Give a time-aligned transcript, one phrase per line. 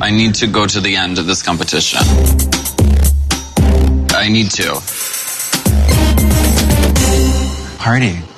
[0.00, 2.00] I need to go to the end of this competition.
[4.14, 4.80] I need to.
[7.78, 8.33] Party.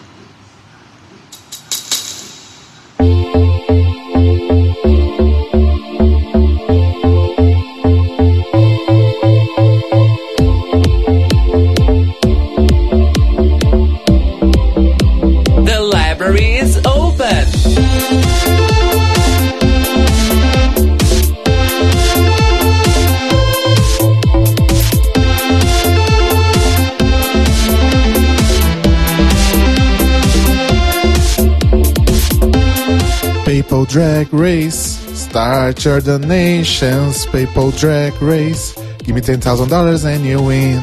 [33.96, 37.24] Drag Race, start your donations.
[37.24, 40.82] People Drag Race, give me ten thousand dollars and you win.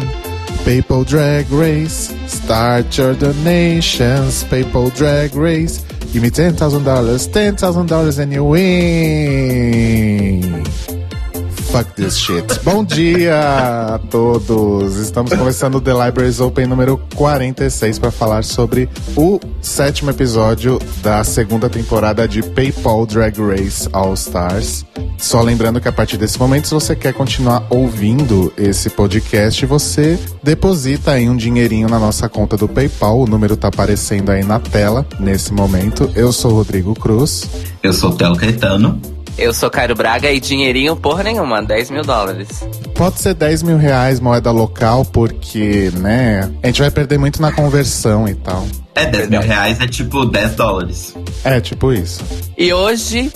[0.66, 4.44] People Drag Race, start your donations.
[4.46, 9.84] People Drag Race, give me ten thousand dollars, ten thousand dollars and you win.
[11.74, 12.60] Fuck this shit.
[12.64, 14.96] Bom dia a todos.
[14.98, 21.24] Estamos começando o The Libraries Open número 46 para falar sobre o sétimo episódio da
[21.24, 24.86] segunda temporada de PayPal Drag Race All Stars.
[25.18, 30.20] Só lembrando que a partir desse momento, se você quer continuar ouvindo esse podcast, você
[30.44, 33.22] deposita aí um dinheirinho na nossa conta do PayPal.
[33.22, 36.08] O número tá aparecendo aí na tela nesse momento.
[36.16, 37.50] Eu sou Rodrigo Cruz.
[37.82, 39.02] Eu sou Telo Caetano.
[39.38, 42.64] Eu sou Cairo Braga e dinheirinho porra nenhuma, 10 mil dólares.
[42.94, 47.52] Pode ser 10 mil reais moeda local, porque, né, a gente vai perder muito na
[47.52, 48.66] conversão e tal.
[48.96, 51.16] É, 10 mil reais é tipo 10 dólares.
[51.44, 52.24] É, tipo isso.
[52.58, 53.32] E hoje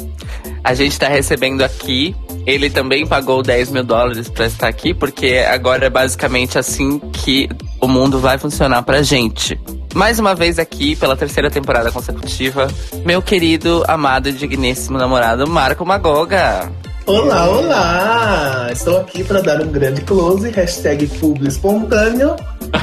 [0.63, 2.15] a gente tá recebendo aqui.
[2.45, 7.49] Ele também pagou 10 mil dólares pra estar aqui, porque agora é basicamente assim que
[7.81, 9.59] o mundo vai funcionar pra gente.
[9.93, 12.67] Mais uma vez aqui, pela terceira temporada consecutiva,
[13.05, 16.71] meu querido, amado e digníssimo namorado Marco Magoga.
[17.05, 18.67] Olá, olá!
[18.71, 22.35] Estou aqui para dar um grande close, hashtag publi espontâneo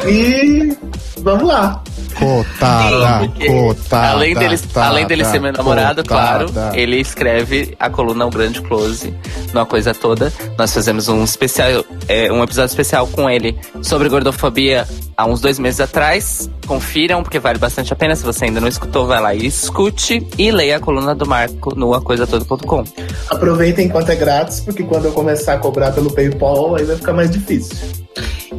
[0.07, 0.77] e
[1.21, 1.83] vamos lá.
[2.19, 4.09] Cotada, Sim, cotada.
[4.13, 6.47] além dele, tada, além dele ser meu namorado, cotada.
[6.53, 9.13] claro, ele escreve a coluna O Grande Close,
[9.53, 10.33] numa coisa toda.
[10.57, 14.87] Nós fizemos um especial, é, um episódio especial com ele sobre gordofobia
[15.17, 16.49] há uns dois meses atrás.
[16.67, 18.15] Confiram, porque vale bastante a pena.
[18.15, 21.75] Se você ainda não escutou, vai lá e escute e leia a coluna do Marco
[21.75, 22.85] no acoisatoda.com.
[23.29, 27.13] Aproveitem enquanto é grátis, porque quando eu começar a cobrar pelo PayPal, aí vai ficar
[27.13, 28.04] mais difícil.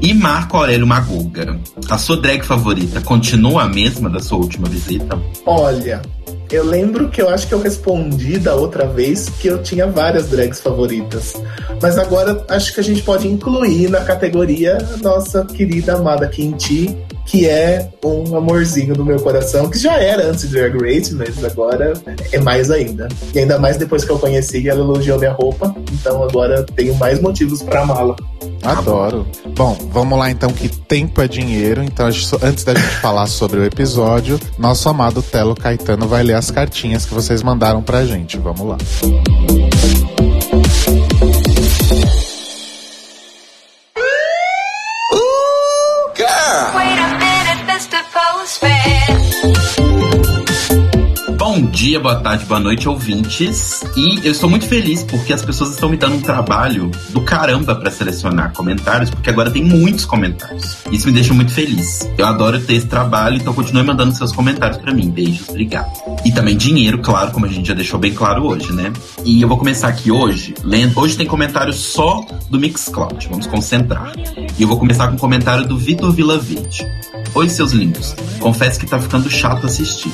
[0.01, 5.19] E Marco Aurélio Maguga, a sua drag favorita continua a mesma da sua última visita?
[5.45, 6.01] Olha,
[6.51, 10.29] eu lembro que eu acho que eu respondi da outra vez que eu tinha várias
[10.29, 11.33] drags favoritas.
[11.81, 17.47] Mas agora acho que a gente pode incluir na categoria nossa querida amada Kinti, que
[17.47, 21.93] é um amorzinho do meu coração, que já era antes de Drag Race, mas agora
[22.31, 23.07] é mais ainda.
[23.33, 27.19] E ainda mais depois que eu conheci, ela elogiou minha roupa, então agora tenho mais
[27.19, 28.15] motivos pra amá-la.
[28.63, 29.27] Adoro.
[29.55, 31.83] Bom, vamos lá então que tempo é dinheiro.
[31.83, 32.07] Então,
[32.41, 37.05] antes da gente falar sobre o episódio, nosso amado Telo Caetano vai ler as cartinhas
[37.05, 38.37] que vocês mandaram pra gente.
[38.37, 38.77] Vamos lá.
[40.25, 40.44] Wait
[51.85, 53.83] dia, boa tarde, boa noite, ouvintes.
[53.95, 57.75] E eu estou muito feliz porque as pessoas estão me dando um trabalho do caramba
[57.75, 60.77] pra selecionar comentários, porque agora tem muitos comentários.
[60.91, 62.09] Isso me deixa muito feliz.
[62.17, 65.11] Eu adoro ter esse trabalho, então continue mandando seus comentários pra mim.
[65.11, 65.91] Beijos, obrigado.
[66.25, 68.91] E também dinheiro, claro, como a gente já deixou bem claro hoje, né?
[69.23, 70.99] E eu vou começar aqui hoje, lendo.
[70.99, 74.11] Hoje tem comentário só do Mixcloud, vamos concentrar.
[74.57, 76.83] E eu vou começar com o comentário do Vitor Vilaverde.
[77.35, 78.15] Oi, seus lindos.
[78.39, 80.11] Confesso que tá ficando chato assistir.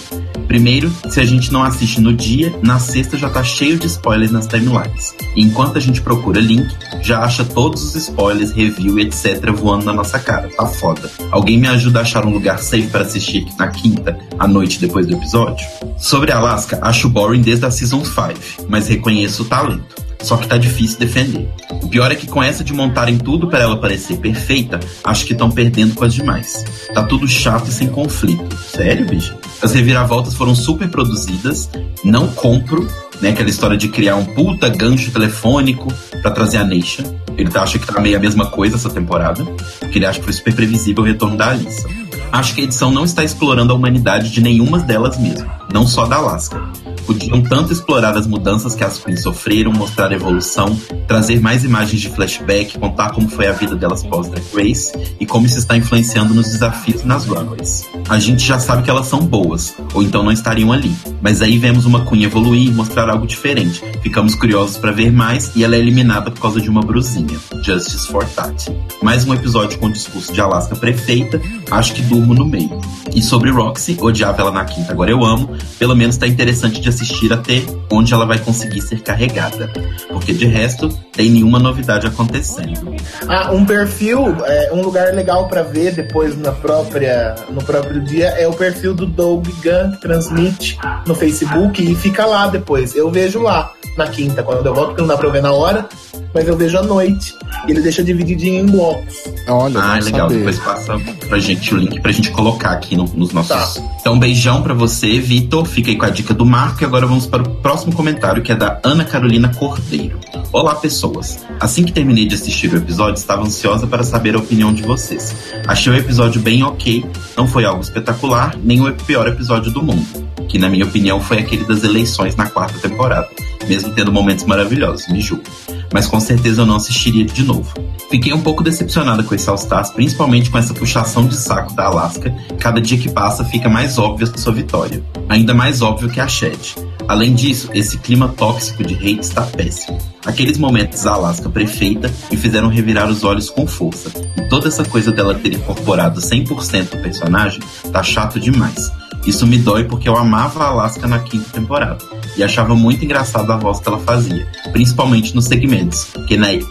[0.48, 4.32] Primeiro, se a gente não assiste no dia, na sexta já tá cheio de spoilers
[4.32, 5.16] nas timelines.
[5.36, 6.68] E enquanto a gente procura link,
[7.02, 9.52] já acha todos os spoilers, review e etc.
[9.52, 10.50] voando na nossa cara.
[10.50, 11.10] Tá foda.
[11.32, 15.08] Alguém me ajuda a achar um lugar safe para assistir na quinta, à noite depois
[15.08, 15.66] do episódio?
[15.98, 20.01] Sobre Alaska, acho boring desde a Season 5, mas reconheço o talento.
[20.22, 21.50] Só que tá difícil defender.
[21.82, 25.34] O pior é que com essa de montarem tudo para ela parecer perfeita, acho que
[25.34, 26.64] estão perdendo coisa demais.
[26.94, 28.56] Tá tudo chato e sem conflito.
[28.58, 29.36] Sério, bicho?
[29.62, 31.70] As reviravoltas foram super produzidas,
[32.04, 32.88] não compro,
[33.22, 33.30] né?
[33.30, 37.04] Aquela história de criar um puta gancho telefônico pra trazer a Neisha.
[37.38, 39.44] Ele tá, acha que tá meio a mesma coisa essa temporada,
[39.80, 41.88] porque ele acha que foi super previsível o retorno da Alissa.
[42.32, 46.06] Acho que a edição não está explorando a humanidade de nenhuma delas mesmo, não só
[46.06, 46.62] da Alaska.
[47.06, 52.00] Podiam tanto explorar as mudanças que as queens sofreram, mostrar a evolução, trazer mais imagens
[52.00, 55.76] de flashback, contar como foi a vida delas pós Drag Race e como isso está
[55.76, 57.86] influenciando nos desafios nas runways.
[58.08, 60.96] a gente já sabe que elas são boas, ou então não estariam ali.
[61.22, 63.84] Mas aí vemos uma Queen evoluir e mostrar algo diferente.
[64.02, 67.38] Ficamos curiosos para ver mais e ela é eliminada por causa de uma brusinha.
[67.64, 68.72] Justice for Tati.
[69.02, 72.80] Mais um episódio com o discurso de Alaska prefeita, acho que no meio.
[73.14, 75.50] E sobre Roxy, odiava ela na quinta, agora eu amo.
[75.78, 79.72] Pelo menos tá interessante de assistir até onde ela vai conseguir ser carregada.
[80.10, 82.96] Porque de resto, tem nenhuma novidade acontecendo.
[83.28, 88.28] Ah, um perfil, é, um lugar legal pra ver depois na própria, no próprio dia
[88.28, 92.96] é o perfil do Doug Gunn, que transmite no Facebook e fica lá depois.
[92.96, 95.52] Eu vejo lá na quinta, quando eu volto, porque não dá pra eu ver na
[95.52, 95.88] hora,
[96.34, 97.36] mas eu vejo à noite.
[97.68, 99.24] Ele deixa divididinho em blocos.
[99.52, 100.22] Olha, Ah, legal.
[100.30, 100.38] sabia.
[100.38, 103.50] Depois passa pra gente o link pra gente colocar aqui no- nos nossos.
[103.76, 103.96] Tá.
[104.00, 105.66] Então, um beijão pra você, Vitor.
[105.66, 106.84] Fica aí com a dica do Marco.
[106.84, 110.20] E agora vamos para o próximo comentário, que é da Ana Carolina Cordeiro.
[110.54, 111.40] Olá, pessoas.
[111.60, 115.36] Assim que terminei de assistir o episódio, estava ansiosa para saber a opinião de vocês.
[115.68, 117.06] Achei o episódio bem ok,
[117.38, 120.06] não foi algo espetacular, nem o pior episódio do mundo.
[120.50, 123.28] Que, na minha opinião, foi aquele das eleições na quarta temporada.
[123.68, 125.44] Mesmo tendo momentos maravilhosos, me julgo
[125.92, 127.72] mas com certeza eu não assistiria de novo.
[128.10, 131.86] Fiquei um pouco decepcionada com esse All Stars, principalmente com essa puxação de saco da
[131.86, 132.36] Alaska.
[132.60, 135.02] Cada dia que passa fica mais óbvia a sua vitória.
[135.30, 136.76] Ainda mais óbvio que a Shed.
[137.08, 139.98] Além disso, esse clima tóxico de hate está péssimo.
[140.26, 144.12] Aqueles momentos da Alaska prefeita me fizeram revirar os olhos com força.
[144.38, 147.62] E toda essa coisa dela ter incorporado 100% do personagem
[147.92, 148.92] tá chato demais.
[149.26, 152.00] Isso me dói porque eu amava a Alaska na quinta temporada
[152.36, 156.08] e achava muito engraçado a voz que ela fazia, principalmente nos segmentos.
[156.28, 156.66] Can I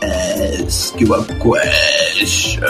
[0.66, 2.60] ask you a question?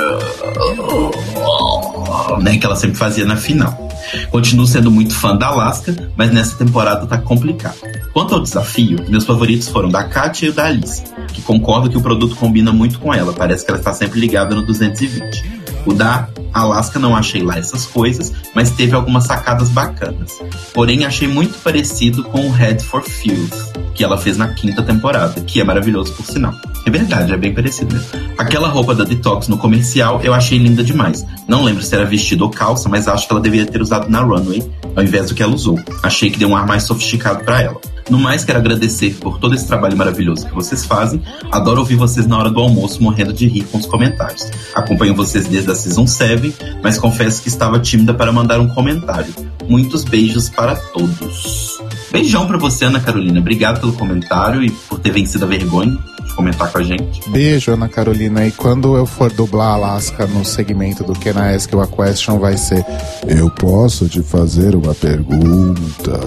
[2.43, 3.89] Né, que ela sempre fazia na final.
[4.31, 7.77] Continuo sendo muito fã da Alaska, mas nessa temporada tá complicado.
[8.13, 11.97] Quanto ao desafio, meus favoritos foram da Katia e o da Alice, que concordo que
[11.97, 15.60] o produto combina muito com ela, parece que ela está sempre ligada no 220.
[15.87, 20.39] O da Alaska não achei lá essas coisas, mas teve algumas sacadas bacanas.
[20.75, 23.51] Porém, achei muito parecido com o Head for Field,
[23.95, 26.55] que ela fez na quinta temporada, que é maravilhoso por sinal.
[26.87, 28.09] É verdade, é bem parecido mesmo.
[28.39, 31.25] Aquela roupa da Detox no comercial eu achei linda demais.
[31.47, 34.21] Não lembro se era vestido ou calça, mas acho que ela deveria ter usado na
[34.21, 35.79] runway, ao invés do que ela usou.
[36.03, 37.81] Achei que deu um ar mais sofisticado pra ela.
[38.09, 41.23] No mais, quero agradecer por todo esse trabalho maravilhoso que vocês fazem.
[41.53, 44.51] Adoro ouvir vocês na hora do almoço, morrendo de rir com os comentários.
[44.75, 49.33] Acompanho vocês desde a Season 7, mas confesso que estava tímida para mandar um comentário.
[49.69, 51.81] Muitos beijos para todos.
[52.11, 53.39] Beijão pra você, Ana Carolina.
[53.39, 55.97] Obrigado pelo comentário e por ter vencido a vergonha
[56.35, 57.29] comentar com a gente.
[57.31, 58.47] Beijo, Ana Carolina.
[58.47, 62.39] E quando eu for dublar Alaska no segmento do Can I Ask You a Question,
[62.39, 62.85] vai ser:
[63.27, 66.21] Eu posso te fazer uma pergunta?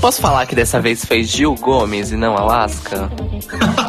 [0.00, 3.10] Posso falar que dessa vez foi Gil Gomes e não Alaska?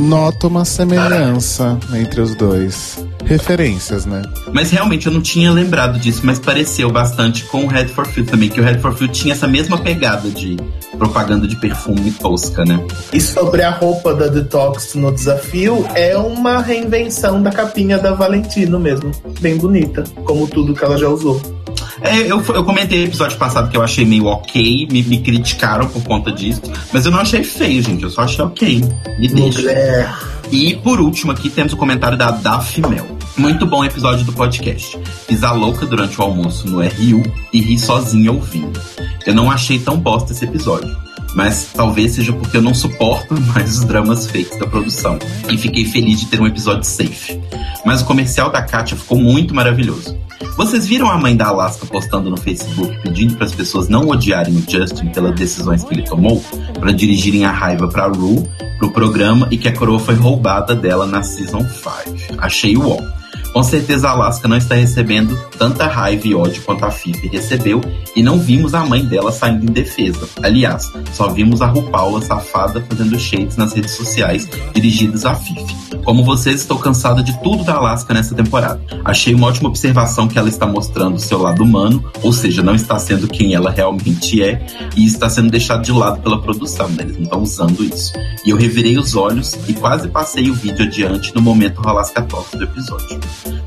[0.00, 3.04] Noto uma semelhança entre os dois.
[3.24, 4.22] Referências, né?
[4.52, 8.30] Mas realmente eu não tinha lembrado disso, mas pareceu bastante com o Red for Field
[8.30, 10.56] também, que o Red for Field tinha essa mesma pegada de
[10.96, 12.82] propaganda de perfume tosca, né?
[13.12, 18.80] E sobre a roupa da Detox no desafio, é uma reinvenção da capinha da Valentino
[18.80, 19.10] mesmo.
[19.40, 21.59] Bem bonita, como tudo que ela já usou.
[22.02, 25.86] É, eu, eu comentei no episódio passado que eu achei meio ok, me, me criticaram
[25.88, 26.62] por conta disso,
[26.92, 28.84] mas eu não achei feio, gente, eu só achei ok.
[29.18, 29.60] Me deixa.
[29.60, 30.18] Mulher.
[30.50, 33.06] E por último aqui temos o comentário da Daf Mel.
[33.36, 34.98] Muito bom episódio do podcast.
[35.26, 38.80] Fiz a louca durante o almoço no RU e ri sozinha ouvindo.
[39.24, 40.94] Eu não achei tão bosta esse episódio.
[41.34, 45.18] Mas talvez seja porque eu não suporto mais os dramas fakes da produção.
[45.48, 47.40] E fiquei feliz de ter um episódio safe.
[47.84, 50.18] Mas o comercial da Katia ficou muito maravilhoso.
[50.56, 54.54] Vocês viram a mãe da Alaska postando no Facebook pedindo para as pessoas não odiarem
[54.54, 56.42] o Justin pelas decisões que ele tomou,
[56.78, 58.46] para dirigirem a raiva para Ru,
[58.78, 62.36] pro programa e que a coroa foi roubada dela na Season 5.
[62.38, 63.19] Achei o ó.
[63.52, 67.80] Com certeza a Alaska não está recebendo tanta raiva e ódio quanto a Fifi recebeu
[68.14, 70.28] e não vimos a mãe dela saindo em defesa.
[70.42, 75.80] Aliás, só vimos a RuPaula safada fazendo shades nas redes sociais dirigidas a Fifi.
[76.04, 78.80] Como vocês, estou cansada de tudo da Alaska nessa temporada.
[79.04, 82.74] Achei uma ótima observação que ela está mostrando o seu lado humano, ou seja, não
[82.74, 84.64] está sendo quem ela realmente é,
[84.96, 87.02] e está sendo deixado de lado pela produção, né?
[87.02, 88.12] Eles não estão usando isso.
[88.44, 92.58] E eu revirei os olhos e quase passei o vídeo adiante no momento Alaska Talks
[92.58, 93.20] do episódio.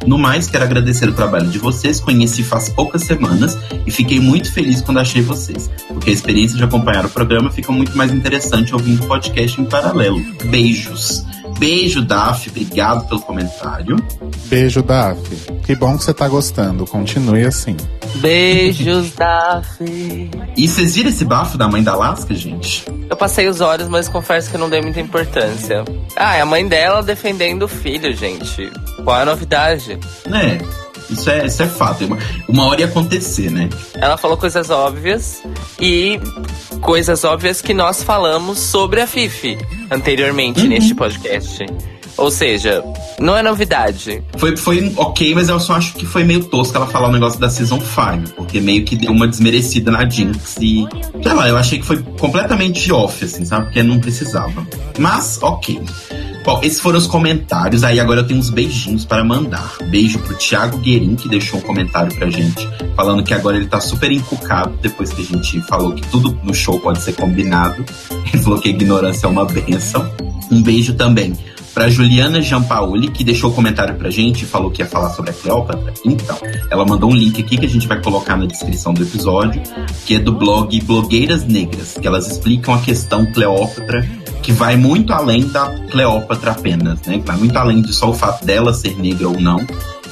[0.05, 4.51] No mais, quero agradecer o trabalho de vocês, conheci faz poucas semanas e fiquei muito
[4.51, 8.73] feliz quando achei vocês, porque a experiência de acompanhar o programa fica muito mais interessante
[8.73, 10.21] ouvindo o podcast em paralelo.
[10.45, 11.23] Beijos!
[11.59, 13.95] Beijo, Daf, obrigado pelo comentário.
[14.47, 15.19] Beijo, Daf.
[15.65, 16.85] Que bom que você tá gostando.
[16.85, 17.77] Continue assim.
[18.15, 20.29] Beijos, Daphne.
[20.55, 22.86] E vocês viram esse bafo da mãe da Lasca, gente?
[23.10, 25.84] Eu passei os olhos, mas confesso que não dei muita importância.
[26.15, 28.72] Ah, é a mãe dela defendendo o filho, gente.
[29.03, 30.00] Qual é a novidade?
[30.27, 30.60] Né?
[31.10, 32.05] Isso é, isso é fato.
[32.05, 32.17] Uma,
[32.48, 33.70] uma hora ia acontecer, né?
[33.96, 35.43] Ela falou coisas óbvias
[35.79, 36.20] e
[36.82, 39.58] coisas óbvias que nós falamos sobre a Fifi
[39.91, 41.65] anteriormente neste podcast.
[42.17, 42.84] Ou seja,
[43.20, 44.24] não é novidade.
[44.38, 47.39] Foi, foi ok, mas eu só acho que foi meio tosco ela falar o negócio
[47.39, 50.86] da Season 5, porque meio que deu uma desmerecida na Jinx e.
[51.22, 53.65] Sei lá, eu achei que foi completamente off, assim, sabe?
[53.65, 54.65] Porque não precisava.
[55.00, 55.82] Mas, ok.
[56.46, 57.84] Bom, esses foram os comentários.
[57.84, 59.75] Aí agora eu tenho uns beijinhos para mandar.
[59.86, 63.79] Beijo pro Thiago Guerin, que deixou um comentário pra gente, falando que agora ele tá
[63.79, 67.84] super encucado depois que a gente falou que tudo no show pode ser combinado.
[68.34, 70.12] Ele falou que a ignorância é uma benção.
[70.51, 71.34] Um beijo também
[71.73, 75.31] pra Juliana Giampaoli, que deixou um comentário pra gente e falou que ia falar sobre
[75.31, 75.93] a Cleópatra.
[76.05, 76.37] Então,
[76.69, 79.61] ela mandou um link aqui que a gente vai colocar na descrição do episódio,
[80.05, 84.07] que é do blog Blogueiras Negras, que elas explicam a questão Cleópatra,
[84.41, 87.21] que vai muito além da Cleópatra apenas, né?
[87.25, 89.65] Vai muito além de só o fato dela ser negra ou não.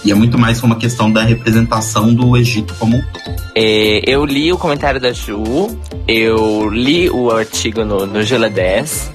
[0.04, 3.36] E é muito mais uma questão da representação do Egito como um todo.
[3.54, 5.78] É, eu li o comentário da Ju,
[6.08, 9.12] eu li o artigo no, no Gela 10.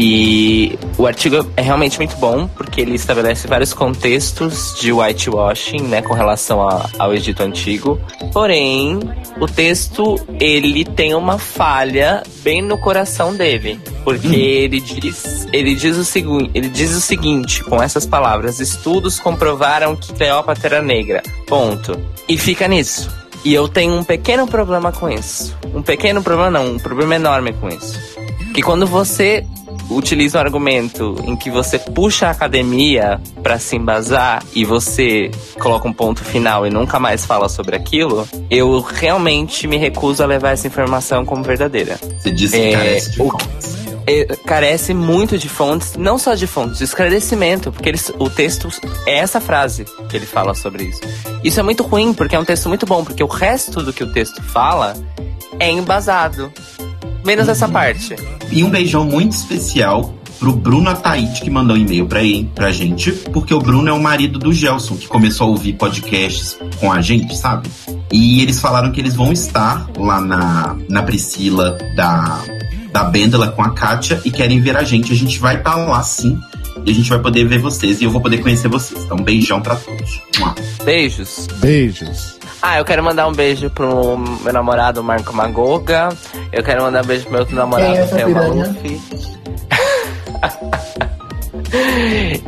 [0.00, 6.00] E o artigo é realmente muito bom, porque ele estabelece vários contextos de whitewashing, né,
[6.02, 7.98] com relação a- ao Egito Antigo.
[8.32, 9.00] Porém,
[9.40, 13.80] o texto, ele tem uma falha bem no coração dele.
[14.04, 19.18] Porque ele diz, ele diz o seguinte, ele diz o seguinte, com essas palavras, estudos
[19.18, 21.24] comprovaram que Cleópatra era negra.
[21.48, 21.98] Ponto.
[22.28, 23.10] E fica nisso.
[23.44, 25.56] E eu tenho um pequeno problema com isso.
[25.74, 27.98] Um pequeno problema não, um problema enorme com isso.
[28.54, 29.44] Que quando você
[29.90, 35.30] utiliza um argumento em que você puxa a academia pra se embasar e você
[35.60, 40.26] coloca um ponto final e nunca mais fala sobre aquilo, eu realmente me recuso a
[40.26, 41.98] levar essa informação como verdadeira.
[42.20, 43.78] Você disse que É, carece de o- fontes.
[44.10, 48.68] É, carece muito de fontes, não só de fontes, de esclarecimento, porque o texto
[49.06, 51.00] é essa frase que ele fala sobre isso.
[51.44, 54.02] Isso é muito ruim, porque é um texto muito bom, porque o resto do que
[54.02, 54.94] o texto fala
[55.60, 56.50] é embasado.
[57.28, 58.16] Menos essa parte.
[58.50, 62.72] E um beijão muito especial pro Bruno Ataíde, que mandou um e-mail pra, ele- pra
[62.72, 66.90] gente, porque o Bruno é o marido do Gelson, que começou a ouvir podcasts com
[66.90, 67.68] a gente, sabe?
[68.10, 72.40] E eles falaram que eles vão estar lá na, na Priscila da,
[72.92, 75.12] da Bendela com a Kátia e querem ver a gente.
[75.12, 76.38] A gente vai estar lá sim.
[76.86, 79.04] E a gente vai poder ver vocês e eu vou poder conhecer vocês.
[79.04, 80.22] Então, um beijão pra todos.
[80.84, 81.46] Beijos.
[81.60, 82.37] Beijos.
[82.60, 86.08] Ah, eu quero mandar um beijo pro meu namorado Marco Magoga.
[86.52, 88.04] Eu quero mandar um beijo pro meu outro namorado, Quem é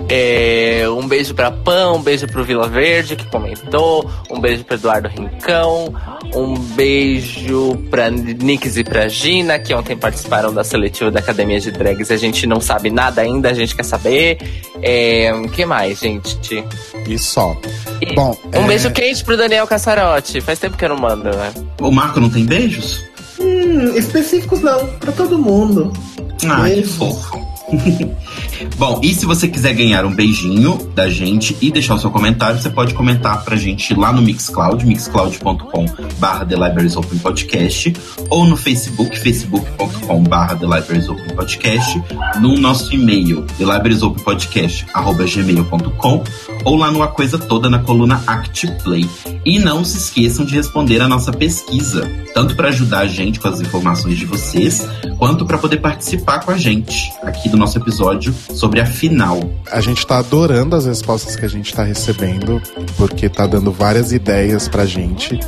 [0.08, 4.10] É, um beijo pra Pão, um beijo pro Vila Verde, que comentou.
[4.30, 5.94] Um beijo pro Eduardo Rincão.
[6.34, 11.70] Um beijo pra Nix e pra Gina, que ontem participaram da seletiva da Academia de
[11.70, 12.10] Drags.
[12.10, 14.38] A gente não sabe nada ainda, a gente quer saber.
[14.82, 16.64] É, o que mais, gente?
[17.06, 17.56] E só.
[18.00, 20.40] E Bom, um é, beijo quente pro Daniel Cassarotti.
[20.40, 21.52] Faz tempo que eu não mando, né?
[21.80, 23.02] O Marco não tem beijos?
[23.38, 25.92] Hum, específicos não, pra todo mundo.
[26.46, 27.40] Ai, que fofo.
[28.76, 32.60] Bom, e se você quiser ganhar um beijinho da gente e deixar o seu comentário,
[32.60, 35.86] você pode comentar pra gente lá no Mixcloud, mixcloud.com
[36.18, 37.92] barra The Libraries Open Podcast,
[38.28, 42.02] ou no Facebook, facebook.com barra The Libraries Open Podcast,
[42.40, 46.24] no nosso e-mail, thelibraziopenpodcast.gmail.com,
[46.64, 49.08] ou lá no A Coisa Toda na coluna ActPlay.
[49.44, 53.48] E não se esqueçam de responder a nossa pesquisa, tanto para ajudar a gente com
[53.48, 54.86] as informações de vocês,
[55.18, 59.38] quanto para poder participar com a gente aqui do nosso episódio sobre a final.
[59.70, 62.60] A gente tá adorando as respostas que a gente tá recebendo,
[62.96, 65.38] porque tá dando várias ideias pra gente.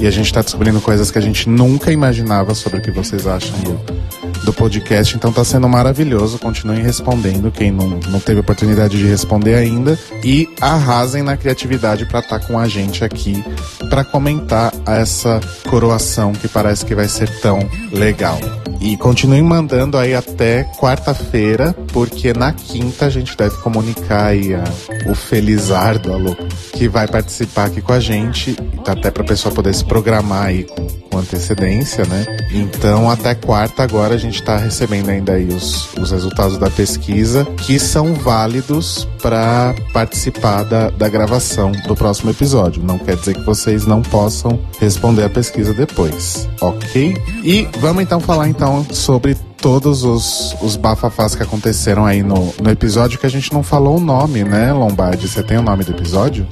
[0.00, 3.26] E a gente tá descobrindo coisas que a gente nunca imaginava sobre o que vocês
[3.26, 5.14] acham do, do podcast.
[5.14, 6.38] Então tá sendo maravilhoso.
[6.38, 9.98] Continuem respondendo, quem não, não teve oportunidade de responder ainda.
[10.24, 13.44] E arrasem na criatividade pra estar com a gente aqui
[13.90, 17.58] pra comentar essa coroação que parece que vai ser tão
[17.92, 18.38] legal.
[18.80, 21.57] E continuem mandando aí até quarta-feira,
[21.92, 24.64] porque na quinta a gente deve comunicar aí a-
[25.08, 26.36] o Felizardo, alô,
[26.72, 30.86] que vai participar aqui com a gente, até pra pessoa poder se programar aí com,
[31.18, 32.24] antecedência, né?
[32.52, 37.44] Então até quarta agora a gente tá recebendo ainda aí os, os resultados da pesquisa,
[37.56, 42.82] que são válidos para participar da, da gravação do próximo episódio.
[42.82, 47.16] Não quer dizer que vocês não possam responder a pesquisa depois, ok?
[47.42, 52.70] E vamos então falar então sobre todos os, os bafafás que aconteceram aí no, no
[52.70, 55.28] episódio que a gente não falou o nome, né, Lombardi?
[55.28, 56.44] Você tem o nome do episódio?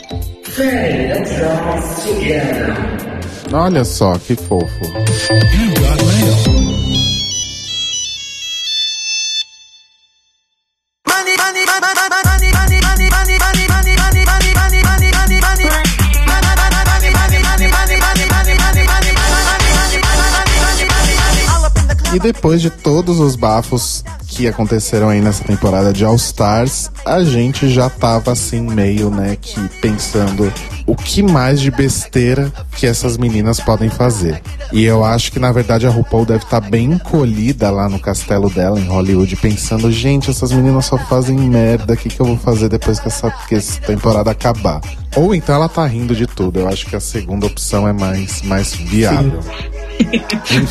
[3.52, 4.68] Olha só, que fofo.
[22.14, 24.04] E depois de todos os bafos
[24.36, 29.34] que aconteceram aí nessa temporada de All Stars, a gente já tava assim meio, né,
[29.40, 30.52] que pensando
[30.86, 34.42] o que mais de besteira que essas meninas podem fazer.
[34.70, 38.50] E eu acho que na verdade a RuPaul deve estar bem encolhida lá no castelo
[38.50, 42.36] dela em Hollywood, pensando, gente, essas meninas só fazem merda, o que, que eu vou
[42.36, 44.82] fazer depois que essa, que essa temporada acabar?
[45.16, 46.60] Ou então ela tá rindo de tudo.
[46.60, 49.40] Eu acho que a segunda opção é mais, mais viável.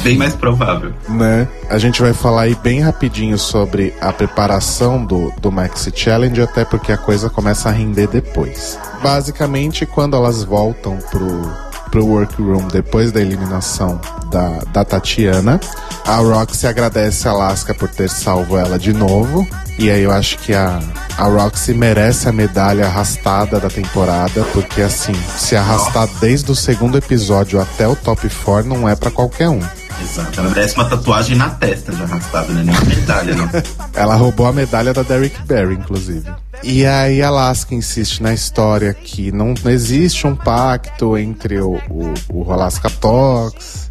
[0.03, 0.94] Bem mais provável.
[1.10, 1.48] né?
[1.70, 6.63] A gente vai falar aí bem rapidinho sobre a preparação do, do Maxi Challenge, até
[6.65, 8.79] porque a coisa começa a render depois.
[9.01, 11.51] Basicamente, quando elas voltam pro,
[11.89, 14.00] pro workroom depois da eliminação
[14.32, 15.60] da, da Tatiana,
[16.06, 19.48] a Roxy agradece a Alaska por ter salvo ela de novo.
[19.77, 20.80] E aí eu acho que a,
[21.18, 26.98] a Roxy merece a medalha arrastada da temporada, porque assim, se arrastar desde o segundo
[26.98, 29.60] episódio até o top 4 não é pra qualquer um.
[30.01, 30.39] Exato.
[30.39, 32.63] Ela merece uma tatuagem na testa de arrastada, né?
[32.63, 33.50] Nem uma medalha, não.
[33.96, 36.30] Ela roubou a medalha da Derrick Barry, inclusive.
[36.64, 42.42] E aí Alaska insiste na história que não existe um pacto entre o, o, o
[42.44, 43.85] Rolasca Tox,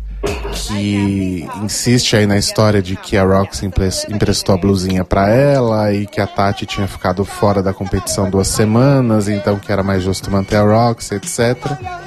[0.53, 5.93] que insiste aí na história de que a Roxy empres- emprestou a blusinha pra ela
[5.93, 10.03] e que a Tati tinha ficado fora da competição duas semanas, então que era mais
[10.03, 11.57] justo manter a Roxy, etc.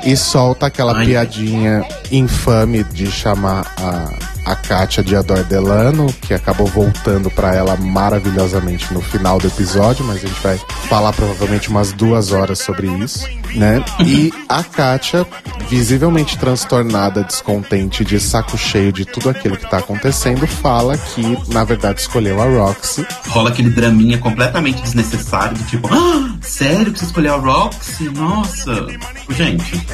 [0.03, 1.05] E solta aquela Ai.
[1.05, 7.75] piadinha infame de chamar a, a Katia de Ador Delano, que acabou voltando pra ela
[7.75, 10.57] maravilhosamente no final do episódio, mas a gente vai
[10.89, 13.83] falar provavelmente umas duas horas sobre isso, né?
[14.05, 15.25] E a Katia,
[15.69, 21.63] visivelmente transtornada, descontente, de saco cheio de tudo aquilo que tá acontecendo, fala que, na
[21.63, 23.05] verdade, escolheu a Roxy.
[23.27, 28.09] Rola aquele draminha completamente desnecessário, do tipo, ah, sério que você escolheu a Roxy?
[28.09, 28.87] Nossa.
[29.29, 29.85] Gente,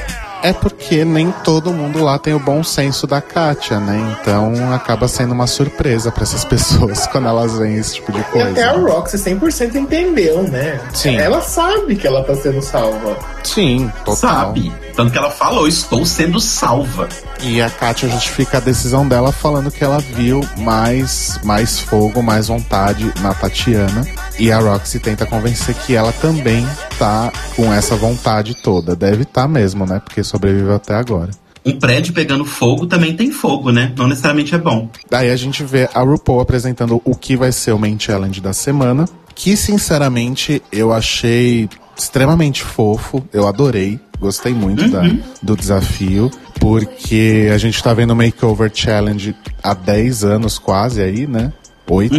[0.44, 4.18] É porque nem todo mundo lá tem o bom senso da Katia, né?
[4.22, 8.24] Então acaba sendo uma surpresa pra essas pessoas quando elas veem esse tipo de E
[8.26, 8.50] coisa.
[8.52, 10.80] até a Roxy 100% entendeu, né?
[10.94, 11.16] Sim.
[11.16, 13.18] Ela sabe que ela tá sendo salva.
[13.44, 14.16] Sim, total.
[14.16, 14.72] sabe?
[14.96, 17.10] Tanto que ela falou, estou sendo salva.
[17.42, 22.48] E a Katia justifica a decisão dela falando que ela viu mais, mais fogo, mais
[22.48, 24.06] vontade na Tatiana.
[24.40, 26.66] E a Roxy tenta convencer que ela também
[26.98, 28.96] tá com essa vontade toda.
[28.96, 30.00] Deve estar mesmo, né?
[30.00, 31.32] Porque sobreviveu até agora.
[31.66, 33.94] Um prédio pegando fogo também tem fogo, né?
[33.98, 34.90] Não necessariamente é bom.
[35.10, 38.52] Daí a gente vê a RuPaul apresentando o que vai ser o main challenge da
[38.52, 39.06] semana.
[39.34, 43.26] Que, sinceramente, eu achei extremamente fofo.
[43.32, 44.00] Eu adorei.
[44.20, 45.04] Gostei muito da-
[45.42, 46.32] do desafio.
[46.60, 51.52] Porque a gente tá vendo o Makeover Challenge há 10 anos quase aí, né?
[51.90, 52.16] Oito.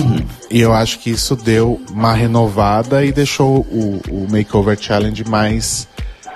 [0.50, 5.88] E eu acho que isso deu uma renovada e deixou o, o Makeover Challenge mais,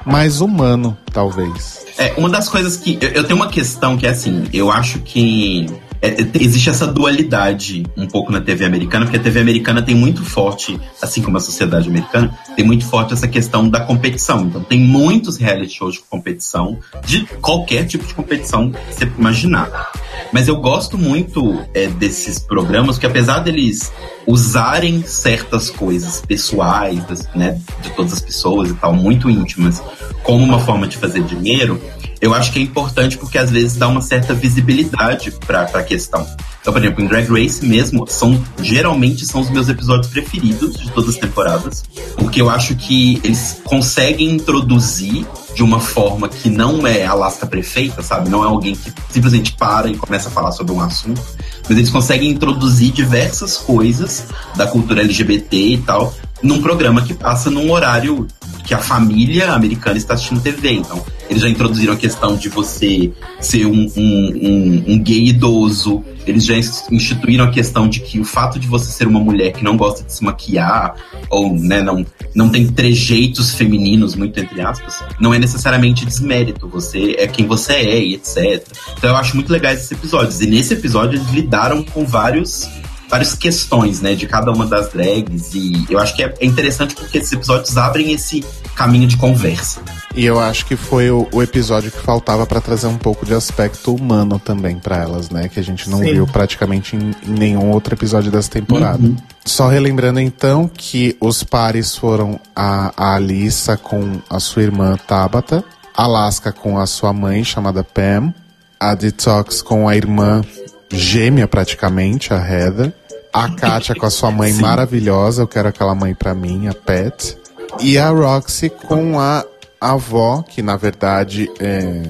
[0.07, 1.85] mais humano, talvez.
[1.99, 2.97] É, uma das coisas que.
[3.01, 5.67] Eu, eu tenho uma questão que é assim, eu acho que.
[6.01, 9.95] É, é, existe essa dualidade um pouco na TV americana, porque a TV americana tem
[9.95, 14.47] muito forte, assim como a sociedade americana, tem muito forte essa questão da competição.
[14.47, 19.91] Então, tem muitos reality shows de competição, de qualquer tipo de competição que você imaginar.
[20.33, 23.93] Mas eu gosto muito é, desses programas que, apesar deles
[24.29, 27.03] usarem certas coisas pessoais,
[27.35, 29.83] né, de todas as pessoas e tal, muito íntimas,
[30.23, 31.81] como uma forma de fazer dinheiro,
[32.21, 36.27] eu acho que é importante porque às vezes dá uma certa visibilidade pra, pra questão.
[36.61, 40.91] Então, por exemplo, em Drag Race mesmo, são, geralmente são os meus episódios preferidos de
[40.91, 41.85] todas as temporadas,
[42.17, 48.03] porque eu acho que eles conseguem introduzir de uma forma que não é Alaska prefeita,
[48.03, 48.29] sabe?
[48.29, 51.23] Não é alguém que simplesmente para e começa a falar sobre um assunto,
[51.69, 54.25] mas eles conseguem introduzir diversas coisas
[54.57, 58.27] da cultura LGBT e tal num programa que passa num horário
[58.65, 60.73] que a família americana está assistindo TV.
[60.73, 66.03] Então, eles já introduziram a questão de você ser um, um, um, um gay idoso.
[66.27, 66.55] Eles já
[66.91, 70.05] instituíram a questão de que o fato de você ser uma mulher que não gosta
[70.05, 70.95] de se maquiar,
[71.31, 76.69] ou né, não, não tem trejeitos femininos, muito entre aspas, não é necessariamente desmérito.
[76.69, 78.67] Você é quem você é e etc.
[78.97, 80.41] Então eu acho muito legais esses episódios.
[80.41, 82.69] E nesse episódio eles lidaram com vários
[83.09, 87.19] várias questões, né, de cada uma das drags e eu acho que é interessante porque
[87.19, 88.45] esses episódios abrem esse
[88.75, 89.81] caminho de conversa.
[90.15, 93.35] E eu acho que foi o, o episódio que faltava pra trazer um pouco de
[93.35, 95.49] aspecto humano também pra elas, né?
[95.49, 96.13] Que a gente não Sim.
[96.15, 99.11] viu praticamente em, em nenhum outro episódio dessa temporada.
[99.45, 105.65] Só relembrando então que os pares foram a, a Alissa com a sua irmã Tabata,
[105.97, 108.33] Alaska com a sua mãe, chamada Pam.
[108.81, 110.43] A Detox com a irmã
[110.91, 112.93] gêmea, praticamente, a Heather.
[113.33, 117.37] A Katia com a sua mãe maravilhosa, eu quero aquela mãe pra mim, a Pat.
[117.81, 119.45] E a Roxy com a
[119.81, 122.03] avó, que na verdade é,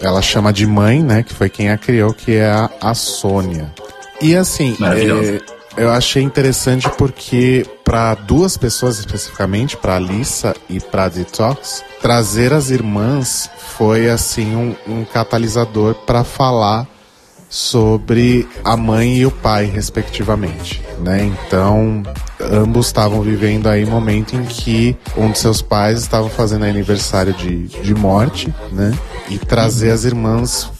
[0.00, 1.22] ela chama de mãe, né?
[1.22, 3.72] Que foi quem a criou, que é a, a Sônia.
[4.20, 5.40] E assim, é,
[5.76, 12.70] eu achei interessante porque para duas pessoas especificamente, para Alissa e para Detox, trazer as
[12.70, 16.86] irmãs foi assim um, um catalisador para falar
[17.48, 21.24] sobre a mãe e o pai, respectivamente, né?
[21.24, 22.02] Então,
[22.40, 27.68] ambos estavam vivendo aí momento em que um de seus pais estava fazendo aniversário de,
[27.68, 28.96] de morte, né?
[29.28, 30.70] E trazer as irmãs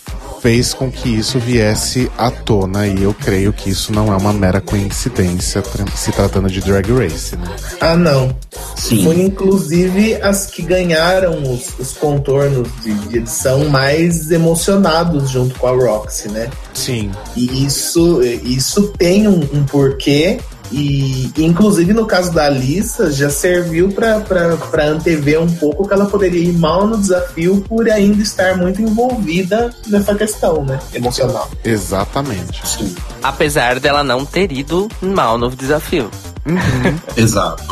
[0.40, 4.32] fez com que isso viesse à tona e eu creio que isso não é uma
[4.32, 5.62] mera coincidência
[5.94, 7.56] se tratando de Drag Race, né?
[7.80, 8.34] Ah, não.
[8.76, 9.04] Sim.
[9.04, 15.66] Foi inclusive as que ganharam os, os contornos de, de edição mais emocionados junto com
[15.66, 16.50] a Roxy, né?
[16.74, 17.10] Sim.
[17.34, 20.38] E isso, isso tem um, um porquê.
[20.72, 26.42] E inclusive no caso da Alissa já serviu para antever um pouco que ela poderia
[26.42, 30.78] ir mal no desafio por ainda estar muito envolvida nessa questão, né?
[30.92, 31.48] Emocional.
[31.64, 32.66] Exatamente.
[32.66, 32.94] Sim.
[33.22, 36.10] Apesar dela não ter ido mal no desafio.
[37.16, 37.64] Exato.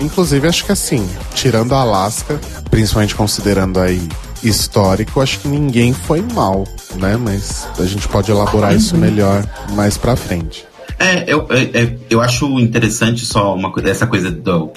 [0.00, 4.08] Inclusive, acho que assim, tirando a Alaska, principalmente considerando aí
[4.42, 6.64] histórico, acho que ninguém foi mal,
[6.96, 7.16] né?
[7.16, 9.44] Mas a gente pode elaborar isso melhor
[9.74, 10.66] mais pra frente.
[11.02, 14.70] É, eu, é, é, eu acho interessante só uma coisa, essa coisa do.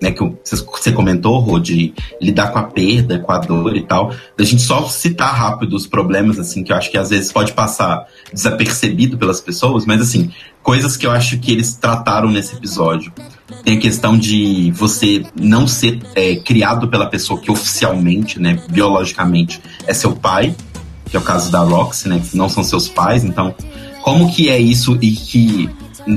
[0.00, 4.12] Né, que você comentou, Rô, de lidar com a perda, com a dor e tal.
[4.36, 7.52] Da gente só citar rápido os problemas, assim, que eu acho que às vezes pode
[7.52, 13.12] passar desapercebido pelas pessoas, mas assim, coisas que eu acho que eles trataram nesse episódio.
[13.64, 19.60] Tem a questão de você não ser é, criado pela pessoa que oficialmente, né, biologicamente,
[19.86, 20.52] é seu pai,
[21.08, 23.54] que é o caso da Roxy, né, que não são seus pais, então
[24.02, 25.70] como que é isso e que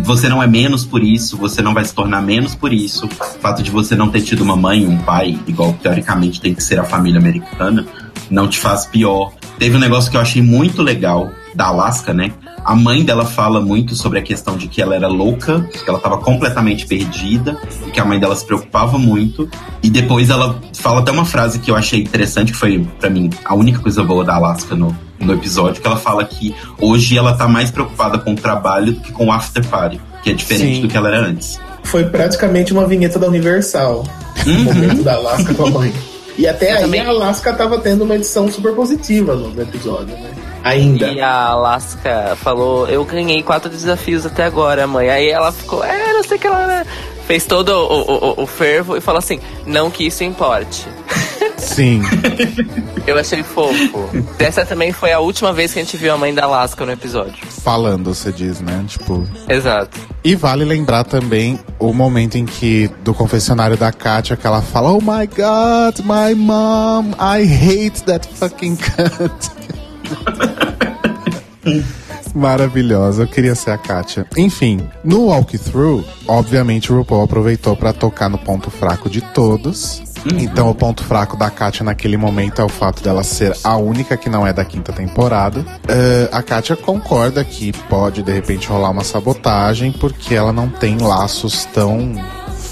[0.04, 3.06] você não é menos por isso, você não vai se tornar menos por isso.
[3.06, 6.64] O fato de você não ter tido uma mãe, um pai, igual teoricamente tem que
[6.64, 7.86] ser a família americana,
[8.30, 9.32] não te faz pior.
[9.60, 12.32] Teve um negócio que eu achei muito legal da Alaska, né?
[12.66, 16.00] A mãe dela fala muito sobre a questão de que ela era louca, que ela
[16.00, 19.48] estava completamente perdida e que a mãe dela se preocupava muito.
[19.84, 23.30] E depois ela fala até uma frase que eu achei interessante, que foi pra mim
[23.46, 27.34] a única coisa boa da Alaska no, no episódio, que ela fala que hoje ela
[27.36, 30.76] tá mais preocupada com o trabalho do que com o after party, que é diferente
[30.76, 30.82] Sim.
[30.82, 31.60] do que ela era antes.
[31.84, 34.04] Foi praticamente uma vinheta da Universal.
[34.46, 35.94] O momento da Alaska com a mãe.
[36.38, 40.32] E até aí também- a Alaska tava tendo uma edição super positiva no, episódio, né?
[40.64, 41.08] Ainda.
[41.08, 45.10] E a Alaska falou: Eu ganhei quatro desafios até agora, mãe.
[45.10, 46.68] Aí ela ficou: É, não sei o que ela.
[46.68, 46.86] né?"
[47.28, 50.86] Fez todo o, o, o- o fervo e falou assim: Não que isso importe.
[51.66, 52.02] Sim.
[53.06, 54.10] Eu achei fofo.
[54.40, 56.92] Essa também foi a última vez que a gente viu a mãe da Alaska no
[56.92, 57.36] episódio.
[57.50, 58.84] Falando, você diz, né?
[58.88, 59.28] Tipo.
[59.50, 60.00] Exato.
[60.24, 64.92] E vale lembrar também o momento em que, do confessionário da Katia, que ela fala:
[64.92, 69.52] Oh my god, my mom, I hate that fucking cunt.
[72.36, 74.26] Maravilhosa, eu queria ser a Katia.
[74.36, 80.04] Enfim, no walkthrough, obviamente o RuPaul aproveitou pra tocar no ponto fraco de todos.
[80.26, 84.18] Então, o ponto fraco da Katia naquele momento é o fato dela ser a única
[84.18, 85.66] que não é da quinta temporada.
[85.88, 90.98] Eh, a Katia concorda que pode de repente rolar uma sabotagem porque ela não tem
[90.98, 92.16] laços tão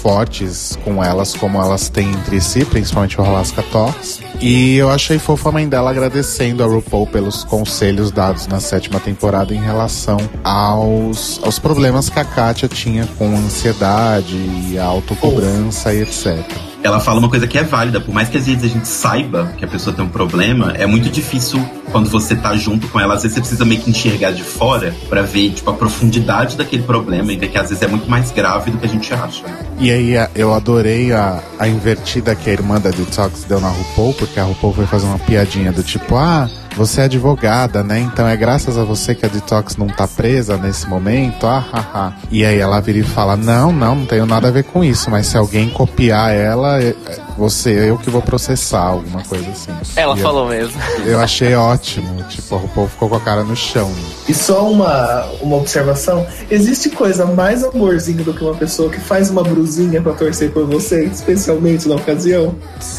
[0.04, 4.20] fortes com elas como elas têm entre si, principalmente o Alaska Talks.
[4.38, 9.00] E eu achei fofa a mãe dela agradecendo a RuPaul pelos conselhos dados na sétima
[9.00, 16.02] temporada em relação aos, aos problemas que a Katia tinha com ansiedade e autocobrança e
[16.02, 16.73] etc.
[16.84, 19.54] ela fala uma coisa que é válida, por mais que às vezes a gente saiba
[19.56, 21.58] que a pessoa tem um problema, é muito difícil
[21.90, 24.94] quando você tá junto com ela, às vezes você precisa meio que enxergar de fora
[25.08, 28.30] pra ver, tipo, a profundidade daquele problema e ver que às vezes é muito mais
[28.32, 29.44] grave do que a gente acha.
[29.78, 34.12] E aí eu adorei a, a invertida que a irmã da Detox deu na RuPaul,
[34.12, 38.00] porque a RuPaul foi fazer uma piadinha do tipo, ah, você é advogada, né?
[38.00, 41.84] Então é graças a você que a Detox não tá presa nesse momento, ah, ah,
[41.94, 42.12] ah.
[42.30, 45.10] E aí ela vira e fala, não, não, não tenho nada a ver com isso,
[45.10, 49.72] mas se alguém copiar ela, é- é você, eu que vou processar, alguma coisa assim.
[49.96, 50.74] Ela E eu- falou mesmo.
[51.04, 53.90] Eu achei ótimo, tipo, a RuPaul ficou com a cara no chão.
[54.28, 59.30] E só uma, uma observação: existe coisa mais amorzinho do que uma pessoa que faz
[59.30, 62.54] uma brusinha pra torcer por você, especialmente na ocasião?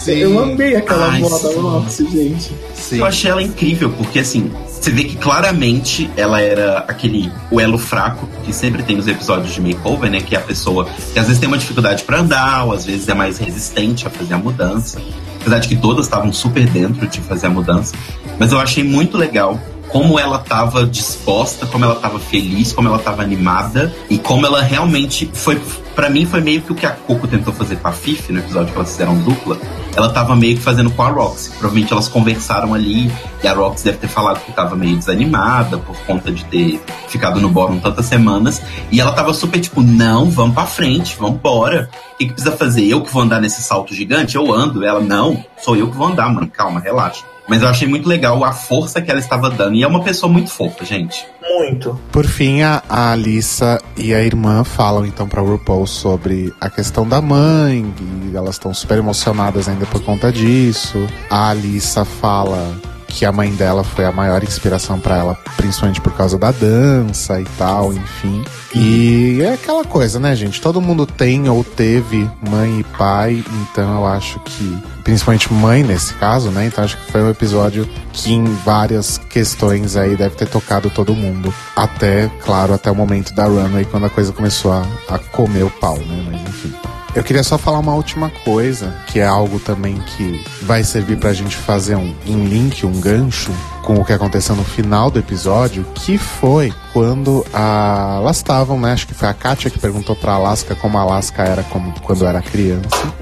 [0.07, 1.59] Eu amei aquela Ai, moda sim.
[1.59, 2.53] Roxy, gente.
[2.75, 2.99] Sim.
[2.99, 7.77] Eu achei ela incrível, porque assim, você vê que claramente ela era aquele o elo
[7.77, 10.19] fraco que sempre tem nos episódios de makeover, né?
[10.21, 13.07] Que é a pessoa que às vezes tem uma dificuldade pra andar, ou às vezes
[13.07, 15.01] é mais resistente a fazer a mudança.
[15.39, 17.95] apesar de que todas estavam super dentro de fazer a mudança.
[18.39, 22.97] Mas eu achei muito legal como ela estava disposta, como ela estava feliz, como ela
[22.97, 25.61] estava animada e como ela realmente foi.
[25.95, 28.39] Pra mim, foi meio que o que a Coco tentou fazer com a Fifi no
[28.39, 29.57] episódio que elas fizeram dupla.
[29.95, 31.51] Ela tava meio que fazendo com a Roxy.
[31.51, 33.09] Provavelmente elas conversaram ali
[33.41, 37.39] e a Roxy deve ter falado que tava meio desanimada por conta de ter ficado
[37.39, 38.61] no bórum tantas semanas.
[38.91, 41.89] E ela tava super tipo: não, vamos pra frente, vamos embora.
[42.13, 42.85] O que, que precisa fazer?
[42.85, 44.35] Eu que vou andar nesse salto gigante?
[44.35, 44.83] Eu ando.
[44.83, 46.47] Ela, não, sou eu que vou andar, mano.
[46.47, 47.23] Calma, relaxa.
[47.47, 49.75] Mas eu achei muito legal a força que ela estava dando.
[49.75, 51.25] E é uma pessoa muito fofa, gente.
[51.41, 51.99] Muito.
[52.11, 57.07] Por fim, a, a Alissa e a irmã falam então pra RuPaul sobre a questão
[57.07, 57.85] da mãe,
[58.31, 61.07] e elas estão super emocionadas ainda por conta disso.
[61.29, 62.75] A Alissa fala
[63.07, 67.39] que a mãe dela foi a maior inspiração para ela, principalmente por causa da dança
[67.39, 68.43] e tal, enfim.
[68.73, 70.59] E é aquela coisa, né, gente?
[70.59, 76.13] Todo mundo tem ou teve mãe e pai, então eu acho que, principalmente mãe nesse
[76.15, 76.65] caso, né?
[76.65, 81.15] Então acho que foi um episódio que em várias questões aí deve ter tocado todo
[81.15, 81.53] mundo.
[81.75, 85.69] Até, claro, até o momento da runway, quando a coisa começou a, a comer o
[85.69, 86.25] pau, né?
[86.31, 86.84] Mas enfim.
[87.15, 91.31] Eu queria só falar uma última coisa, que é algo também que vai servir pra
[91.31, 95.85] gente fazer um, um link, um gancho com o que aconteceu no final do episódio,
[95.95, 98.91] que foi quando a, elas estavam, né?
[98.91, 102.25] Acho que foi a Kátia que perguntou pra Alaska como a Alaska era como, quando
[102.25, 103.13] era criança.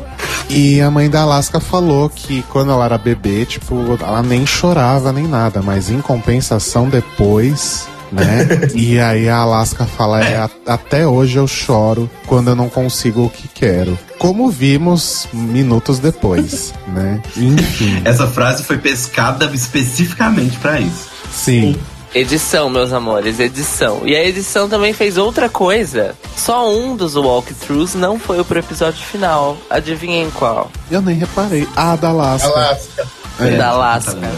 [0.50, 5.12] E a mãe da Alaska falou que quando ela era bebê, tipo, ela nem chorava
[5.12, 8.48] nem nada, mas em compensação depois né?
[8.74, 13.26] e aí a Alaska fala: é, "A- até hoje eu choro quando eu não consigo
[13.26, 13.98] o que quero.
[14.20, 17.22] Como vimos minutos depois, né?
[17.36, 21.08] Enfim, Essa frase foi pescada especificamente pra isso.
[21.32, 21.76] sim.
[22.16, 24.04] Edição, meus amores, edição.
[24.06, 26.14] E a edição também fez outra coisa.
[26.38, 29.58] Só um dos walkthroughs não foi pro episódio final.
[29.68, 30.70] Adivinhem qual?
[30.92, 31.68] Eu nem reparei.
[31.76, 32.48] Ah, da Alaska.
[32.50, 33.08] Alaska.
[33.40, 33.58] É.
[33.58, 34.32] da Alaska.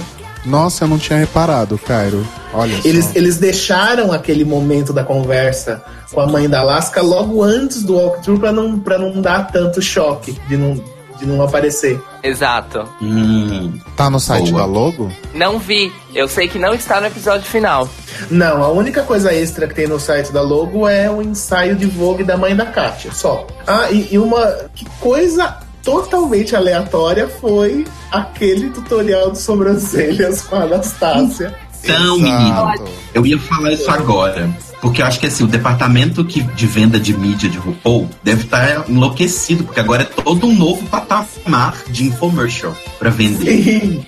[0.46, 2.26] Nossa, eu não tinha reparado, Cairo.
[2.54, 3.12] Olha Eles, só.
[3.16, 8.40] eles deixaram aquele momento da conversa com a mãe da Alaska logo antes do walkthrough
[8.40, 10.82] pra não, pra não dar tanto choque de não,
[11.20, 12.00] de não aparecer.
[12.24, 12.88] Exato.
[13.02, 14.62] Hum, Tá no site Boa.
[14.62, 15.12] da logo?
[15.34, 15.92] Não vi.
[16.14, 17.90] Eu sei que não está no episódio final.
[18.32, 21.86] Não, a única coisa extra que tem no site da logo é o ensaio de
[21.86, 23.46] Vogue da mãe da Kátia, só.
[23.68, 30.64] Ah, e, e uma que coisa totalmente aleatória foi aquele tutorial de sobrancelhas com a
[30.64, 31.56] Anastácia.
[31.84, 32.74] então, menino,
[33.14, 34.50] eu ia falar isso agora.
[34.82, 38.44] Porque eu acho que assim, o departamento que, de venda de mídia de RuPaul deve
[38.44, 43.64] estar enlouquecido, porque agora é todo um novo patamar de infomercial pra vender.
[43.64, 44.06] Sim.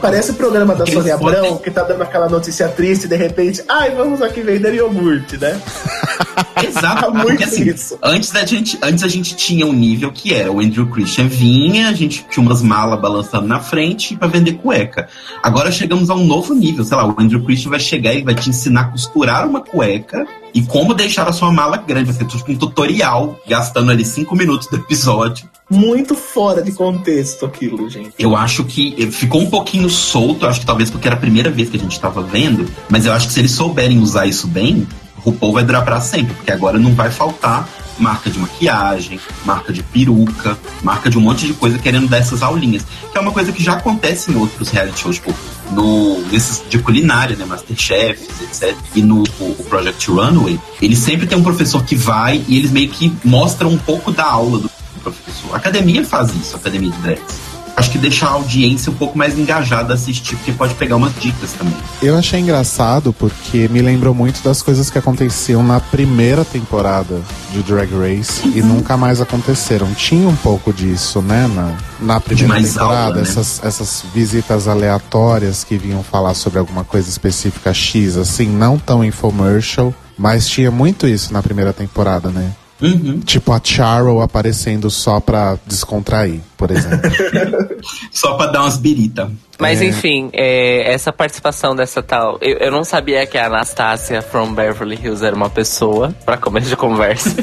[0.00, 3.16] Parece o programa da Eles Sônia Abrão, que tá dando aquela notícia triste e de
[3.16, 5.60] repente, ai, vamos aqui vender iogurte, né?
[6.66, 7.98] Exato, Tá muito assim, isso.
[8.02, 11.88] antes, da gente, antes a gente tinha um nível que era o Andrew Christian vinha,
[11.88, 15.08] a gente tinha umas malas balançando na frente pra vender cueca.
[15.42, 18.34] Agora chegamos a um novo nível, sei lá, o Andrew Christian vai chegar e vai
[18.34, 22.10] te ensinar a costurar uma cueca e como deixar a sua mala grande.
[22.10, 25.48] Vai ser tipo um tutorial, gastando ali cinco minutos do episódio.
[25.70, 28.14] Muito fora de contexto aquilo, gente.
[28.18, 31.68] Eu acho que ficou um pouquinho solto, acho que talvez porque era a primeira vez
[31.68, 34.86] que a gente tava vendo, mas eu acho que se eles souberem usar isso bem,
[35.18, 39.72] o RuPaul vai durar pra sempre, porque agora não vai faltar marca de maquiagem, marca
[39.72, 42.84] de peruca, marca de um monte de coisa querendo dar essas aulinhas.
[43.10, 45.34] Que é uma coisa que já acontece em outros reality shows, tipo,
[45.72, 47.44] no, nesses de culinária, né?
[47.44, 48.76] Masterchefs, etc.
[48.94, 52.88] E no o Project Runway, eles sempre tem um professor que vai e eles meio
[52.88, 54.70] que mostram um pouco da aula do
[55.12, 55.54] professor.
[55.54, 57.48] A academia faz isso, a academia de drags.
[57.78, 61.14] Acho que deixa a audiência um pouco mais engajada a assistir, porque pode pegar umas
[61.14, 61.76] dicas também.
[62.02, 67.20] Eu achei engraçado porque me lembrou muito das coisas que aconteciam na primeira temporada
[67.52, 69.94] de Drag Race e nunca mais aconteceram.
[69.94, 73.22] Tinha um pouco disso, né, na, na primeira temporada, aula, né?
[73.22, 79.04] essas, essas visitas aleatórias que vinham falar sobre alguma coisa específica X, assim, não tão
[79.04, 82.52] infomercial, mas tinha muito isso na primeira temporada, né?
[82.80, 83.20] Uhum.
[83.20, 87.10] Tipo a Charo aparecendo só pra descontrair, por exemplo.
[88.12, 89.30] Só pra dar umas birita.
[89.58, 89.86] Mas É.
[89.86, 92.38] enfim, é, essa participação dessa tal.
[92.40, 96.68] Eu, eu não sabia que a Anastácia from Beverly Hills era uma pessoa, pra começo
[96.68, 97.30] de conversa.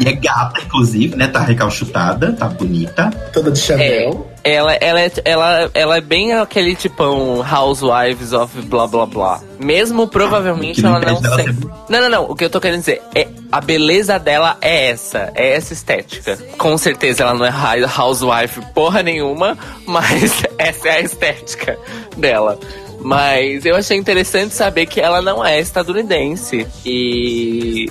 [0.00, 1.28] E é gata, inclusive, né?
[1.28, 3.10] Tá recalchutada, tá bonita.
[3.32, 4.28] Toda de Chanel.
[4.42, 9.40] ela, ela, é, ela, ela é bem aquele tipão Housewives of blá blá blá.
[9.58, 11.44] Mesmo provavelmente não ela não sei.
[11.44, 11.54] ser-
[11.88, 12.24] Não, não, não.
[12.24, 16.36] O que eu tô querendo dizer é a beleza dela é essa, é essa estética.
[16.58, 17.50] Com certeza ela não é
[17.98, 21.78] housewife porra nenhuma, mas essa é a estética
[22.16, 22.58] dela.
[23.00, 27.90] Mas eu achei interessante saber que ela não é estadunidense e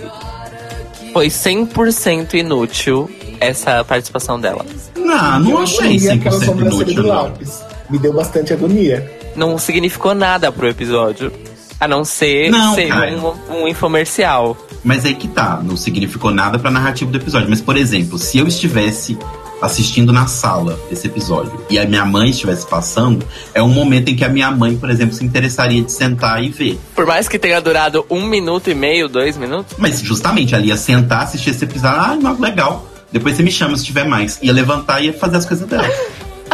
[1.14, 3.10] foi 100% inútil
[3.40, 4.66] essa participação dela.
[4.98, 7.48] Não, não eu achei amei aquela 100% sobrancelha inútil.
[7.90, 9.20] Me deu bastante agonia.
[9.36, 11.32] Não significou nada pro episódio.
[11.80, 14.58] A não ser Não, ser um, um infomercial.
[14.84, 17.50] Mas aí que tá, não significou nada pra narrativa do episódio.
[17.50, 19.18] Mas, por exemplo, se eu estivesse
[19.64, 24.16] assistindo na sala esse episódio e a minha mãe estivesse passando, é um momento em
[24.16, 26.80] que a minha mãe, por exemplo, se interessaria de sentar e ver.
[26.94, 29.76] Por mais que tenha durado um minuto e meio, dois minutos.
[29.78, 32.86] Mas justamente ali ia sentar, assistir esse episódio, ah, não, legal.
[33.12, 34.40] Depois você me chama se tiver mais.
[34.42, 35.88] Ia levantar e ia fazer as coisas dela.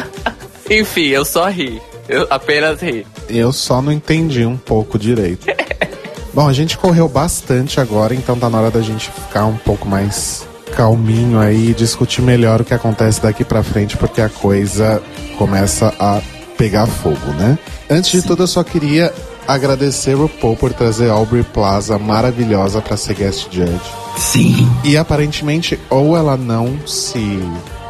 [0.70, 1.82] Enfim, eu só ri.
[2.08, 3.08] Eu apenas ri.
[3.28, 5.48] Eu só não entendi um pouco direito.
[6.34, 9.88] Bom, a gente correu bastante agora, então tá na hora da gente ficar um pouco
[9.88, 15.02] mais calminho aí e discutir melhor o que acontece daqui pra frente, porque a coisa
[15.38, 16.22] começa a
[16.58, 17.58] pegar fogo, né?
[17.90, 19.14] Antes de tudo, eu só queria
[19.48, 23.82] agradecer o Paul por trazer Aubrey Plaza maravilhosa pra ser guest judge.
[24.18, 24.70] Sim.
[24.84, 27.40] E aparentemente, ou ela não se,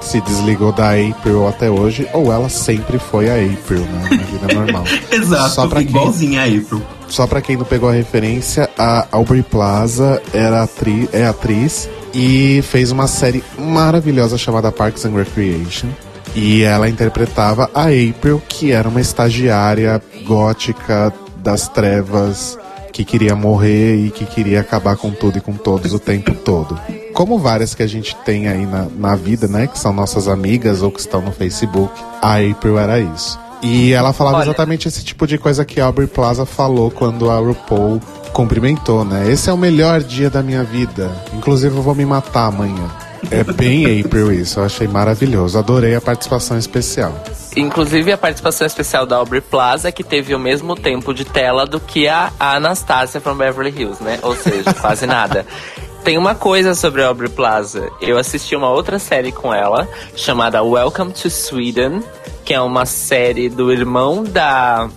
[0.01, 4.09] se desligou da April até hoje, ou ela sempre foi a April, né?
[4.12, 4.83] Na vida normal.
[5.12, 6.81] Exato, Só pra quem- igualzinha a April.
[7.07, 12.62] Só pra quem não pegou a referência, a Aubrey Plaza era atri é atriz e
[12.63, 15.88] fez uma série maravilhosa chamada Parks and Recreation.
[16.35, 22.57] E ela interpretava a April, que era uma estagiária gótica das trevas
[22.93, 26.79] que queria morrer e que queria acabar com tudo e com todos o tempo todo.
[27.19, 29.67] Como várias que a gente tem aí na, na vida, né?
[29.67, 33.38] Que são nossas amigas ou que estão no Facebook, a April era isso.
[33.62, 34.45] E ela falava Olha.
[34.45, 37.99] exatamente esse tipo de coisa que a Aubrey Plaza falou quando a RuPaul
[38.32, 39.29] cumprimentou, né?
[39.29, 41.12] Esse é o melhor dia da minha vida.
[41.34, 42.89] Inclusive eu vou me matar amanhã.
[43.29, 45.60] É bem April isso, eu achei maravilhoso.
[45.60, 47.13] Adorei a participação especial.
[47.53, 51.82] Inclusive a participação especial da Aubrey Plaza, que teve o mesmo tempo de tela do
[51.82, 54.19] que a, Anastasia from Beverly Hills, né?
[54.21, 55.45] Ou seja, quase nada.
[56.03, 57.89] Tem uma coisa sobre a Aubrey Plaza.
[58.01, 62.01] Eu assisti uma outra série com ela, chamada Welcome to Sweden,
[62.43, 64.89] que é uma série do irmão da.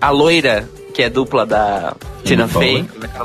[0.00, 2.78] A loira, que é dupla da Tina Fey.
[2.78, 3.16] É que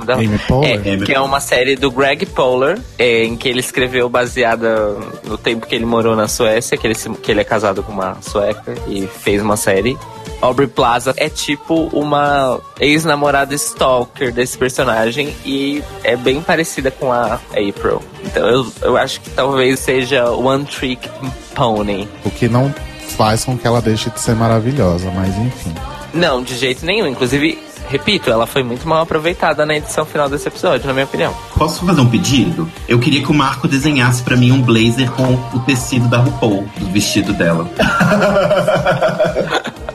[0.66, 0.94] é?
[0.94, 5.38] É, que é uma série do Greg Poehler, é, em que ele escreveu baseada no
[5.38, 8.76] tempo que ele morou na Suécia, que ele, que ele é casado com uma sueca
[8.88, 9.98] e fez uma série.
[10.42, 17.40] Aubrey Plaza é tipo uma ex-namorada stalker desse personagem e é bem parecida com a
[17.52, 18.02] April.
[18.24, 21.10] Então eu, eu acho que talvez seja One Trick
[21.54, 22.08] Pony.
[22.24, 22.74] O que não
[23.18, 25.74] faz com que ela deixe de ser maravilhosa, mas enfim.
[26.14, 27.08] Não, de jeito nenhum.
[27.08, 31.34] Inclusive, repito, ela foi muito mal aproveitada na edição final desse episódio, na minha opinião.
[31.56, 32.70] Posso fazer um pedido?
[32.88, 36.66] Eu queria que o Marco desenhasse pra mim um blazer com o tecido da RuPaul,
[36.78, 37.70] do vestido dela.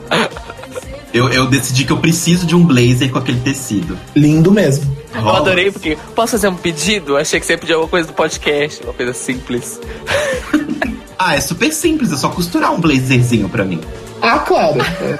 [1.15, 3.97] eu, eu decidi que eu preciso de um blazer com aquele tecido.
[4.15, 4.95] Lindo mesmo.
[5.13, 5.39] Eu Rola?
[5.39, 5.97] adorei porque.
[6.13, 7.15] Posso fazer um pedido?
[7.15, 9.79] Achei que você ia pedir alguma coisa do podcast, uma coisa simples.
[11.17, 13.79] Ah, é super simples, é só costurar um blazerzinho pra mim.
[14.21, 14.81] Ah, claro.
[14.81, 15.17] É.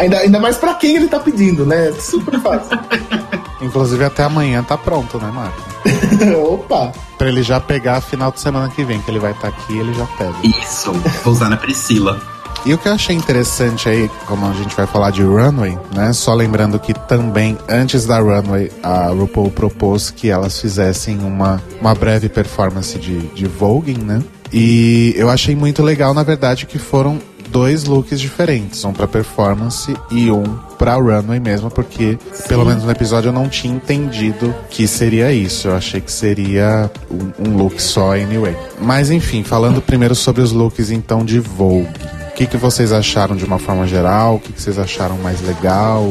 [0.00, 1.92] Ainda, ainda mais pra quem ele tá pedindo, né?
[2.00, 2.78] Super fácil.
[3.60, 5.60] Inclusive até amanhã tá pronto, né, Marco?
[6.54, 6.92] Opa!
[7.18, 9.92] Pra ele já pegar final de semana que vem, que ele vai estar aqui, ele
[9.92, 10.36] já pega.
[10.44, 10.92] Isso,
[11.24, 12.22] vou usar na Priscila.
[12.66, 16.12] E o que eu achei interessante aí, como a gente vai falar de runway, né?
[16.12, 21.94] Só lembrando que também, antes da runway, a RuPaul propôs que elas fizessem uma, uma
[21.94, 24.22] breve performance de, de voguing, né?
[24.52, 27.18] E eu achei muito legal, na verdade, que foram
[27.50, 30.44] dois looks diferentes, um pra performance e um
[30.78, 35.68] pra runway mesmo, porque pelo menos no episódio eu não tinha entendido que seria isso.
[35.68, 38.56] Eu achei que seria um, um look só anyway.
[38.80, 42.17] Mas enfim, falando primeiro sobre os looks então de Vogue.
[42.38, 44.36] O que, que vocês acharam de uma forma geral?
[44.36, 46.06] O que, que vocês acharam mais legal?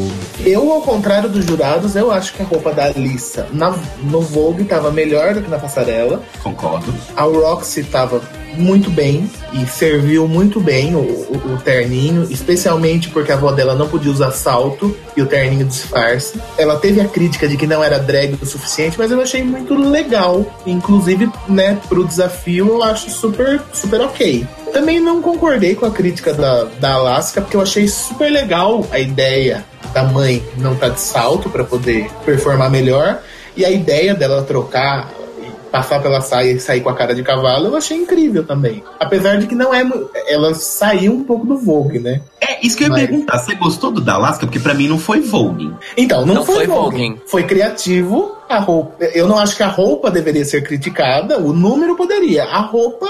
[0.45, 4.65] Eu, ao contrário dos jurados, eu acho que a roupa da Alissa na, no Vogue
[4.65, 6.21] tava melhor do que na passarela.
[6.43, 6.93] Concordo.
[7.15, 8.21] A Roxy tava
[8.57, 13.73] muito bem e serviu muito bem o, o- o terninho, especialmente porque a avó dela
[13.75, 16.37] não podia usar salto e o terninho disfarce.
[16.57, 19.73] Ela teve a crítica de que não era drag o suficiente, mas eu achei muito
[19.75, 20.45] legal.
[20.65, 24.45] Inclusive, né, pro desafio eu acho super, super ok.
[24.73, 28.99] Também não concordei com a crítica da, da Alaska, porque eu achei super legal a
[28.99, 33.19] ideia da mãe não estar de salto para poder performar melhor.
[33.55, 35.09] E a ideia dela trocar
[35.41, 38.83] e passar pela saia e sair com a cara de cavalo, eu achei incrível também.
[38.99, 39.83] Apesar de que não é.
[40.27, 42.21] Ela saiu um pouco do Vogue, né?
[42.39, 43.37] É, isso que eu ia Mas- perguntar.
[43.39, 44.45] Você gostou do Dalasca?
[44.45, 45.73] Porque pra mim não foi Vogue.
[45.97, 47.07] Então, não, Não foi, foi Vogue.
[47.07, 47.21] Vogue.
[47.25, 48.35] Foi criativo.
[48.47, 49.03] A roupa.
[49.13, 51.37] Eu não acho que a roupa deveria ser criticada.
[51.37, 52.45] O número poderia.
[52.45, 53.05] A roupa,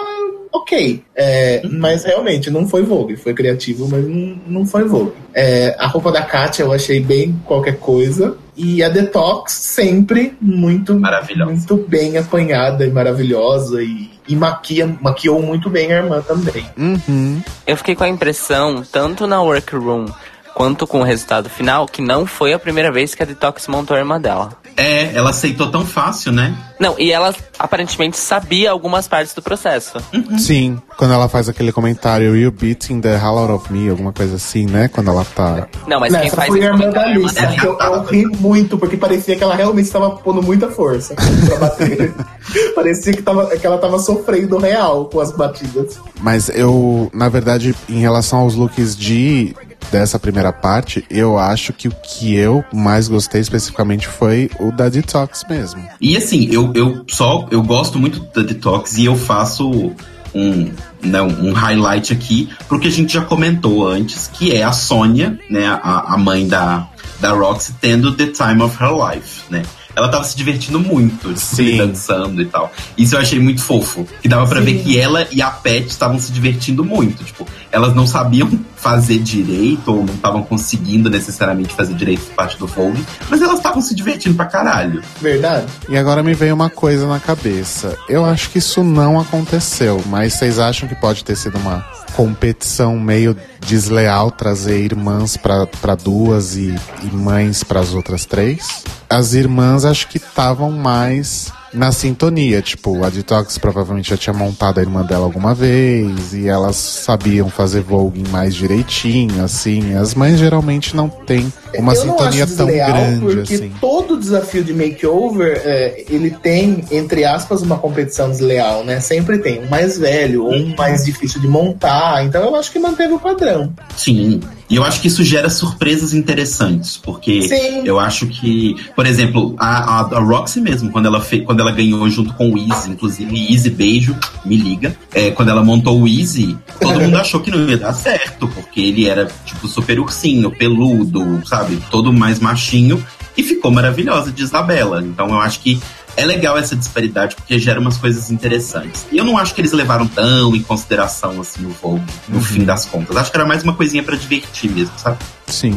[0.51, 1.03] ok.
[1.15, 3.15] É, Mas realmente não foi Vogue.
[3.15, 5.13] Foi criativo, mas não, não foi Vogue.
[5.33, 8.37] É, a roupa da Katia eu achei bem qualquer coisa.
[8.55, 11.51] E a Detox sempre muito Maravilhosa.
[11.51, 16.65] muito bem apanhada e maravilhosa e E maquia, maquiou muito bem a irmã também.
[16.77, 17.41] Uhum.
[17.65, 20.07] Eu fiquei com a impressão, tanto na workroom
[20.53, 23.95] quanto com o resultado final, que não foi a primeira vez que a Detox montou
[23.95, 24.49] a irmã dela.
[24.77, 26.55] É, ela aceitou tão fácil, né?
[26.79, 29.93] Não, e ela aparentemente sabia algumas partes do processo.
[30.37, 34.35] Sim, quando ela faz aquele comentário, You beating the hell out of me, alguma coisa
[34.35, 34.87] assim, né?
[34.87, 35.67] Quando ela tá.
[35.87, 37.35] Não, mas Não, quem essa faz foi a irmã da é Alice.
[37.35, 41.57] que Eu, eu ri muito, porque parecia que ela realmente estava pondo muita força pra
[41.57, 42.13] bater.
[42.75, 45.99] parecia que, tava, que ela tava sofrendo real com as batidas.
[46.21, 49.55] Mas eu, na verdade, em relação aos looks de
[49.91, 54.89] dessa primeira parte, eu acho que o que eu mais gostei especificamente foi o da
[54.89, 55.81] Detox mesmo.
[55.99, 59.93] E assim, eu, eu só eu gosto muito da Detox e eu faço
[60.33, 60.71] um,
[61.01, 65.39] né, um highlight aqui pro que a gente já comentou antes, que é a Sônia,
[65.49, 66.87] né, a, a mãe da,
[67.19, 69.63] da Roxy, tendo the time of her life, né?
[69.97, 71.77] Ela tava se divertindo muito, tipo, Sim.
[71.77, 72.71] dançando e tal.
[72.95, 74.07] Isso eu achei muito fofo.
[74.21, 74.65] Que dava pra Sim.
[74.65, 77.23] ver que ela e a Pet estavam se divertindo muito.
[77.23, 82.67] Tipo, elas não sabiam fazer direito, ou não estavam conseguindo necessariamente fazer direito parte do
[82.67, 85.01] Vogue, mas elas estavam se divertindo pra caralho.
[85.19, 85.65] Verdade?
[85.89, 87.97] E agora me veio uma coisa na cabeça.
[88.07, 91.83] Eu acho que isso não aconteceu, mas vocês acham que pode ter sido uma
[92.13, 93.35] competição meio
[93.65, 96.73] desleal trazer irmãs pra duas e,
[97.03, 98.83] e mães pras outras três?
[99.09, 104.79] As irmãs acho que estavam mais na sintonia, tipo, a Detox provavelmente já tinha montado
[104.79, 109.95] a irmã dela alguma vez e elas sabiam fazer voguing mais direitinho, assim.
[109.95, 113.71] As mães geralmente não têm uma eu não sintonia acho tão desleal, grande porque assim.
[113.79, 118.99] todo desafio de makeover, é, ele tem, entre aspas, uma competição desleal, né?
[118.99, 122.25] Sempre tem um mais velho ou um mais difícil de montar.
[122.25, 123.73] Então eu acho que manteve o padrão.
[123.95, 124.41] Sim.
[124.69, 127.83] E eu acho que isso gera surpresas interessantes, porque Sim.
[127.85, 131.66] eu acho que, por exemplo, a, a, a Roxy mesmo, quando ela, fe, quando ela
[131.71, 134.15] ganhou junto com o Easy, inclusive, Easy, beijo,
[134.45, 134.95] me liga.
[135.13, 138.81] É, quando ela montou o Easy, todo mundo achou que não ia dar certo, porque
[138.81, 141.79] ele era, tipo, super ursinho, peludo, sabe?
[141.89, 143.03] Todo mais machinho.
[143.35, 144.99] E ficou maravilhosa de Isabela.
[145.03, 145.79] Então eu acho que
[146.17, 149.05] é legal essa disparidade porque gera umas coisas interessantes.
[149.11, 152.65] E eu não acho que eles levaram tão em consideração assim o Vogue, no fim
[152.65, 153.15] das contas.
[153.15, 155.19] Acho que era mais uma coisinha pra divertir mesmo, sabe?
[155.45, 155.75] Sim.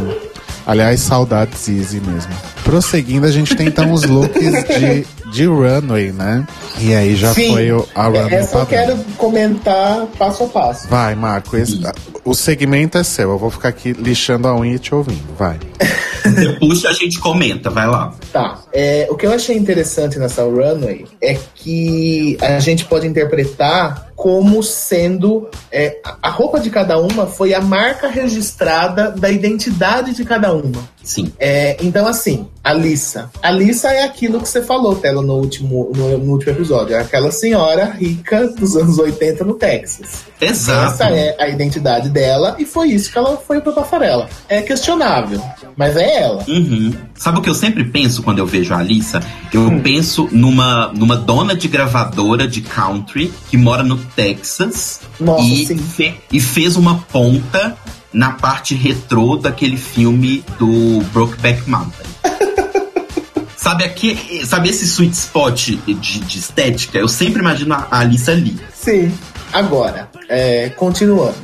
[0.66, 2.32] Aliás, saudades Easy mesmo.
[2.64, 6.46] Prosseguindo, a gente tem então os looks de, de runway, né?
[6.78, 7.52] E aí já Sim.
[7.52, 10.88] foi o, a runway Essa eu quero comentar passo a passo.
[10.88, 11.80] Vai, Marco, esse-
[12.24, 13.30] o segmento é seu.
[13.30, 15.34] Eu vou ficar aqui lixando a unha e te ouvindo.
[15.38, 15.58] Vai.
[16.22, 18.12] Você puxa, a gente comenta, vai lá.
[18.32, 18.58] Tá.
[18.72, 24.62] É, o que eu achei interessante nessa runway é que a gente pode interpretar como
[24.62, 30.26] sendo é, a- a roupa de cada uma foi a marca registrada da identidade de
[30.26, 30.86] cada uma.
[31.02, 31.32] Sim.
[31.38, 33.30] É, então, assim, a Lissa.
[33.42, 36.94] A Lissa é aquilo que você falou, Tela, no último, no, no último episódio.
[36.94, 40.24] É aquela senhora rica dos anos 80 no Texas.
[40.40, 40.92] Exato.
[40.94, 44.28] Essa é a identidade dela e foi isso que ela foi pra passarela.
[44.48, 45.42] É questionável,
[45.76, 46.44] mas é ela.
[46.46, 46.92] Uhum.
[47.14, 49.20] Sabe o que eu sempre penso quando eu vejo a Alissa?
[49.52, 49.80] Eu Hum.
[49.80, 55.78] penso numa, numa dona de gravadora de country que mora no Texas Nossa, e, sim.
[55.78, 57.76] fe- e fez uma ponta
[58.12, 62.06] na parte retrô daquele filme do Brokeback Mountain.
[63.56, 66.98] sabe, aqui, sabe esse sweet spot de, de estética?
[66.98, 68.58] Eu sempre imagino a Alissa ali.
[68.74, 69.12] Sim.
[69.52, 71.34] Agora, é, continuando.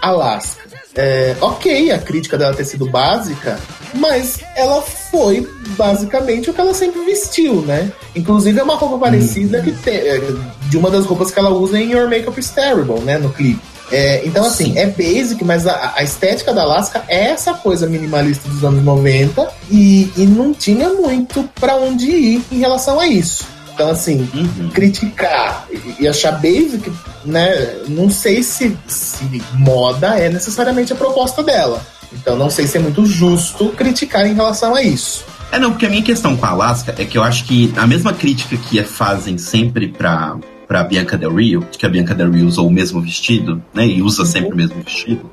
[0.00, 0.64] Alaska.
[0.94, 3.58] É, ok, a crítica dela ter sido básica,
[3.94, 5.46] mas ela foi
[5.76, 7.92] basicamente o que ela sempre vestiu, né?
[8.14, 10.18] Inclusive é uma roupa parecida que te- é,
[10.70, 13.18] de uma das roupas que ela usa em Your Makeup is Terrible, né?
[13.18, 13.60] No clipe.
[13.92, 14.78] É, então, assim, Sim.
[14.78, 19.48] é basic, mas a, a estética da Alaska é essa coisa minimalista dos anos 90
[19.70, 23.44] e, e não tinha muito pra onde ir em relação a isso.
[23.74, 24.70] Então, assim, Uhum.
[24.70, 26.90] criticar e- e achar basic,
[27.24, 27.76] né?
[27.88, 31.80] Não sei se, se moda é necessariamente a proposta dela.
[32.12, 35.24] Então não sei se é muito justo criticar em relação a isso.
[35.52, 37.86] É, não, porque a minha questão com a Alaska é que eu acho que a
[37.86, 40.36] mesma crítica que fazem sempre pra,
[40.66, 44.02] pra Bianca Del Rio, que a Bianca Del Rio usou o mesmo vestido, né, e
[44.02, 45.30] usa sempre o mesmo vestido,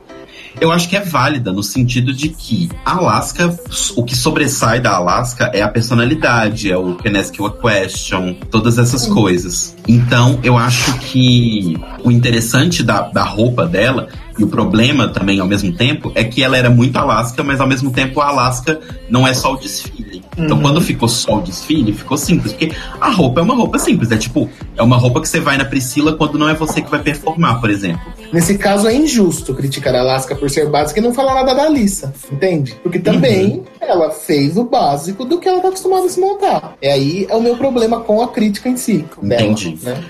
[0.60, 3.58] eu acho que é válida no sentido de que a Alaska,
[3.96, 8.36] o que sobressai da Alaska é a personalidade, é o Can Ask You a Question,
[8.52, 9.76] todas essas coisas.
[9.88, 15.48] Então, eu acho que o interessante da, da roupa dela, e o problema também ao
[15.48, 18.80] mesmo tempo, é que ela era muito Alaska, mas ao mesmo tempo a Alaska
[19.10, 20.24] não é só o desfile.
[20.38, 22.54] Então quando ficou só o desfile, ficou simples.
[22.54, 24.12] Porque a roupa é uma roupa simples.
[24.12, 26.90] É tipo, é uma roupa que você vai na Priscila quando não é você que
[26.90, 28.02] vai performar, por exemplo.
[28.32, 31.64] Nesse caso é injusto criticar a Alaska por ser básica e não falar nada da
[31.66, 32.76] Alissa, entende?
[32.82, 33.64] Porque também Uhum.
[33.80, 36.74] ela fez o básico do que ela tá acostumada a se montar.
[36.82, 39.06] E aí é o meu problema com a crítica em si.
[39.22, 39.78] dela, Entendi.
[39.84, 40.04] né?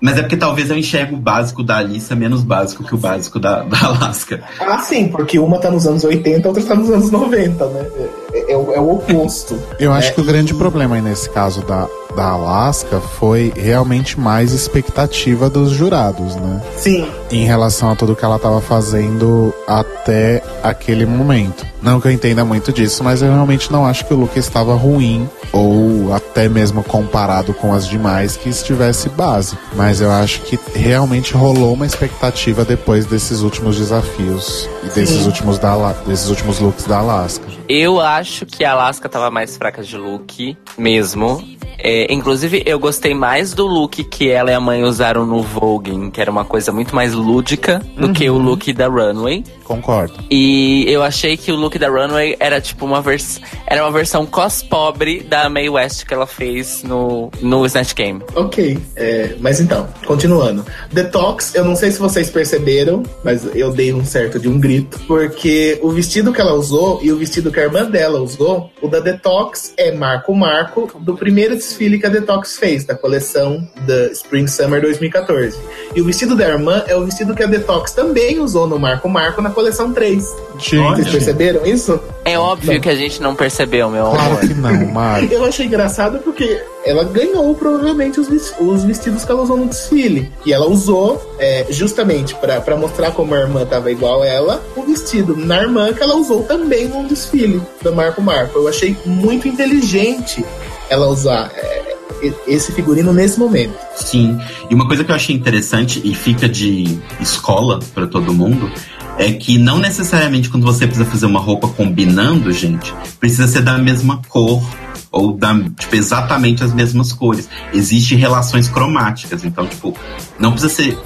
[0.00, 3.38] Mas é porque talvez eu enxergo o básico da Alissa menos básico que o básico
[3.38, 4.40] da, da Alaska.
[4.60, 7.86] Ah, sim, porque uma tá nos anos 80, a outra tá nos anos 90, né?
[8.32, 9.58] É, é o- é o oposto.
[9.78, 14.18] Eu acho É, que o grande problema aí nesse caso da, da Alaska foi realmente
[14.18, 16.62] mais expectativa dos jurados, né?
[16.76, 21.66] Sim, Em relação a tudo que ela tava fazendo até aquele momento.
[21.82, 24.74] Não que eu entenda muito disso, mas eu realmente não acho que o look estava
[24.74, 29.60] ruim, ou até mesmo comparado com as demais, que estivesse básico.
[29.74, 35.26] Mas eu acho que realmente rolou uma expectativa depois desses últimos desafios e desses Sim.
[35.26, 37.44] últimos, da, desses últimos looks da Alaska.
[37.68, 41.42] Eu acho que a Alaska tava mais fraca de look, mesmo.
[41.78, 46.10] É, inclusive, eu gostei mais do look que ela e a mãe usaram no Vogue,
[46.10, 49.44] que era uma coisa muito mais lúdica do que o look da Runway.
[49.64, 50.14] Concordo.
[50.30, 53.42] E eu achei que o look da Runway era tipo uma versão.
[53.66, 58.22] Era uma versão cos pobre da Mae West que ela fez no, no Snatch Game.
[58.34, 58.78] ok.
[58.96, 60.64] É, mas então, continuando.
[60.90, 65.00] Detox, eu não sei se vocês perceberam, mas eu dei um certo de um grito,
[65.06, 68.88] porque o vestido que ela usou e o vestido que a irmã dela usou, o
[68.88, 74.06] da Detox é Marco Marco do primeiro desfile que a Detox fez, da coleção da
[74.12, 75.58] Spring Summer 2014.
[75.94, 79.08] E o vestido da irmã é o vestido que a Detox também usou no Marco
[79.08, 80.22] Marco na coleção 3.
[80.24, 81.98] Vocês Gente, perceberam isso?
[82.24, 84.40] É óbvio que a gente não percebeu, meu claro amor.
[84.40, 85.28] que não, Mário.
[85.32, 89.66] Eu achei engraçado porque ela ganhou provavelmente os, ves- os vestidos que ela usou no
[89.66, 90.30] desfile.
[90.46, 94.62] E ela usou, é, justamente pra pra mostrar como a irmã tava igual a ela,
[94.76, 98.56] o vestido na irmã que ela usou também num desfile do Marco Marco.
[98.58, 100.44] Eu achei muito inteligente
[100.92, 103.74] ela usar é, e- esse figurino nesse momento.
[103.96, 104.38] Sim.
[104.70, 108.70] E uma coisa que eu achei interessante e fica de escola pra todo mundo
[109.18, 113.76] é que não necessariamente quando você precisa fazer uma roupa combinando, gente, precisa ser da
[113.78, 114.62] mesma cor
[115.10, 117.48] ou da, tipo, exatamente as mesmas cores.
[117.74, 119.94] Existem relações cromáticas, então, tipo,
[120.38, 120.98] não precisa ser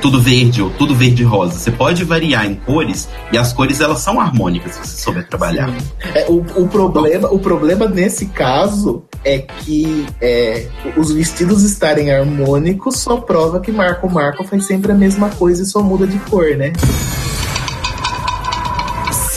[0.00, 1.58] tudo verde ou tudo verde rosa.
[1.58, 5.72] Você pode variar em cores e as cores elas são harmônicas se você souber trabalhar.
[6.14, 12.96] É, o, o problema, o problema nesse caso é que é, os vestidos estarem harmônicos
[12.98, 16.56] só prova que Marco Marco faz sempre a mesma coisa e só muda de cor,
[16.56, 16.72] né?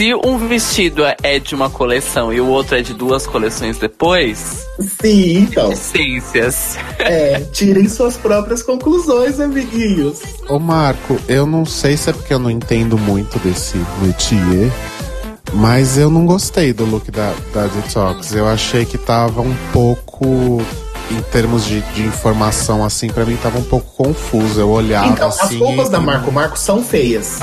[0.01, 4.65] Se um vestido é de uma coleção e o outro é de duas coleções depois,
[4.99, 5.71] Sim, então.
[5.71, 6.75] essências.
[6.97, 10.17] É, tirem suas próprias conclusões, amiguinhos.
[10.49, 14.71] Ô Marco, eu não sei se é porque eu não entendo muito desse métier,
[15.53, 18.33] mas eu não gostei do look da, da Detox.
[18.33, 20.63] Eu achei que tava um pouco,
[21.11, 24.59] em termos de, de informação, assim, pra mim tava um pouco confuso.
[24.61, 25.59] Eu olhava Então, as assim.
[25.59, 27.37] roupas e- da Marco Marco são feias.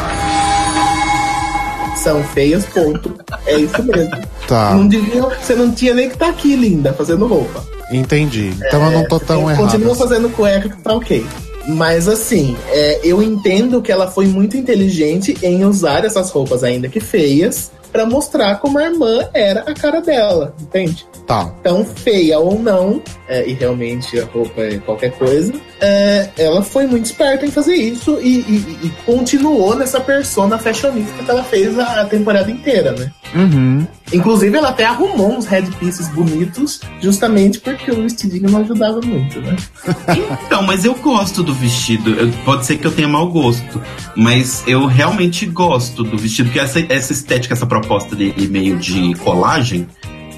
[2.02, 3.14] São feias, ponto.
[3.46, 4.16] É isso mesmo.
[4.46, 7.64] Tá, Não devia, você não tinha nem que estar aqui, linda, fazendo roupa.
[7.92, 8.52] entendi.
[8.66, 9.64] Então eu não tô tão errado.
[9.64, 11.26] Continua fazendo cueca que tá ok.
[11.66, 16.88] Mas assim, é, eu entendo que ela foi muito inteligente em usar essas roupas, ainda
[16.88, 21.06] que feias, pra mostrar como a irmã era a cara dela, entende?
[21.26, 21.52] Tá.
[21.60, 26.86] Então, feia ou não, é, e realmente a roupa é qualquer coisa, é, ela foi
[26.86, 31.78] muito esperta em fazer isso e, e- e continuou nessa persona fashionista que ela fez
[31.78, 33.10] a, a temporada inteira, né?
[33.34, 33.86] Uhum.
[34.10, 39.54] Inclusive, ela até arrumou uns headpieces bonitos, justamente porque o vestidinho não ajudava muito, né?
[40.46, 42.14] Então, mas eu gosto do vestido.
[42.14, 43.80] Eu- pode ser que eu tenha mau gosto,
[44.16, 47.77] mas eu realmente gosto do vestido, porque essa, essa estética, essa proposta
[48.16, 49.86] dele meio de colagem,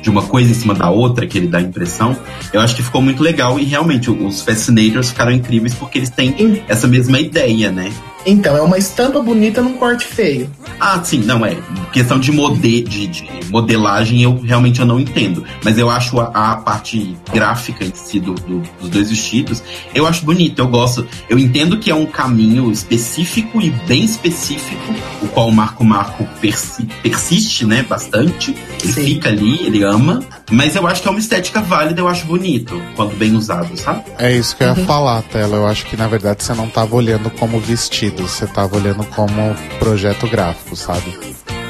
[0.01, 2.17] de uma coisa em cima da outra, que ele dá a impressão,
[2.53, 6.63] eu acho que ficou muito legal e realmente os Fascinators ficaram incríveis porque eles têm
[6.69, 7.93] essa mesma ideia, né?
[8.27, 10.51] Então, é uma estampa bonita num corte feio.
[10.79, 11.57] Ah, sim, não é.
[11.93, 15.45] Questão de, mode, de, de modelagem, eu realmente eu não entendo.
[15.65, 19.63] Mas eu acho a, a parte gráfica em si do, do- dos dois vestidos,
[19.95, 21.07] eu acho bonito, eu gosto.
[21.29, 26.27] Eu entendo que é um caminho específico e bem específico, o qual o Marco Marco
[26.41, 28.55] persi- persiste, né, bastante.
[28.83, 29.05] Ele Sim.
[29.05, 30.21] fica ali, ele ama.
[30.51, 34.03] Mas eu acho que é uma estética válida, eu acho bonito, quando bem usado, sabe?
[34.19, 34.85] É isso que eu ia Uhum.
[34.87, 35.57] falar, Tela.
[35.57, 39.55] Eu acho que na verdade você não tava olhando como vestido, você tava olhando como
[39.79, 41.19] projeto gráfico, sabe?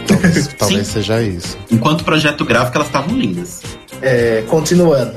[0.07, 1.59] Talvez, talvez seja isso.
[1.71, 3.61] Enquanto projeto gráfico, elas estavam lindas.
[4.03, 5.15] É, continuando.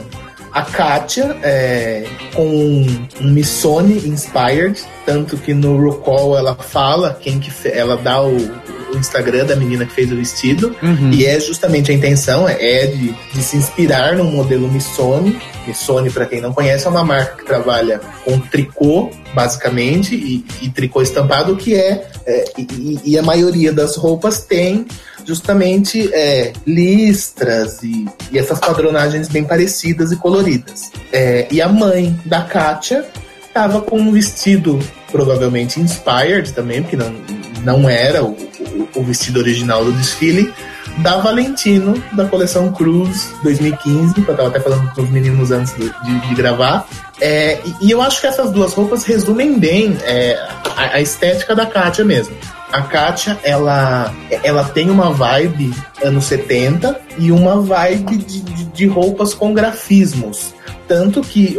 [0.54, 7.52] A Katia, é, com um Missone Inspired, tanto que no RuCall ela fala, quem que
[7.68, 8.38] ela dá o,
[8.94, 10.76] o Instagram da menina que fez o vestido.
[10.82, 11.12] Uhum.
[11.12, 15.42] E é justamente a intenção é de, de se inspirar no modelo Missoni.
[15.66, 20.70] Missoni, para quem não conhece, é uma marca que trabalha com tricô, basicamente, e, e
[20.70, 24.86] tricô estampado, que é, é e, e, a maioria das roupas tem
[25.26, 30.92] justamente é, listras e, e, essas padronagens bem parecidas e coloridas.
[31.12, 33.06] É, e a mãe da Kátia
[33.48, 34.80] estava com um vestido
[35.12, 37.14] provavelmente inspired também, porque não,
[37.64, 40.52] não era o, o, o vestido original do desfile,
[40.98, 45.76] da Valentino, da coleção Cruz 2015, que eu tava até falando com os meninos antes
[45.76, 46.88] de, de, de gravar.
[47.20, 50.34] É, e, e, eu acho que essas duas roupas resumem bem é,
[50.76, 52.36] a, a, estética da Kátia mesmo.
[52.74, 54.12] A Kátia, ela,
[54.44, 55.72] ela tem uma vibe
[56.04, 60.56] anos 70 e uma vibe de, de, de roupas com grafismos.
[60.88, 61.56] Tanto que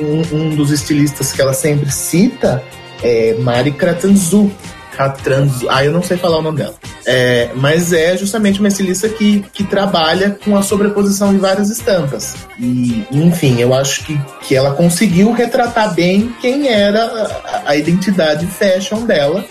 [0.00, 2.62] um, um, dos estilistas que ela sempre cita
[3.02, 4.50] é Mari Kratanzu,
[4.96, 5.66] Katranzu.
[5.68, 6.74] Ah, eu não sei falar o nome dela.
[7.04, 12.36] É, mas é justamente uma estilista que, que trabalha com a sobreposição de várias estampas.
[12.58, 18.46] E, enfim, eu acho que, que ela conseguiu retratar bem quem era a, a identidade
[18.46, 19.44] fashion dela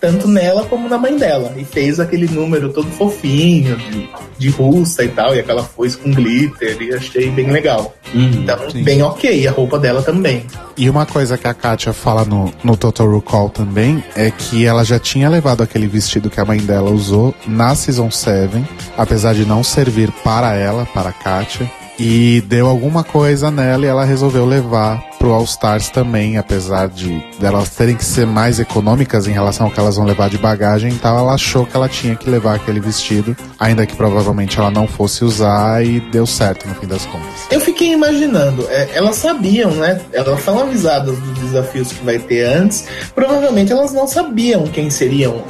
[0.00, 1.52] tanto nela como na mãe dela.
[1.56, 6.10] E fez aquele número todo fofinho, de, de russa e tal, e aquela foice com
[6.10, 7.94] glitter, e achei bem legal.
[8.14, 8.82] Uhum, então, sim.
[8.82, 10.44] bem ok, a roupa dela também.
[10.76, 14.84] E uma coisa que a Katia fala no, no Total Recall também é que ela
[14.84, 18.64] já tinha levado aquele vestido que a mãe dela usou na Season 7,
[18.96, 21.70] apesar de não servir para ela, para a Katia.
[21.98, 27.20] E deu alguma coisa nela e ela resolveu levar pro All Stars também, apesar de
[27.40, 30.92] delas terem que ser mais econômicas em relação ao que elas vão levar de bagagem,
[30.92, 34.86] então ela achou que ela tinha que levar aquele vestido, ainda que provavelmente ela não
[34.86, 37.26] fosse usar e deu certo no fim das contas.
[37.50, 40.00] Eu fiquei imaginando, é, elas sabiam, né?
[40.12, 45.42] Elas são avisadas dos desafios que vai ter antes, provavelmente elas não sabiam quem seriam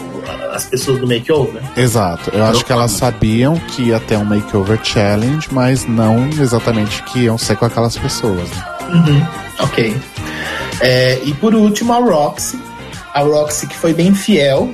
[0.54, 1.62] as pessoas do makeover.
[1.76, 2.30] Exato.
[2.32, 7.24] Eu acho que elas sabiam que ia ter um makeover challenge, mas não exatamente que
[7.24, 8.48] iam ser com aquelas pessoas.
[8.48, 8.64] Né?
[8.94, 9.45] Uhum.
[9.58, 9.96] Ok.
[10.80, 12.58] É, e por último, a Roxy.
[13.14, 14.68] A Roxy que foi bem fiel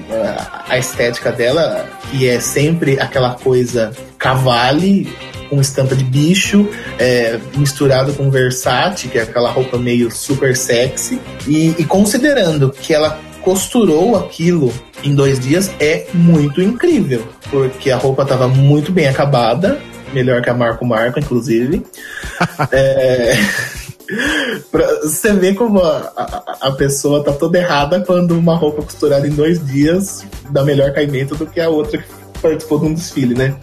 [0.68, 5.08] à estética dela, que é sempre aquela coisa cavale,
[5.48, 6.68] com estampa de bicho,
[6.98, 11.20] é, misturado com Versace, que é aquela roupa meio super sexy.
[11.46, 14.72] E, e considerando que ela costurou aquilo
[15.04, 19.80] em dois dias é muito incrível, porque a roupa estava muito bem acabada,
[20.12, 21.84] melhor que a Marco Marco, inclusive.
[22.72, 23.34] é...
[24.70, 29.26] pra você ver como a, a, a, pessoa tá toda errada quando uma roupa costurada
[29.26, 32.04] em dois dias dá melhor caimento do que a outra que
[32.40, 33.54] participou de um desfile, né?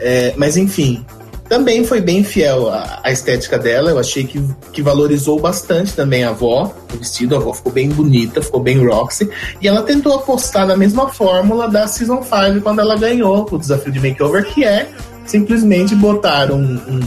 [0.00, 1.04] É, mas enfim,
[1.48, 3.90] também foi bem fiel à, à, estética dela.
[3.90, 4.42] Eu achei que,
[4.72, 7.36] que valorizou bastante também a avó, o vestido.
[7.36, 9.30] A avó ficou bem bonita, ficou bem Roxy.
[9.60, 13.92] E ela tentou apostar na mesma fórmula da Season 5 quando ela ganhou o desafio
[13.92, 14.88] de makeover, que é
[15.24, 17.00] simplesmente botar um, um,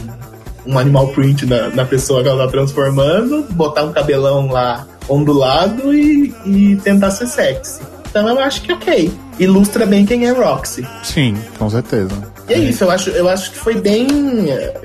[0.66, 5.94] um animal print na, na pessoa que ela tá transformando, botar um cabelão lá ondulado
[5.94, 7.80] e, e tentar ser sexy.
[8.08, 9.12] Então eu acho que ok.
[9.38, 10.86] Ilustra bem quem é Roxy.
[11.02, 12.10] Sim, com certeza.
[12.48, 14.06] E é isso, eu acho, eu acho que foi bem.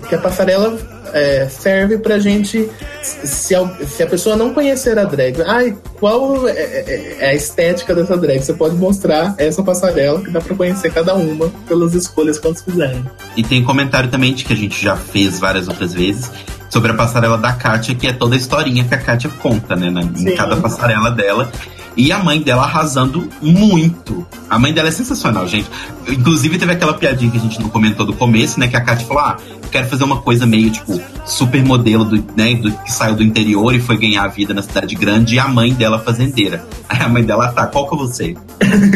[0.07, 0.77] que a passarela
[1.13, 2.69] é, serve pra gente.
[3.01, 7.33] Se a, se a pessoa não conhecer a drag, ai, qual é, é, é, a
[7.33, 8.43] estética dessa drag?
[8.43, 12.61] Você pode mostrar essa passarela que dá pra conhecer cada uma pelas escolhas que elas
[12.61, 13.05] fizeram.
[13.35, 16.31] E tem comentário também de que a gente já fez várias outras vezes
[16.69, 19.89] sobre a passarela da Kátia, que é toda a historinha que a Kátia conta, né?
[19.89, 21.49] Na, em cada passarela dela.
[21.97, 24.25] E a mãe dela arrasando muito.
[24.49, 25.69] A mãe dela é sensacional, gente.
[26.07, 28.67] Inclusive, teve aquela piadinha que a gente não comentou do começo, né?
[28.67, 29.37] Que a Kátia falou: ah,
[29.71, 33.73] quero fazer uma coisa meio, tipo, super modelo do, né, do, que saiu do interior
[33.75, 35.35] e foi ganhar a vida na cidade grande.
[35.35, 36.65] E a mãe dela fazendeira.
[36.87, 38.35] Aí a mãe dela, tá, qual que vou ser?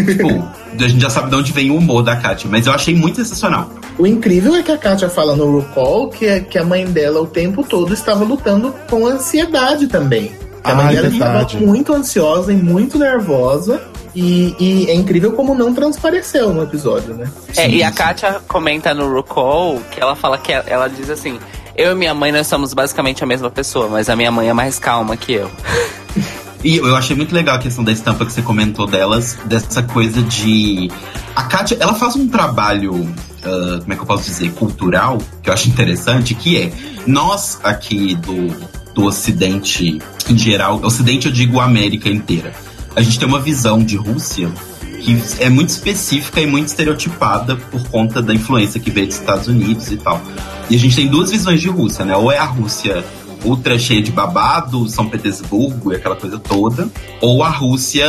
[0.05, 0.47] tipo,
[0.79, 2.49] a gente já sabe de onde vem o humor da Kátia.
[2.49, 3.69] Mas eu achei muito sensacional.
[3.97, 7.21] O incrível é que a Kátia fala no RuPaul que, é, que a mãe dela
[7.21, 10.31] o tempo todo estava lutando com ansiedade também.
[10.63, 13.81] A mãe dela estava muito ansiosa e muito nervosa.
[14.15, 17.29] E, e, é incrível como não transpareceu no episódio, né?
[17.55, 21.39] É, sim, e a Kátia comenta no RuCall que ela fala que ela diz assim:
[21.75, 24.53] Eu e minha mãe nós somos basicamente a mesma pessoa, mas a minha mãe é
[24.53, 25.49] mais calma que eu.
[26.61, 30.21] E eu achei muito legal a questão da estampa que você comentou delas, dessa coisa
[30.21, 30.91] de.
[31.33, 35.49] A Kátia, ela faz um trabalho, uh, como é que eu posso dizer, cultural, que
[35.49, 36.71] eu acho interessante, que é
[37.07, 38.53] nós aqui do
[38.93, 42.53] do Ocidente em geral, Ocidente eu digo América inteira,
[42.95, 44.51] a gente tem uma visão de Rússia
[44.99, 49.47] que é muito específica e muito estereotipada por conta da influência que veio dos Estados
[49.47, 50.21] Unidos e tal.
[50.69, 52.15] E a gente tem duas visões de Rússia, né?
[52.15, 53.03] Ou é a Rússia
[53.43, 56.89] ultra cheia de babado, São Petersburgo e aquela coisa toda,
[57.21, 58.05] ou a Rússia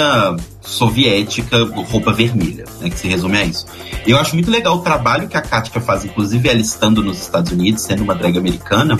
[0.60, 3.66] soviética, roupa vermelha, né, que se resume a isso.
[4.06, 7.52] Eu acho muito legal o trabalho que a Katka faz, inclusive ela estando nos Estados
[7.52, 8.98] Unidos, sendo uma drag americana,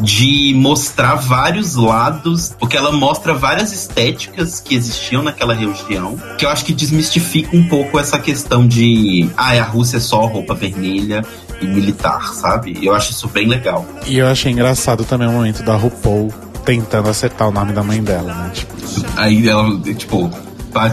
[0.00, 6.50] de mostrar vários lados, porque ela mostra várias estéticas que existiam naquela região, que eu
[6.50, 11.24] acho que desmistifica um pouco essa questão de, ah, a Rússia é só roupa vermelha
[11.60, 12.78] e militar, sabe?
[12.82, 13.86] Eu acho isso bem legal.
[14.06, 16.32] E eu achei engraçado também o momento da RuPaul
[16.64, 18.50] tentando acertar o nome da mãe dela, né?
[18.52, 18.74] Tipo,
[19.16, 20.30] Aí ela, tipo.
[20.74, 20.90] Ah,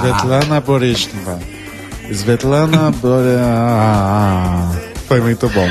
[0.00, 1.38] Svetlana Borishneva.
[2.10, 4.93] Svetlana Borishneva.
[5.06, 5.68] Foi muito bom.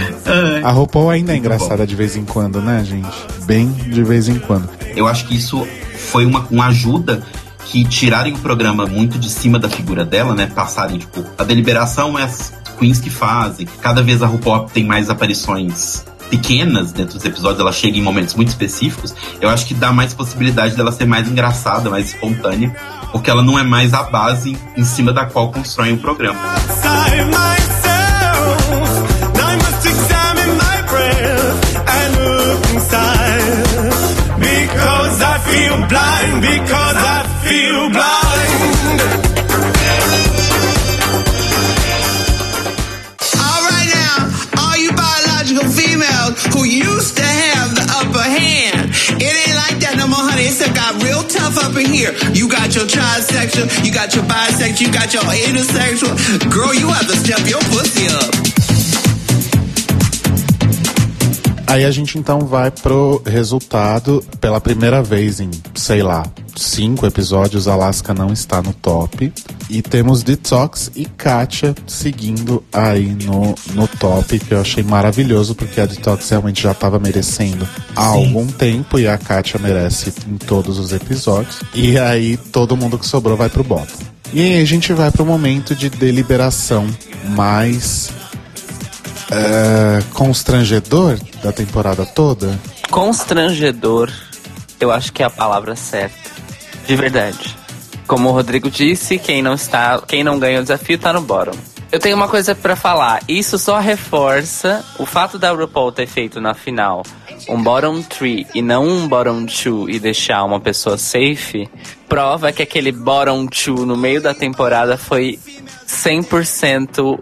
[0.63, 3.07] A RuPaul ainda é engraçada de vez em quando, né, gente?
[3.45, 4.69] Bem de vez em quando.
[4.95, 5.67] Eu acho que isso
[5.97, 7.21] foi uma, uma ajuda
[7.65, 10.47] que tirarem o programa muito de cima da figura dela, né?
[10.47, 13.67] Passarem, tipo, a deliberação é as queens que fazem.
[13.81, 18.33] Cada vez a RuPaul tem mais aparições pequenas dentro dos episódios, ela chega em momentos
[18.33, 19.13] muito específicos.
[19.39, 22.75] Eu acho que dá mais possibilidade dela ser mais engraçada, mais espontânea,
[23.11, 26.39] porque ela não é mais a base em cima da qual constroem o programa.
[32.83, 33.63] Inside.
[34.39, 38.99] Because I feel blind, because I feel blind.
[43.39, 44.17] Alright now,
[44.59, 48.91] all you biological females who used to have the upper hand.
[49.21, 50.51] It ain't like that no more, honey.
[50.51, 52.11] It's got real tough up in here.
[52.33, 56.11] You got your trisexual, you got your bisexual, you got your intersexual.
[56.51, 58.62] Girl, you have to step your pussy up.
[61.73, 64.23] Aí a gente então vai pro resultado.
[64.39, 66.23] Pela primeira vez em, sei lá,
[66.55, 69.33] cinco episódios, Alaska não está no top.
[69.71, 75.81] E temos Detox e Katia seguindo aí no, no top, que eu achei maravilhoso, porque
[75.81, 80.77] a Detox realmente já estava merecendo há algum tempo e a Katia merece em todos
[80.77, 81.59] os episódios.
[81.73, 84.03] E aí todo mundo que sobrou vai pro bottom.
[84.31, 86.85] E aí a gente vai pro momento de deliberação
[87.35, 88.11] mais
[89.33, 92.59] é, constrangedor da temporada toda.
[92.89, 94.11] Constrangedor,
[94.79, 96.31] eu acho que é a palavra certa.
[96.87, 97.55] De verdade.
[98.05, 101.57] Como o Rodrigo disse, quem não está, quem não ganha o desafio tá no bottom.
[101.93, 103.21] Eu tenho uma coisa pra falar.
[103.27, 107.03] Isso só reforça o fato da RuPaul ter feito na final
[107.47, 111.69] um bottom 3 e não um bottom 2 e deixar uma pessoa safe.
[112.09, 115.37] Prova que aquele bottom 2 no meio da temporada foi
[115.87, 117.19] 100%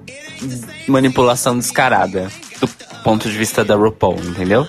[0.87, 2.69] manipulação descarada do
[3.03, 4.65] ponto de vista da RuPaul, entendeu?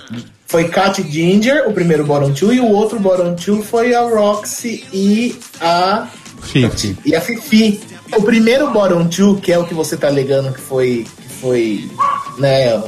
[0.49, 4.85] Foi Kat Ginger, o primeiro Bottom 2, e o outro Bottom 2 foi a Roxy
[4.93, 6.09] e a.
[6.43, 6.99] Fifi.
[7.05, 7.92] E a Fifi.
[8.17, 11.07] O primeiro Bottom 2, que é o que você tá alegando que foi.
[11.17, 11.91] Que foi.
[12.39, 12.83] né.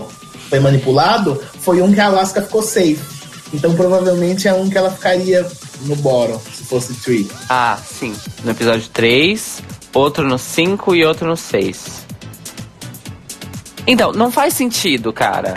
[0.51, 3.01] Foi manipulado, foi um que a Alaska ficou safe.
[3.53, 5.45] Então provavelmente é um que ela ficaria
[5.83, 7.27] no bottom, se fosse 3.
[7.49, 8.15] Ah, sim.
[8.45, 9.63] No episódio 3,
[9.93, 12.05] outro no 5 e outro no 6.
[13.87, 15.55] Então, não faz sentido, cara.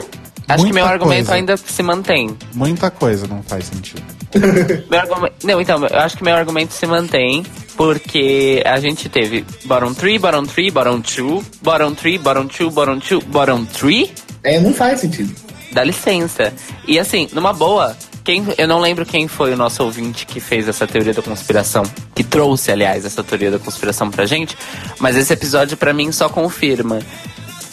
[0.47, 1.33] Acho que Muita meu argumento coisa.
[1.33, 2.35] ainda se mantém.
[2.53, 4.01] Muita coisa não faz sentido.
[4.89, 7.45] Meu argumen- Não, então, eu acho que meu argumento se mantém
[7.77, 12.97] porque a gente teve bottom 3, bottom 3, bottom 2, bottom 3, bottom 2, bottom
[12.97, 14.09] 2, bottom 3.
[14.43, 15.33] É, não faz sentido.
[15.71, 16.51] Dá licença.
[16.87, 20.67] E assim, numa boa, quem, eu não lembro quem foi o nosso ouvinte que fez
[20.67, 21.83] essa teoria da conspiração,
[22.15, 24.57] que trouxe, aliás, essa teoria da conspiração pra gente,
[24.99, 26.99] mas esse episódio pra mim só confirma.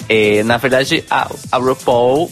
[0.06, 2.30] É, na verdade, a, a RuPaul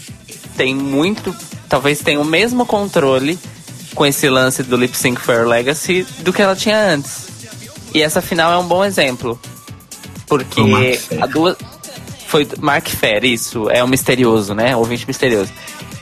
[0.58, 1.34] tem muito,
[1.70, 3.38] talvez tenha o mesmo controle
[3.94, 7.31] com esse lance do Lip Sync for Legacy do que ela tinha antes.
[7.94, 9.38] E essa final é um bom exemplo.
[10.26, 11.22] Porque Foi o Mark Fair.
[11.22, 11.56] a duas.
[12.26, 13.68] Foi Mark Fair, isso.
[13.70, 14.74] É um misterioso, né?
[14.76, 15.52] Ouvinte misterioso.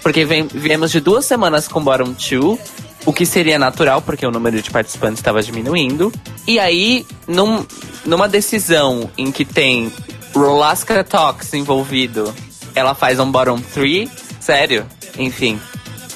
[0.02, 2.58] Porque vem, viemos de duas semanas com Bottom 2,
[3.04, 6.12] o que seria natural, porque o número de participantes estava diminuindo.
[6.46, 7.66] E aí, num,
[8.06, 9.92] numa decisão em que tem
[10.34, 12.32] Rolaska Talks envolvido,
[12.74, 14.08] ela faz um Bottom 3,
[14.40, 14.86] sério?
[15.18, 15.60] Enfim,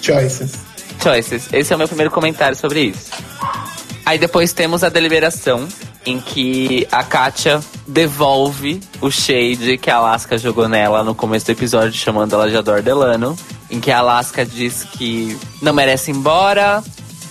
[0.00, 0.52] Choices.
[1.02, 1.48] choices.
[1.52, 3.10] Esse é o meu primeiro comentário sobre isso.
[4.06, 5.66] Aí depois temos a deliberação,
[6.04, 11.52] em que a Katia devolve o shade que a Alaska jogou nela no começo do
[11.52, 13.36] episódio, chamando ela de Ador Delano.
[13.70, 16.84] Em que a Alaska diz que não merece ir embora,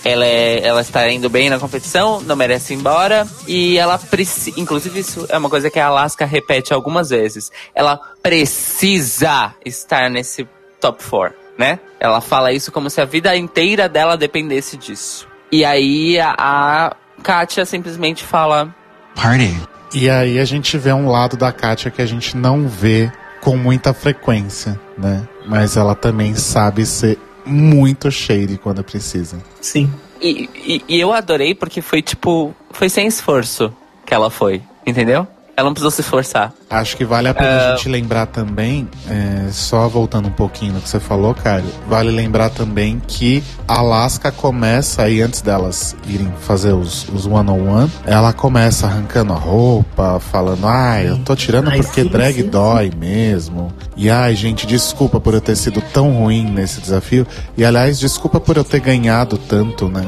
[0.04, 3.26] ela, é, ela está indo bem na competição, não merece ir embora.
[3.46, 4.58] E ela precisa.
[4.60, 7.52] Inclusive, isso é uma coisa que a Alaska repete algumas vezes.
[7.72, 10.46] Ela precisa estar nesse
[10.80, 11.78] top 4, né?
[12.00, 15.33] Ela fala isso como se a vida inteira dela dependesse disso.
[15.54, 18.74] E aí a, a Katia simplesmente fala:
[19.14, 19.56] Party.
[19.94, 23.08] E aí a gente vê um lado da Katia que a gente não vê
[23.40, 25.22] com muita frequência, né?
[25.46, 29.40] Mas ela também sabe ser muito shady quando precisa.
[29.60, 29.88] Sim.
[30.20, 32.52] E, e, e eu adorei porque foi tipo.
[32.72, 33.72] Foi sem esforço
[34.04, 35.24] que ela foi, entendeu?
[35.56, 36.52] Ela não precisou se esforçar.
[36.68, 40.80] Acho que vale a pena a gente lembrar também, é, só voltando um pouquinho no
[40.80, 46.72] que você falou, Caio, vale lembrar também que Alaska começa aí, antes delas irem fazer
[46.72, 52.02] os, os one-on-one, ela começa arrancando a roupa, falando, ai, eu tô tirando Ai, porque
[52.02, 53.72] sim, drag sim, dói mesmo.
[53.96, 57.26] E ai, gente, desculpa por eu ter sido tão ruim nesse desafio.
[57.56, 60.04] E aliás, desculpa por eu ter ganhado tanto, né?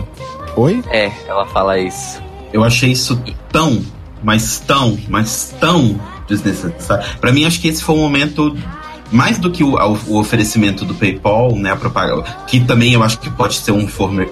[0.57, 0.83] Oi?
[0.91, 2.21] É, ela fala isso.
[2.53, 3.21] Eu achei isso
[3.53, 3.83] tão,
[4.27, 7.05] mas tão, mas tão desnecessário.
[7.21, 8.57] Pra mim, acho que esse foi o momento.
[9.13, 9.77] Mais do que o,
[10.09, 11.71] o oferecimento do PayPal, né?
[11.71, 12.25] A propaganda.
[12.49, 13.87] Que também eu acho que pode ser um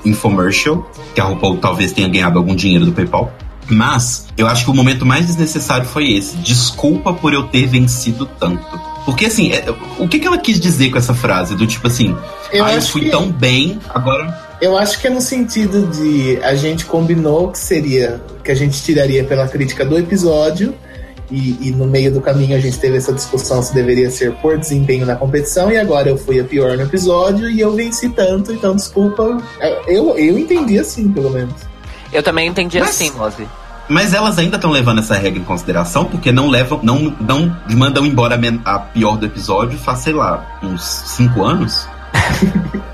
[0.05, 0.91] infomercial.
[1.15, 3.33] Que a RuPaul talvez tenha ganhado algum dinheiro do PayPal.
[3.71, 6.37] Mas eu acho que o momento mais desnecessário foi esse.
[6.39, 8.67] Desculpa por eu ter vencido tanto.
[9.05, 9.65] Porque assim, é-
[9.99, 11.55] o que, que ela quis dizer com essa frase?
[11.55, 12.17] Do tipo assim,
[12.53, 14.44] Eu ah, eu fui que- tão bem, agora.
[14.65, 18.83] Eu acho que é no sentido de a gente combinou que seria que a gente
[18.83, 20.75] tiraria pela crítica do episódio
[21.31, 24.57] e, e no meio do caminho a gente teve essa discussão se deveria ser por
[24.57, 28.55] desempenho na competição e agora eu fui a pior no episódio e eu venci tanto,
[28.55, 29.37] então desculpa.
[29.87, 31.53] Eu, eu entendi assim, pelo menos.
[32.11, 33.47] Eu também entendi Mas- assim, Mose.
[33.87, 38.07] Mas elas ainda estão levando essa regra em consideração, porque não levam, não, não mandam
[38.07, 41.87] embora a, pior do episódio faz, sei lá, uns cinco anos.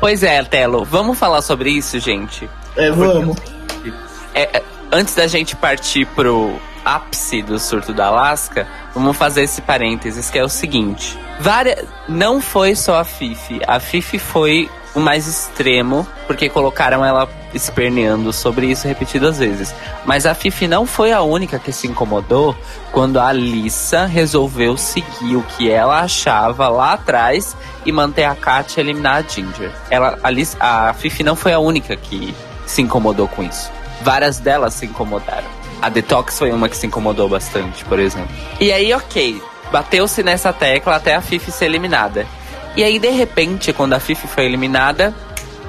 [0.00, 2.48] Pois é, Telo, vamos falar sobre isso, gente?
[2.76, 3.36] É, vamos.
[4.34, 9.62] É, é, antes da gente partir pro ápice do surto da Alaska, vamos fazer esse
[9.62, 15.00] parênteses que é o seguinte: várias, não foi só a Fifi, a Fifi foi o
[15.00, 19.74] mais extremo, porque colocaram ela esperneando sobre isso repetidas vezes.
[20.04, 22.56] Mas a Fifi não foi a única que se incomodou
[22.92, 28.82] quando a Alissa resolveu seguir o que ela achava lá atrás e manter a Katia
[28.82, 29.70] eliminar a Ginger.
[29.90, 32.34] Ela, a, Liz- a Fifi não foi a única que
[32.66, 33.70] se incomodou com isso.
[34.02, 35.46] Várias delas se incomodaram.
[35.80, 38.34] A Detox foi uma que se incomodou bastante, por exemplo.
[38.60, 42.26] E aí, ok, bateu-se nessa tecla até a Fifi ser eliminada.
[42.76, 45.14] E aí, de repente, quando a Fifi foi eliminada,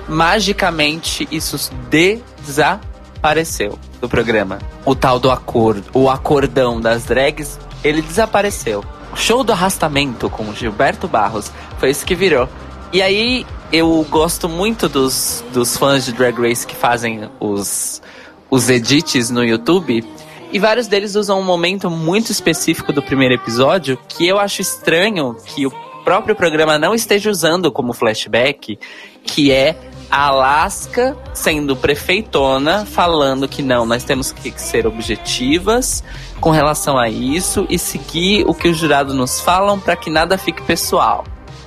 [0.08, 4.60] magicamente isso desapareceu do programa.
[4.86, 8.84] O tal do acordo, o acordão das drags, ele desapareceu.
[9.12, 12.47] O show do arrastamento com Gilberto Barros foi isso que virou.
[12.91, 18.01] E aí eu gosto muito dos, dos fãs de Drag Race que fazem os,
[18.49, 20.04] os edits no YouTube.
[20.51, 25.36] E vários deles usam um momento muito específico do primeiro episódio que eu acho estranho
[25.45, 25.72] que o
[26.04, 28.78] próprio programa não esteja usando como flashback,
[29.24, 29.76] que é
[30.12, 36.04] a Alaska sendo prefeitona, falando que não, nós temos que ser objetivas
[36.39, 40.38] com relação a isso e seguir o que os jurados nos falam para que nada
[40.38, 41.24] fique pessoal.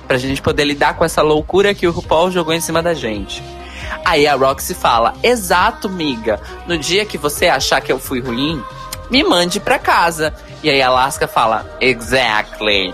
[0.07, 3.43] Pra gente poder lidar com essa loucura que o RuPaul jogou em cima da gente.
[4.05, 6.39] Aí a Roxy fala: Exato, miga.
[6.65, 8.63] No dia que você achar que eu fui ruim,
[9.11, 10.33] me mande pra casa.
[10.63, 12.93] E aí a Alaska fala: Exactly.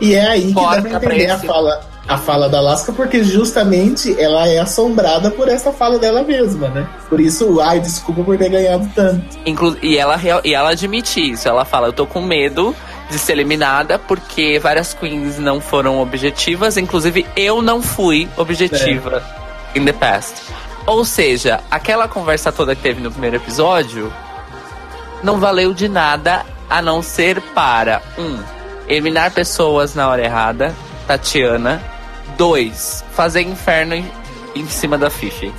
[0.00, 3.22] E é aí que dá Porca pra entender a fala, a fala da Alaska, porque
[3.22, 6.88] justamente ela é assombrada por essa fala dela mesma, né?
[7.08, 9.38] Por isso, ai, desculpa por ter ganhado tanto.
[9.46, 11.48] Inclu e, ela, e ela admite isso.
[11.48, 12.74] Ela fala: Eu tô com medo
[13.10, 16.76] de ser eliminada porque várias queens não foram objetivas.
[16.76, 19.22] Inclusive, eu não fui objetiva
[19.74, 20.34] in the past.
[20.86, 24.12] Ou seja, aquela conversa toda que teve no primeiro episódio
[25.22, 30.74] não valeu de nada a não ser para um eliminar pessoas na hora errada,
[31.06, 31.82] Tatiana.
[32.36, 34.10] Dois, fazer inferno em,
[34.54, 35.52] em cima da Fifi.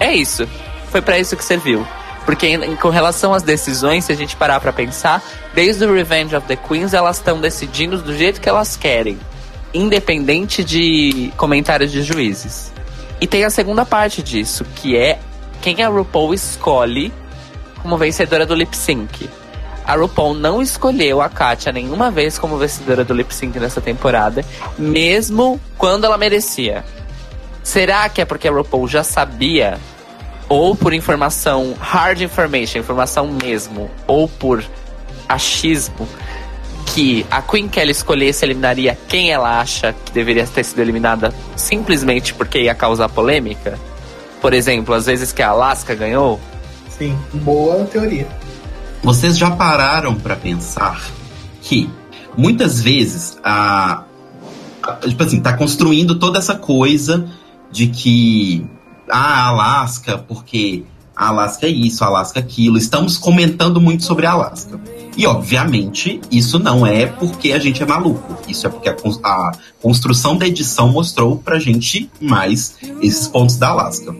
[0.00, 0.48] É isso.
[0.90, 1.86] Foi pra isso que serviu.
[2.24, 5.22] Porque em- com relação às decisões, se a gente parar pra pensar,
[5.52, 9.18] desde o Revenge of the Queens, elas estão decidindo do jeito que elas querem,
[9.74, 12.72] independente de comentários de juízes.
[13.20, 15.18] E tem a segunda parte disso, que é
[15.60, 17.12] quem a RuPaul escolhe
[17.82, 19.28] como vencedora do lip sync.
[19.84, 24.44] A RuPaul não escolheu a Katia nenhuma vez como vencedora do lip sync nessa temporada,
[24.78, 26.84] mesmo quando ela merecia.
[27.62, 29.78] Será que é porque a RuPaul já sabia
[30.48, 34.64] ou por informação hard information, informação mesmo, ou por
[35.28, 36.06] achismo,
[36.86, 41.32] que a Queen que ela escolhesse eliminaria quem ela acha que deveria ter sido eliminada
[41.56, 43.78] simplesmente porque ia causar polêmica?
[44.40, 46.38] Por exemplo, às vezes que a Alaska ganhou,
[46.88, 48.28] Sim, boa teoria.
[49.04, 51.00] Vocês já pararam pra pensar
[51.60, 51.88] que
[52.36, 54.04] muitas vezes a,
[54.82, 57.28] a- tipo assim, tá construindo toda essa coisa
[57.70, 58.64] de que
[59.10, 60.84] ah, a Alaska, porque
[61.14, 62.78] a Alaska é isso, a Alaska é aquilo.
[62.78, 64.80] Estamos comentando muito sobre a Alaska.
[65.16, 68.36] E, obviamente, isso não é porque a gente é maluco.
[68.48, 73.68] Isso é porque a, a construção da edição mostrou pra gente mais esses pontos da
[73.68, 74.12] Alaska.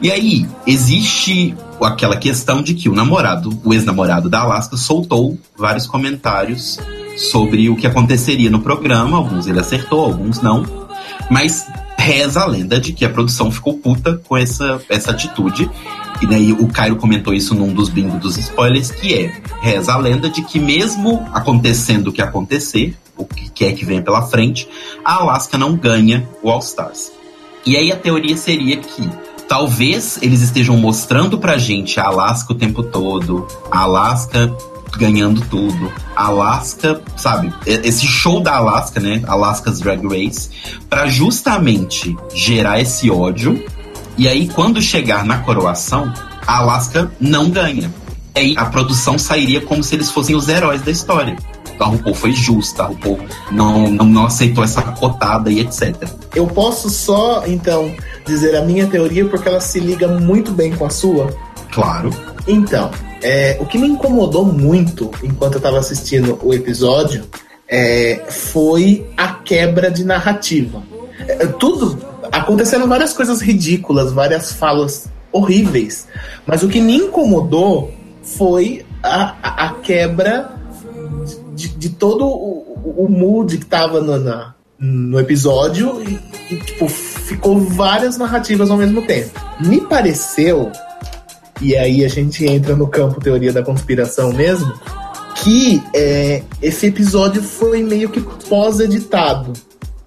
[0.00, 5.86] E aí, existe aquela questão de que o namorado, o ex-namorado da Alaska, soltou vários
[5.86, 6.78] comentários
[7.16, 9.16] sobre o que aconteceria no programa.
[9.16, 10.64] Alguns ele acertou, alguns não.
[11.30, 11.66] Mas
[11.98, 15.68] reza a lenda de que a produção ficou puta com essa, essa atitude.
[16.20, 19.98] E daí o Cairo comentou isso num dos bingos dos spoilers, que é reza a
[19.98, 24.68] lenda de que mesmo acontecendo o que acontecer, o que quer que venha pela frente,
[25.04, 27.12] a Alaska não ganha o All Stars.
[27.66, 29.10] E aí a teoria seria que
[29.48, 34.54] talvez eles estejam mostrando pra gente a Alaska o tempo todo, a Alaska
[34.96, 40.50] ganhando tudo, a Alaska, sabe, esse show da Alaska, né, Alaska's Drag Race,
[40.88, 43.62] pra justamente gerar esse ódio.
[44.16, 46.12] E aí quando chegar na coroação,
[46.46, 47.92] a Alaska não ganha.
[48.34, 51.36] E aí a produção sairia como se eles fossem os heróis da história.
[51.78, 53.20] A RuPaul foi justa, a RuPaul
[53.50, 56.08] não, não, não aceitou essa cotada e etc.
[56.34, 57.94] Eu posso só, então,
[58.26, 61.32] dizer a minha teoria porque ela se liga muito bem com a sua?
[61.72, 62.10] Claro.
[62.46, 62.90] Então,
[63.22, 67.24] é, o que me incomodou muito enquanto eu tava assistindo o episódio
[67.68, 70.82] é, foi a quebra de narrativa.
[71.26, 71.98] É, tudo
[72.32, 76.06] acontecendo várias coisas ridículas, várias falas horríveis,
[76.46, 80.50] mas o que me incomodou foi a, a- a quebra
[81.54, 86.88] de, de todo o, o- mood que tava no, na- no episódio e, e, tipo,
[86.88, 89.30] ficou várias narrativas ao mesmo tempo.
[89.60, 90.70] Me pareceu
[91.60, 94.72] e aí a gente entra no campo teoria da conspiração mesmo,
[95.36, 99.52] que é, esse episódio foi meio que pós-editado.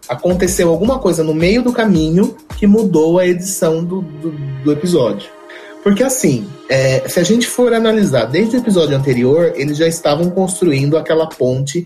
[0.07, 4.31] Aconteceu alguma coisa no meio do caminho que mudou a edição do, do,
[4.63, 5.29] do episódio.
[5.83, 10.29] Porque assim, é, se a gente for analisar desde o episódio anterior, eles já estavam
[10.29, 11.83] construindo aquela ponte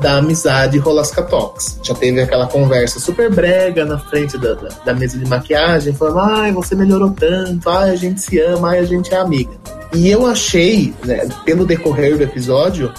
[0.00, 1.78] da amizade Rolasca Talks.
[1.82, 6.18] Já teve aquela conversa super brega na frente da, da, da mesa de maquiagem, falando,
[6.20, 9.50] ai, você melhorou tanto, ai, a gente se ama, ai, a gente é amiga.
[9.92, 12.92] E eu achei, né, pelo decorrer do episódio,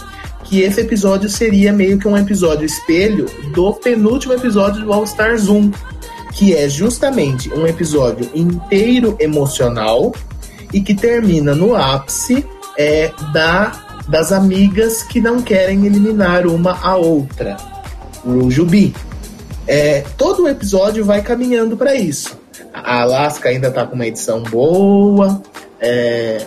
[0.43, 5.47] que esse episódio seria meio que um episódio espelho do penúltimo episódio do All Stars
[5.47, 5.71] 1,
[6.33, 10.13] que é justamente um episódio inteiro emocional
[10.73, 12.45] e que termina no ápice
[12.77, 13.71] é, da,
[14.07, 17.57] das amigas que não querem eliminar uma a outra.
[18.23, 18.93] O Jubi.
[19.67, 22.37] É, todo o episódio vai caminhando para isso.
[22.73, 25.41] A Alaska ainda tá com uma edição boa,
[25.79, 26.43] é,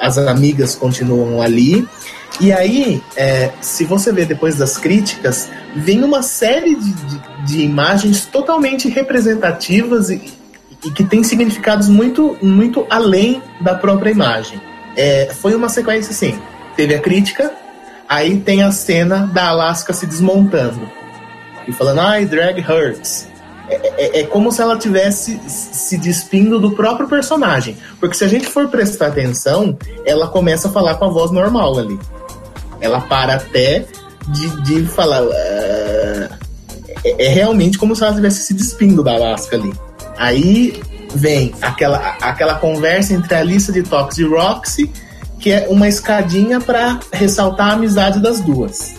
[0.00, 1.86] as amigas continuam ali.
[2.40, 7.62] E aí, é, se você ver depois das críticas, vem uma série de, de, de
[7.62, 10.20] imagens totalmente representativas e,
[10.84, 14.60] e que tem significados muito, muito além da própria imagem.
[14.96, 16.38] É, foi uma sequência assim:
[16.78, 17.52] teve a crítica,
[18.08, 20.88] aí tem a cena da Alaska se desmontando
[21.66, 23.26] e falando, ai, drag hurts.
[23.68, 27.76] É, é, é como se ela tivesse se despindo do próprio personagem.
[27.98, 29.76] Porque se a gente for prestar atenção,
[30.06, 31.98] ela começa a falar com a voz normal ali.
[32.80, 33.84] Ela para até
[34.28, 35.20] de, de falar.
[35.20, 36.38] "Ah",
[37.04, 39.74] é, é realmente como se ela estivesse se despindo da Alaska ali.
[40.16, 40.80] Aí
[41.12, 44.90] vem aquela, aquela conversa entre a lista de Tox e Roxy,
[45.38, 48.94] que é uma escadinha para ressaltar a amizade das duas,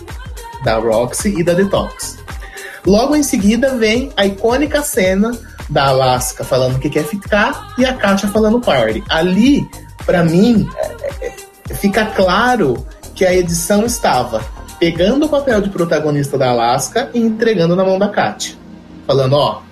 [0.64, 2.18] da Roxy e da Detox.
[2.86, 5.32] Logo em seguida vem a icônica cena
[5.68, 9.04] da Alaska falando que quer ficar e a Katia falando party.
[9.08, 9.68] Ali,
[10.04, 14.42] para mim, é, é, fica claro que a edição estava
[14.78, 18.56] pegando o papel de protagonista da Alaska e entregando na mão da Katia.
[19.06, 19.62] Falando, ó,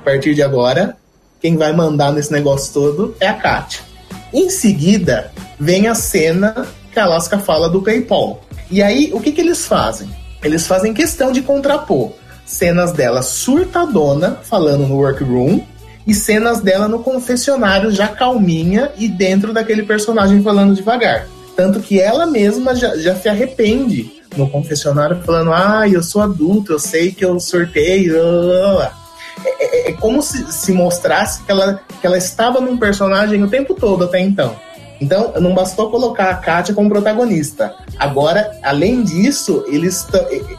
[0.00, 0.96] a partir de agora,
[1.40, 3.93] quem vai mandar nesse negócio todo é a Katia.
[4.34, 8.42] Em seguida, vem a cena que a Alaska fala do PayPal.
[8.70, 10.10] E aí, o que, que eles fazem?
[10.42, 12.12] Eles fazem questão de contrapor
[12.44, 15.60] cenas dela surtadona, falando no workroom,
[16.06, 21.26] e cenas dela no confessionário já calminha e dentro daquele personagem falando devagar.
[21.56, 26.72] Tanto que ela mesma já, já se arrepende no confessionário, falando: Ah, eu sou adulta,
[26.72, 28.12] eu sei que eu sorteio.
[28.12, 29.03] Blá, blá, blá.
[29.44, 33.48] É, é, é como se, se mostrasse que ela, que ela estava num personagem o
[33.48, 34.56] tempo todo até então.
[35.00, 37.74] Então, não bastou colocar a Katia como protagonista.
[37.98, 40.06] Agora, além disso, eles,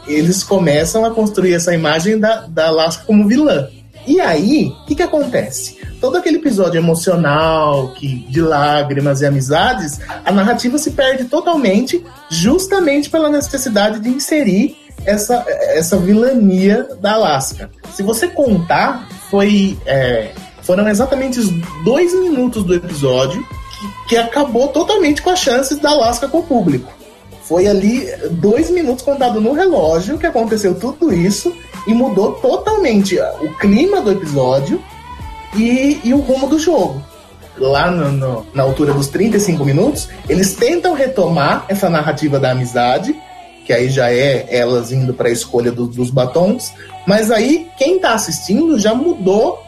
[0.06, 3.68] eles começam a construir essa imagem da, da Alaska como vilã.
[4.06, 5.78] E aí, o que, que acontece?
[6.00, 13.10] Todo aquele episódio emocional, que de lágrimas e amizades, a narrativa se perde totalmente, justamente
[13.10, 14.76] pela necessidade de inserir
[15.06, 17.70] essa, essa vilania da Alaska.
[17.94, 20.30] Se você contar, foi, é,
[20.62, 21.48] foram exatamente os
[21.84, 23.42] dois minutos do episódio
[24.04, 26.92] que, que acabou totalmente com as chances da Alaska com o público.
[27.44, 31.54] Foi ali dois minutos contado no relógio que aconteceu tudo isso
[31.86, 34.82] e mudou totalmente o clima do episódio
[35.56, 37.00] e, e o rumo do jogo.
[37.56, 43.16] Lá no- no- na altura dos 35 minutos, eles tentam retomar essa narrativa da amizade,
[43.66, 46.72] que aí já é elas indo para a escolha do- dos batons,
[47.06, 49.58] mas aí quem tá assistindo já mudou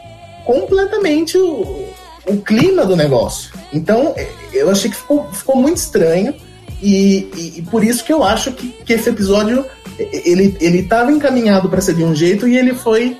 [0.45, 1.85] completamente o,
[2.27, 3.51] o clima do negócio.
[3.73, 6.33] Então, eh, eu achei que ficou, ficou muito estranho.
[6.81, 9.65] E, e- e por isso que eu acho que, que esse episódio
[9.99, 13.17] ele ele estava encaminhado para ser de um jeito e ele foi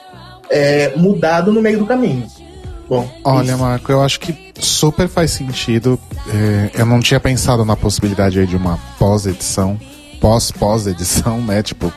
[0.49, 2.25] eh, mudado no meio do caminho.
[2.87, 3.57] Bom, Olha, isso.
[3.57, 5.99] Marco, eu acho que super faz sentido.
[6.33, 9.77] É, eu não tinha pensado na possibilidade de uma pós-edição,
[10.19, 11.61] pós-pós-edição, né?
[11.63, 11.91] Tipo,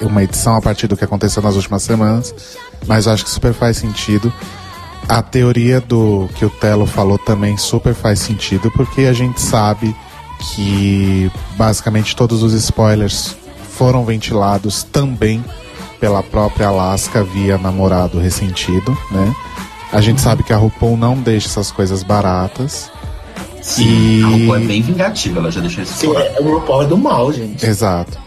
[0.00, 2.34] uma edição a partir do que aconteceu nas últimas semanas.
[2.86, 4.32] Mas acho que super faz sentido.
[5.08, 9.94] A teoria do que o Telo falou também super faz sentido, porque a gente sabe
[10.40, 13.36] que basicamente todos os spoilers
[13.76, 15.44] foram ventilados também
[16.00, 19.34] pela própria Alaska via namorado ressentido, né?
[19.92, 22.90] A gente sabe que a RuPaul não deixa essas coisas baratas.
[23.64, 26.26] Sim, E- a RuPaul é bem vingativa, ela já deixou isso Sim, claro.
[26.26, 27.64] é, o RuPaul é do mal, gente.
[27.64, 28.18] Exato.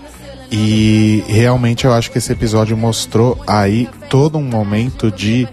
[0.51, 5.47] E realmente eu acho que esse episódio mostrou aí todo um momento de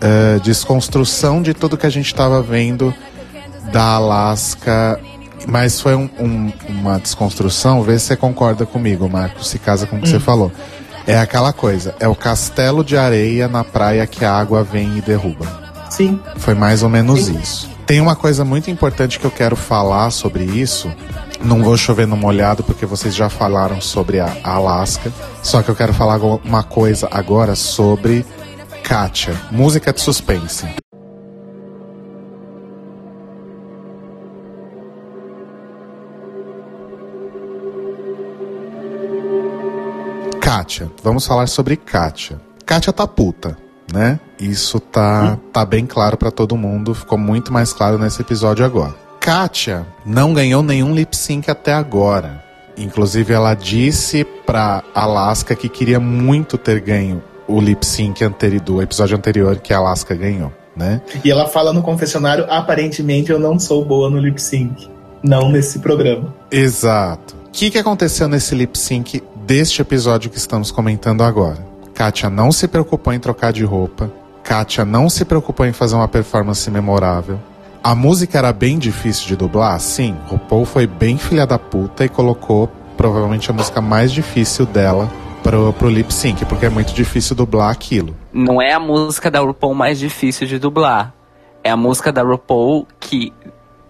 [0.00, 2.94] eh, desconstrução de tudo que a gente estava vendo
[3.72, 5.00] da Alaska.
[5.46, 9.96] Mas foi um- um- uma desconstrução, vê se você concorda comigo, Marcos, se casa com
[9.96, 10.52] o que você falou.
[11.06, 15.00] É aquela coisa, é o castelo de areia na praia que a água vem e
[15.00, 15.67] derruba.
[15.98, 16.20] Sim.
[16.36, 17.68] Foi mais ou menos isso.
[17.84, 20.88] Tem uma coisa muito importante que eu quero falar sobre isso.
[21.42, 25.12] Não vou chover no molhado porque vocês já falaram sobre a Alaska.
[25.42, 28.24] Só que eu quero falar uma coisa agora sobre
[28.84, 30.68] Katia, música de suspense.
[40.40, 42.40] Kátia, vamos falar sobre Kátia.
[42.64, 43.56] Kátia tá puta,
[43.92, 44.18] né?
[44.38, 48.94] Isso tá, tá bem claro pra todo mundo, ficou muito mais claro nesse episódio agora.
[49.20, 52.42] Kátia não ganhou nenhum lip sync até agora.
[52.76, 58.80] Inclusive, ela disse pra Alaska que queria muito ter ganho o lip sync anteri do
[58.80, 61.00] episódio anterior que a Alaska ganhou, né?
[61.24, 64.88] E ela fala no confessionário: aparentemente eu não sou boa no lip sync.
[65.22, 66.32] Não nesse programa.
[66.50, 67.34] Exato.
[67.46, 71.58] O que, que aconteceu nesse lip sync deste episódio que estamos comentando agora?
[71.98, 74.08] Kátia não se preocupou em trocar de roupa.
[74.44, 77.40] Kátia não se preocupou em fazer uma performance memorável.
[77.82, 80.16] A música era bem difícil de dublar, sim.
[80.28, 85.10] RuPaul foi bem filha da puta e colocou provavelmente a música mais difícil dela
[85.42, 88.14] pro, pro lip sync, porque é muito difícil dublar aquilo.
[88.32, 91.12] Não é a música da RuPaul mais difícil de dublar.
[91.64, 93.32] É a música da RuPaul que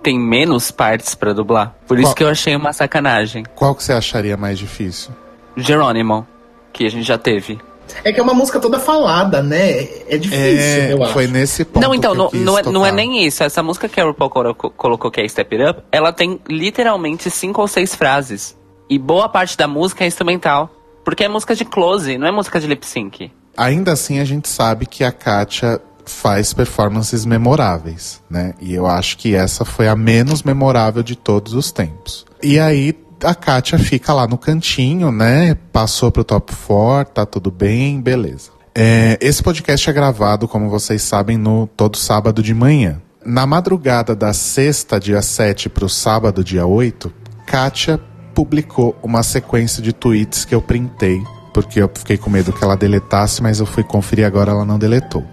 [0.03, 1.75] tem menos partes pra dublar.
[1.87, 2.15] Por isso Qual?
[2.15, 3.45] que eu achei uma sacanagem.
[3.55, 5.13] Qual que você acharia mais difícil?
[5.55, 6.27] Jerônimo,
[6.73, 7.68] que a gente já teve.
[8.05, 9.81] É que é uma música toda falada, né?
[10.09, 11.13] É difícil, É, eu acho.
[11.13, 11.83] foi nesse ponto.
[11.83, 12.93] não, então, que eu não, quis não, é, não é tocar.
[12.97, 13.43] nem isso.
[13.43, 17.31] Essa música que a RuPaul colocou, colocou, que é Step It Up, ela tem literalmente
[17.31, 18.57] cinco ou seis frases.
[18.91, 20.71] E boa parte da música é instrumental.
[21.05, 23.33] Porque é música de close, não é música de lip sync.
[23.57, 28.55] Ainda assim, a gente sabe que a Katia faz performances memoráveis, né?
[28.61, 32.27] E eu acho que essa foi a menos memorável de todos os tempos.
[32.43, 35.57] E aí a Katia fica lá no cantinho, né?
[35.73, 38.51] Passou pro top 4, tá tudo bem, beleza.
[38.75, 43.01] É, esse podcast é gravado, como vocês sabem, no todo sábado de manhã.
[43.25, 47.13] Na madrugada da sexta, dia 7, pro sábado, dia 8,
[47.47, 47.99] Katia
[48.35, 51.21] publicou uma sequência de tweets que eu printei,
[51.53, 54.79] porque eu fiquei com medo que ela deletasse, mas eu fui conferir agora, ela não
[54.79, 55.25] deletou.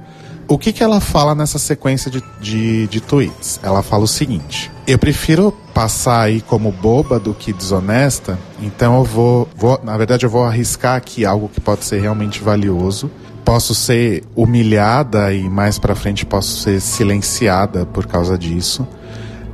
[0.48, 3.60] O que, que ela fala nessa sequência de, de, de tweets?
[3.64, 9.04] Ela fala o seguinte: Eu prefiro passar aí como boba do que desonesta, então eu
[9.04, 9.80] vou, vou.
[9.84, 13.10] Na verdade, eu vou arriscar aqui algo que pode ser realmente valioso.
[13.44, 18.88] Posso ser humilhada e mais pra frente posso ser silenciada por causa disso.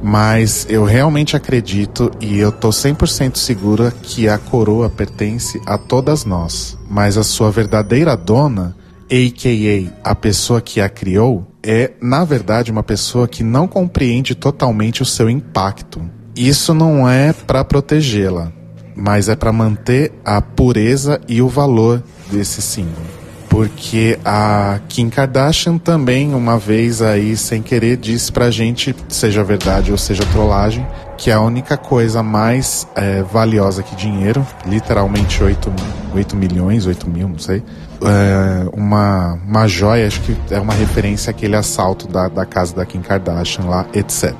[0.04, 6.26] Mas eu realmente acredito e eu tô 100% segura que a coroa pertence a todas
[6.26, 6.78] nós.
[6.90, 8.76] Mas a sua verdadeira dona,
[9.12, 10.10] a.k.a.
[10.10, 15.06] a pessoa que a criou, é, na verdade, uma pessoa que não compreende totalmente o
[15.06, 16.02] seu impacto.
[16.34, 18.54] Isso não é para protegê-la,
[18.96, 22.02] mas é para manter a pureza e o valor
[22.32, 23.21] desse símbolo.
[23.52, 29.92] Porque a Kim Kardashian também, uma vez aí, sem querer, disse pra gente, seja verdade
[29.92, 30.88] ou seja trollagem,
[31.18, 35.70] que a única coisa mais é, valiosa que dinheiro, literalmente 8,
[36.16, 37.62] 8 milhões, 8 mil, não sei,
[38.02, 42.86] é, uma, uma joia, acho que é uma referência àquele assalto da, da casa da
[42.86, 44.34] Kim Kardashian lá, etc.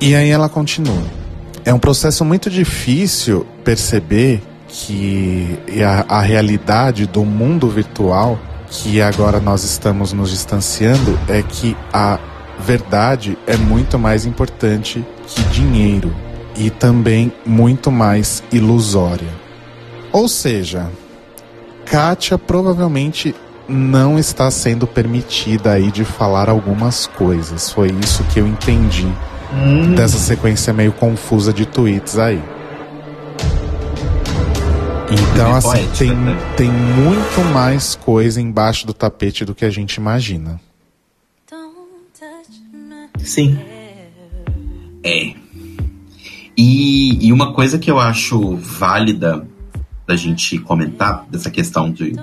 [0.00, 1.04] E aí ela continua.
[1.64, 5.56] É um processo muito difícil perceber que
[6.08, 8.36] a, a realidade do mundo virtual
[8.68, 12.18] que agora nós estamos nos distanciando é que a
[12.58, 16.14] verdade é muito mais importante que dinheiro
[16.56, 19.28] e também muito mais ilusória.
[20.12, 20.90] Ou seja,
[21.84, 23.34] Kátia provavelmente
[23.68, 27.70] não está sendo permitida aí de falar algumas coisas.
[27.70, 29.06] Foi isso que eu entendi
[29.94, 32.42] dessa sequência meio confusa de tweets aí.
[35.10, 36.54] Então, É assim, poética, tem, né?
[36.56, 40.60] tem muito mais coisa embaixo do tapete do que a gente imagina.
[43.18, 43.58] Sim.
[45.02, 45.34] É.
[46.56, 49.46] E, e uma coisa que eu acho válida
[50.06, 52.14] da gente comentar dessa questão de.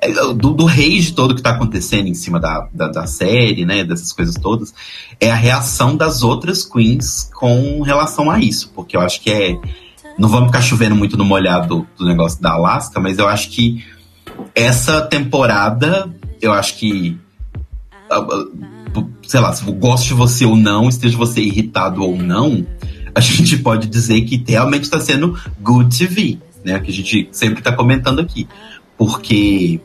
[0.00, 3.84] é, Do, do rage todo que tá acontecendo em cima da, da, da série, né?
[3.84, 4.72] Dessas coisas todas,
[5.20, 8.70] é a reação das outras queens com relação a isso.
[8.74, 9.58] Porque eu acho que é.
[10.18, 13.84] Não vamos ficar chovendo muito no molhado do negócio da Alaska, mas eu acho que
[14.54, 16.10] essa temporada,
[16.40, 17.18] eu acho que.
[18.10, 18.44] ah, ah,
[19.26, 22.66] Sei lá, se goste de você ou não, esteja você irritado ou não,
[23.14, 26.78] a gente pode dizer que realmente está sendo good TV, né?
[26.78, 28.48] Que a gente sempre está comentando aqui.
[28.96, 29.80] Porque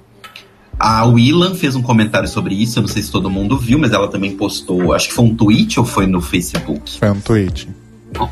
[0.79, 3.91] a Willan fez um comentário sobre isso, eu não sei se todo mundo viu, mas
[3.91, 6.97] ela também postou, acho que foi um tweet ou foi no Facebook?
[6.97, 7.67] Foi um tweet.
[8.13, 8.27] Foi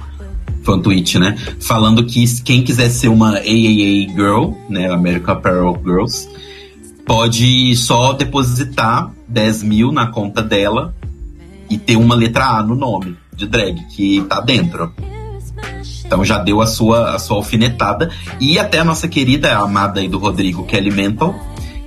[0.68, 1.38] um tweet, né?
[1.60, 4.92] Falando que quem quiser ser uma AAA Girl, né?
[4.92, 6.30] American Apparel Girls,
[7.06, 10.94] pode só depositar 10 mil na conta dela
[11.70, 14.94] e ter uma letra A no nome de drag, que tá dentro.
[16.06, 18.10] Então já deu a sua, a sua alfinetada.
[18.40, 21.36] E até a nossa querida, amada aí do Rodrigo, Kelly Mental,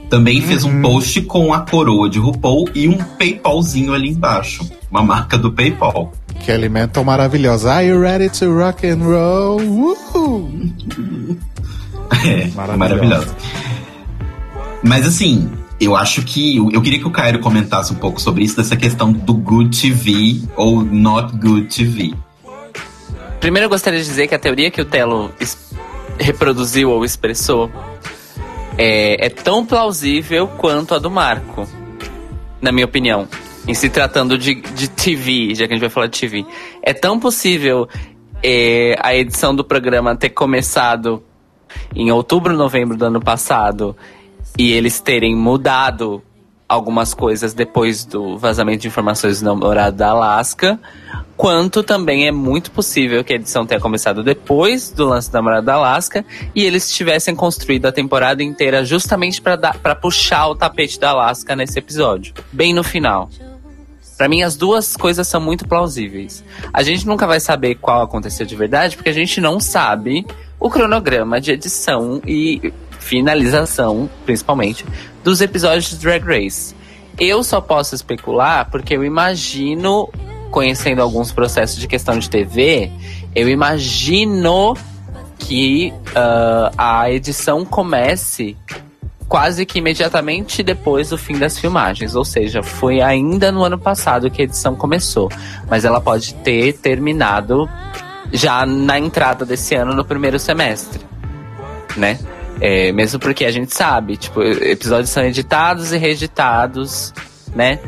[0.08, 4.70] também fez um post com a coroa de RuPaul e um PayPalzinho ali embaixo.
[4.90, 6.12] Uma marca do PayPal.
[6.44, 7.72] Que alimentam maravilhosa.
[7.72, 9.60] Are you ready to rock and roll?
[9.60, 10.50] Uhul!
[12.24, 12.76] É, Maravilhosa.
[12.76, 13.36] maravilhosa.
[14.82, 15.50] Mas assim,
[15.80, 16.56] eu acho que.
[16.58, 20.40] Eu queria que o Cairo comentasse um pouco sobre isso, dessa questão do good TV
[20.54, 22.12] ou not good TV.
[23.40, 25.32] Primeiro eu gostaria de dizer que a teoria que o Telo
[26.18, 27.70] reproduziu ou expressou
[28.76, 31.66] é, é tão plausível quanto a do Marco,
[32.60, 33.26] na minha opinião.
[33.66, 36.44] Em se tratando de, de TV, já que a gente vai falar de TV.
[36.82, 37.88] É tão possível
[38.42, 41.22] é, a edição do programa ter começado
[41.94, 43.96] em outubro, novembro do ano passado
[44.58, 46.22] e eles terem mudado
[46.68, 50.80] algumas coisas depois do vazamento de informações do namorado da Alaska,
[51.36, 55.66] quanto também é muito possível que a edição tenha começado depois do lance do namorado
[55.66, 56.24] da Alaska
[56.54, 61.78] e eles tivessem construído a temporada inteira justamente para puxar o tapete da Alaska nesse
[61.78, 63.28] episódio, bem no final.
[64.16, 66.44] Pra mim, as duas coisas são muito plausíveis.
[66.72, 70.26] A gente nunca vai saber qual aconteceu de verdade, porque a gente não sabe
[70.60, 74.84] o cronograma de edição e finalização, principalmente,
[75.24, 76.74] dos episódios de Drag Race.
[77.18, 80.08] Eu só posso especular porque eu imagino,
[80.50, 82.90] conhecendo alguns processos de questão de TV,
[83.34, 84.74] eu imagino
[85.38, 88.56] que ah, a edição comece
[89.32, 92.14] quase que imediatamente depois do fim das filmagens.
[92.14, 95.30] Ou seja, foi ainda no ano passado que a edição começou.
[95.70, 97.66] Mas ela pode ter terminado
[98.30, 101.00] já na entrada desse ano, no primeiro semestre.
[101.96, 102.18] Né?
[102.60, 107.14] É, mesmo porque a gente sabe, tipo, episódios são editados e reeditados,
[107.56, 107.78] né?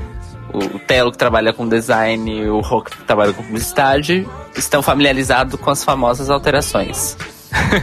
[0.51, 4.27] O, o Telo que trabalha com design e o Rô que trabalha com publicidade
[4.57, 7.19] estão familiarizados com as famosas alterações.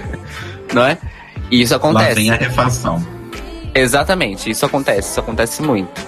[0.73, 0.97] Não é?
[1.51, 2.15] E isso Lá acontece.
[2.15, 3.20] vem a refação.
[3.73, 6.01] Exatamente, isso acontece, isso acontece muito.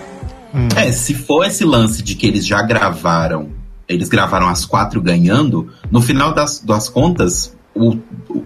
[0.75, 3.49] É, se for esse lance de que eles já gravaram,
[3.87, 7.97] eles gravaram as quatro ganhando, no final das, das contas, o,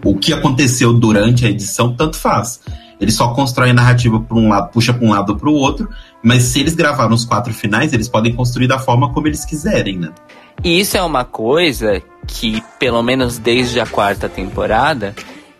[0.04, 2.60] o que aconteceu durante a edição, tanto faz.
[3.00, 5.54] Eles só constroem a narrativa para um lado, puxa para um lado ou para o
[5.54, 5.88] outro,
[6.22, 9.98] mas se eles gravaram os quatro finais, eles podem construir da forma como eles quiserem,
[9.98, 10.10] né?
[10.64, 15.14] E isso é uma coisa que, pelo menos desde a quarta temporada,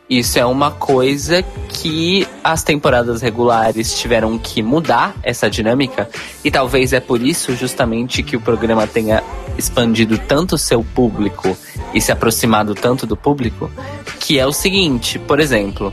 [0.09, 6.09] isso é uma coisa que as temporadas regulares tiveram que mudar essa dinâmica.
[6.43, 9.23] E talvez é por isso justamente que o programa tenha
[9.59, 11.57] expandido tanto seu público
[11.93, 13.71] e se aproximado tanto do público,
[14.19, 15.93] que é o seguinte, por exemplo,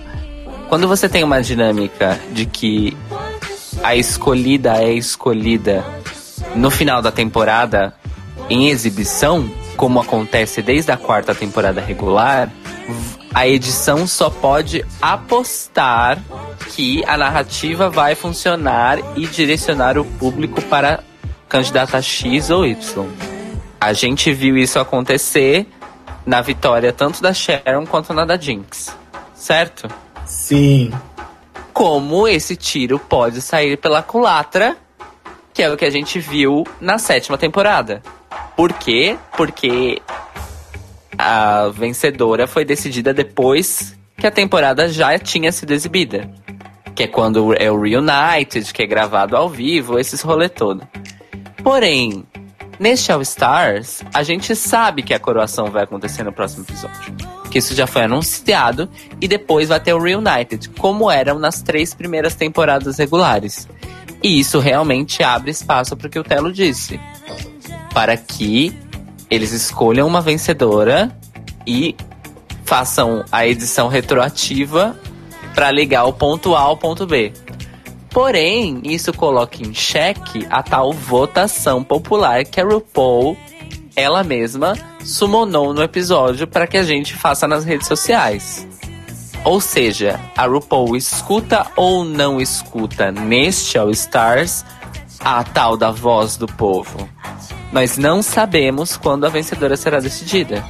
[0.70, 2.96] quando você tem uma dinâmica de que
[3.84, 5.84] a escolhida é escolhida
[6.56, 7.94] no final da temporada
[8.50, 12.50] em exibição, como acontece desde a quarta temporada regular,
[13.36, 16.18] a edição só pode apostar
[16.70, 21.04] que a narrativa vai funcionar e direcionar o público para
[21.50, 23.06] candidata X ou Y.
[23.80, 25.68] A gente viu isso acontecer
[26.26, 28.96] na vitória tanto da Sharon quanto na da Jinx.
[29.36, 29.90] Certo?
[30.26, 30.94] Sim.
[31.74, 34.78] Como esse tiro pode sair pela culatra,
[35.54, 38.02] que é o que a gente viu na sétima temporada.
[38.56, 39.18] Por quê?
[39.36, 40.02] Porque
[41.18, 46.30] a vencedora foi decidida depois que a temporada já tinha sido exibida.
[46.94, 50.88] Que é quando é o Reunited, que é gravado ao vivo, esses rolê todo.
[51.64, 52.24] Porém,
[52.80, 57.14] neste All Stars, a gente sabe que a coroação vai acontecer no próximo episódio.
[57.52, 58.90] Que isso já foi anunciado
[59.20, 63.68] e depois vai ter o Reunited, como eram nas três primeiras temporadas regulares.
[64.24, 67.00] E isso realmente abre espaço para o que o Telo disse.
[67.94, 68.74] Para que
[69.30, 71.16] eles escolham uma vencedora
[71.66, 71.96] e
[72.64, 74.96] façam a edição retroativa
[75.54, 77.32] para ligar o ponto A ao ponto B.
[78.10, 83.38] Porém, isso coloca em xeque a tal votação popular que a RuPaul,
[83.96, 84.74] ela mesma,
[85.04, 88.66] summonou no episódio para que a gente faça nas redes sociais.
[89.44, 94.66] Ou seja, a RuPaul escuta ou não escuta neste All Stars
[95.20, 97.08] a tal da voz do povo.
[97.72, 100.64] Nós não sabemos quando a vencedora será decidida.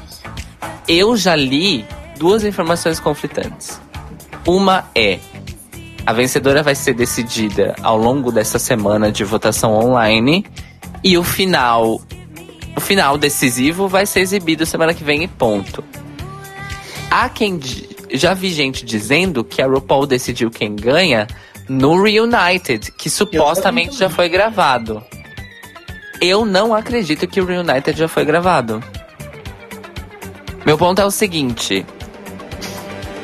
[0.87, 1.85] Eu já li
[2.17, 3.79] duas informações conflitantes.
[4.45, 5.19] Uma é:
[6.05, 10.45] a vencedora vai ser decidida ao longo dessa semana de votação online
[11.03, 12.01] e o final,
[12.75, 15.83] o final decisivo vai ser exibido semana que vem e ponto.
[17.09, 17.59] Há quem
[18.11, 21.27] já vi gente dizendo que a RuPaul decidiu quem ganha
[21.67, 25.03] no Reunited, que supostamente já foi gravado.
[26.21, 28.83] Eu não acredito que o Reunited já foi gravado.
[30.65, 31.85] Meu ponto é o seguinte: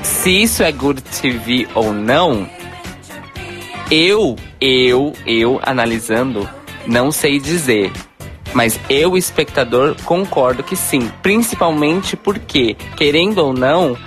[0.03, 2.47] se isso é good TV ou não,
[3.89, 6.47] eu, eu, eu analisando,
[6.85, 7.91] não sei dizer.
[8.53, 11.09] Mas eu, espectador, concordo que sim.
[11.22, 13.97] Principalmente porque, querendo ou não,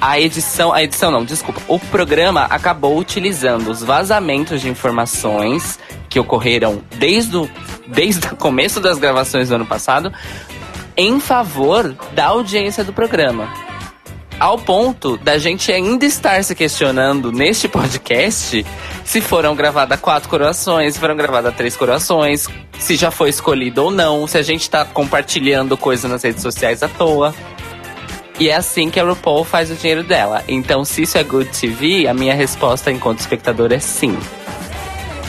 [0.00, 0.72] a edição.
[0.72, 1.60] A edição não, desculpa.
[1.68, 5.78] O programa acabou utilizando os vazamentos de informações
[6.08, 7.50] que ocorreram desde o,
[7.86, 10.12] desde o começo das gravações do ano passado
[10.96, 13.52] em favor da audiência do programa.
[14.38, 18.66] Ao ponto da gente ainda estar se questionando neste podcast
[19.02, 22.46] se foram gravadas quatro coroações, se foram gravadas três coroações,
[22.78, 26.82] se já foi escolhido ou não, se a gente tá compartilhando coisa nas redes sociais
[26.82, 27.34] à toa.
[28.38, 30.44] E é assim que a RuPaul faz o dinheiro dela.
[30.46, 34.16] Então, se isso é good TV, a minha resposta enquanto espectador é sim.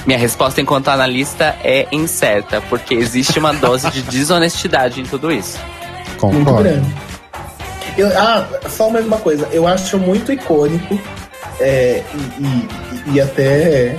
[0.05, 5.57] Minha resposta enquanto analista é incerta, porque existe uma dose de desonestidade em tudo isso.
[6.21, 6.63] Muito Concordo.
[6.63, 6.95] grande.
[7.97, 9.47] Eu, ah, só mais uma coisa.
[9.51, 10.99] Eu acho muito icônico
[11.59, 12.03] é,
[12.39, 13.95] e, e- e até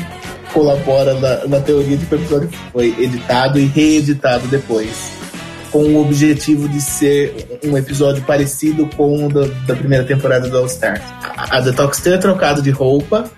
[0.53, 5.11] colabora na, na teoria de que o episódio foi editado e reeditado depois.
[5.71, 10.57] Com o objetivo de ser um episódio parecido com o da, da primeira temporada do
[10.57, 11.01] All Star.
[11.37, 13.31] A, a Detox ter trocado de roupa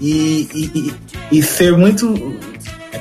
[0.00, 0.92] e, e,
[1.32, 2.36] e, e ser muito.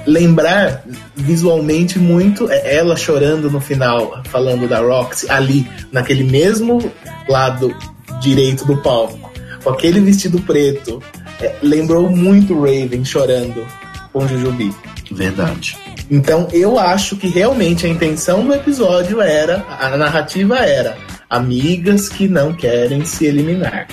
[0.05, 0.83] lembrar
[1.15, 6.91] visualmente muito é ela chorando no final, falando da Roxy, ali, naquele mesmo
[7.27, 7.75] lado
[8.21, 9.31] direito do palco,
[9.63, 11.01] com aquele vestido preto.
[11.41, 13.65] É, lembrou muito Raven chorando
[14.11, 14.73] com Jujubi.
[15.11, 15.77] Verdade.
[16.09, 20.97] Então eu acho que realmente a intenção do episódio era, a narrativa era,
[21.29, 23.87] amigas que não querem se eliminar.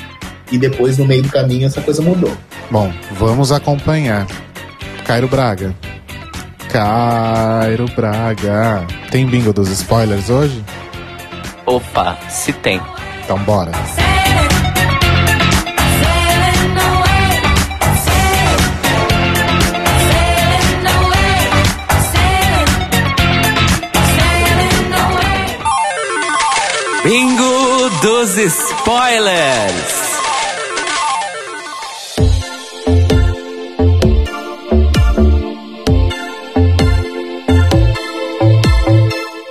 [0.52, 2.32] E depois, no meio do caminho, essa coisa mudou.
[2.70, 4.26] Bom, vamos acompanhar.
[5.04, 5.74] Cairo Braga.
[6.68, 8.86] Cairo Braga.
[9.10, 10.62] Tem bingo dos spoilers hoje?
[11.66, 12.80] Opa, se tem.
[13.24, 13.72] Então bora.
[28.24, 29.94] Dos spoilers!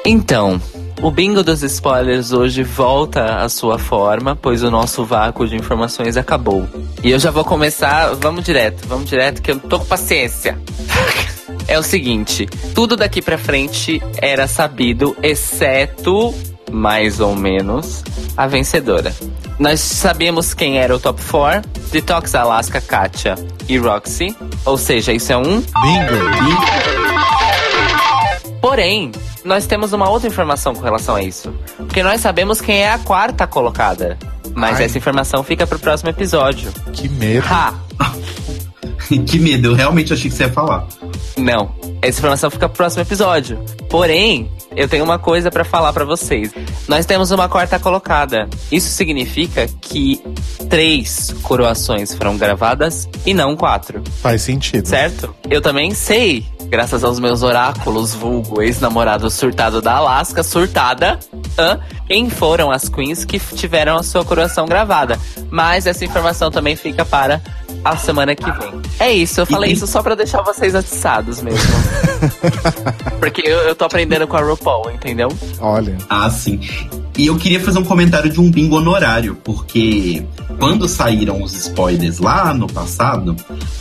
[0.03, 0.59] Então,
[1.03, 6.17] o bingo dos spoilers hoje volta à sua forma, pois o nosso vácuo de informações
[6.17, 6.67] acabou.
[7.03, 10.57] E eu já vou começar, vamos direto, vamos direto, que eu tô com paciência.
[11.65, 12.45] É o seguinte,
[12.75, 16.33] tudo daqui pra frente era sabido, exceto,
[16.73, 18.03] mais ou menos,
[18.35, 19.13] a vencedora.
[19.59, 23.35] Nós sabíamos quem era o top 4, Detox, Alaska, Katia
[23.69, 24.35] e Roxy.
[24.65, 26.23] Ou seja, isso é um Bingo.
[28.59, 29.11] Porém,
[29.45, 31.53] nós temos uma outra informação com relação a isso.
[31.77, 34.17] Porque nós sabemos quem é a quarta colocada.
[34.55, 34.85] Mas Ai.
[34.85, 36.71] essa informação fica pro próximo episódio.
[36.91, 37.45] Que medo.
[37.47, 37.73] Ha!
[39.25, 40.88] que medo, eu realmente achei que você ia falar.
[41.38, 41.71] Não.
[42.01, 43.59] essa informação fica pro próximo episódio.
[43.89, 46.51] Porém, eu tenho uma coisa pra falar pra vocês.
[46.88, 48.47] Nós temos uma quarta colocada.
[48.71, 50.21] Isso significa que
[50.69, 54.88] três coroações foram gravadas e não quatro, Faz sentido.
[54.88, 55.34] certo?
[55.49, 61.19] Eu também sei, graças aos meus oráculos, vulgo ex-namorado surtado da Alaska, surtada,
[61.57, 61.80] hã?
[62.07, 65.19] quem foram as queens que tiveram a sua coroação gravada.
[65.49, 67.41] Mas essa informação também fica para
[67.84, 68.73] a semana que vem.
[68.99, 71.60] É isso, eu falei E- isso só pra deixar vocês atiçados mesmo.
[73.19, 75.30] Porque eu, eu tô aprendendo com a RuPaul, entendeu?
[75.60, 75.97] Olha.
[76.10, 76.60] Ah, sim.
[77.18, 80.26] E eu queria fazer um comentário de um bingo honorário, porque
[80.57, 83.35] quando saíram os spoilers lá no passado,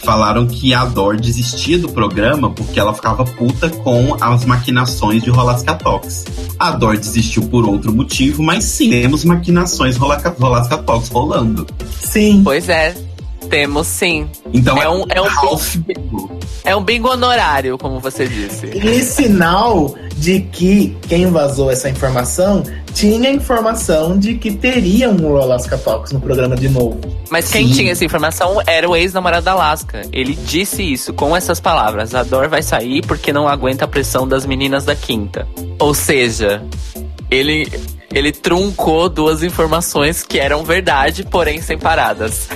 [0.05, 5.31] falaram que a Dor desistia do programa porque ela ficava puta com as maquinações de
[5.31, 6.27] Rolascatox.
[6.59, 11.67] A Dor desistiu por outro motivo, mas sim, temos maquinações Rolascatox rolando.
[12.03, 12.43] Sim.
[12.45, 12.95] Pois é,
[13.53, 14.27] temos sim.
[14.51, 15.29] Então É um- é um
[15.77, 16.39] bingo.
[16.65, 18.67] É um bingo honorário, como você disse.
[18.67, 22.63] E sinal de que quem vazou essa informação
[22.95, 26.99] tinha informação de que teria um Alaska Talks no programa de novo.
[27.31, 27.75] Mas quem Sim.
[27.75, 30.01] tinha essa informação era o ex-namorado da Alaska.
[30.13, 34.27] Ele disse isso com essas palavras: a Dor vai sair porque não aguenta a pressão
[34.27, 35.47] das meninas da quinta.
[35.79, 36.63] Ou seja,
[37.31, 37.71] ele.
[38.13, 42.49] Ele truncou duas informações que eram verdade, porém separadas.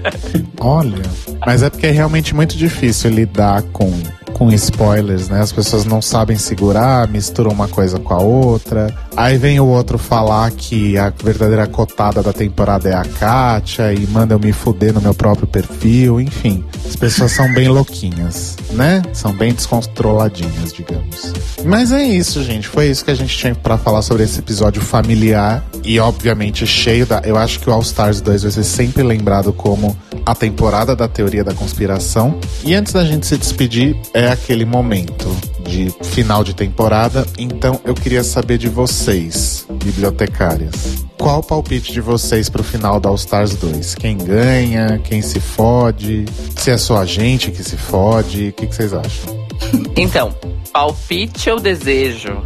[0.60, 1.02] Olha.
[1.46, 3.92] Mas é porque é realmente muito difícil lidar com,
[4.32, 5.40] com spoilers, né?
[5.40, 8.86] As pessoas não sabem segurar, misturam uma coisa com a outra.
[9.16, 14.06] Aí vem o outro falar que a verdadeira cotada da temporada é a Kátia e
[14.08, 16.20] manda eu me fuder no meu próprio perfil.
[16.20, 19.02] Enfim, as pessoas são bem louquinhas, né?
[19.12, 21.32] São bem descontroladinhas, digamos.
[21.64, 22.66] Mas é isso, gente.
[22.66, 27.06] Foi isso que a gente tinha pra falar sobre esse episódio familiar e, obviamente, cheio
[27.06, 27.20] da.
[27.24, 29.96] Eu acho que o All Stars 2 vai ser sempre lembrado como
[30.26, 32.38] a temporada da teoria da conspiração.
[32.64, 35.34] E antes da gente se despedir, é aquele momento
[35.66, 37.26] de final de temporada.
[37.38, 41.04] Então eu queria saber de vocês, bibliotecárias.
[41.18, 43.94] Qual o palpite de vocês pro final da All Stars 2?
[43.94, 45.00] Quem ganha?
[45.02, 46.26] Quem se fode?
[46.56, 48.48] Se é só a gente que se fode?
[48.48, 49.44] O que, que vocês acham?
[49.96, 50.34] Então,
[50.72, 52.42] palpite ou desejo?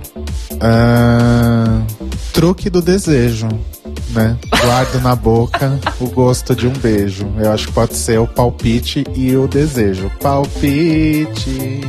[0.60, 1.82] Ah,
[2.32, 3.48] truque do desejo,
[4.10, 4.36] né?
[4.60, 7.26] Guardo na boca o gosto de um beijo.
[7.38, 10.10] Eu acho que pode ser o palpite e o desejo.
[10.20, 11.80] Palpite.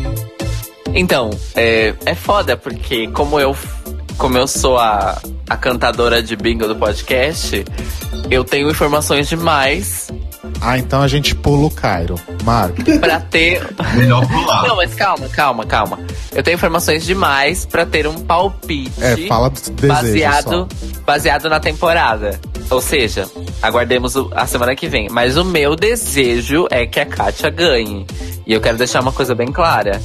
[0.94, 3.56] Então, é, é foda, porque como eu,
[4.18, 7.64] como eu sou a, a cantadora de bingo do podcast,
[8.30, 10.10] eu tenho informações demais
[10.62, 12.16] Ah, então a gente pula o Cairo.
[12.44, 12.76] Marco.
[13.00, 13.62] pra ter.
[13.96, 14.68] Melhor pular.
[14.68, 16.00] Não, mas calma, calma, calma.
[16.34, 21.02] Eu tenho informações demais pra ter um palpite É, fala do desejo baseado, só.
[21.06, 22.40] baseado na temporada.
[22.70, 23.28] Ou seja,
[23.62, 25.08] aguardemos a semana que vem.
[25.10, 28.06] Mas o meu desejo é que a Kátia ganhe.
[28.46, 30.00] E eu quero deixar uma coisa bem clara.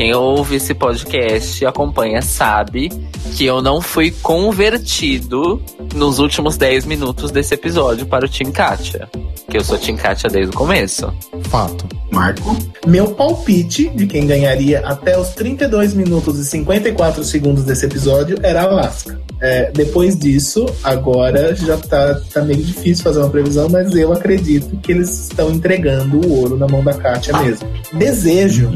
[0.00, 2.88] Quem ouve esse podcast e acompanha sabe
[3.36, 5.60] que eu não fui convertido
[5.94, 9.10] nos últimos 10 minutos desse episódio para o Team Kátia.
[9.50, 11.12] Que eu sou Team Kátia desde o começo.
[11.50, 11.86] Fato.
[12.10, 12.56] Marco.
[12.86, 18.62] Meu palpite de quem ganharia até os 32 minutos e 54 segundos desse episódio era
[18.62, 19.20] a Alaska.
[19.38, 24.78] É, depois disso, agora já tá, tá meio difícil fazer uma previsão, mas eu acredito
[24.78, 27.68] que eles estão entregando o ouro na mão da Kátia mesmo.
[27.92, 28.72] Desejo.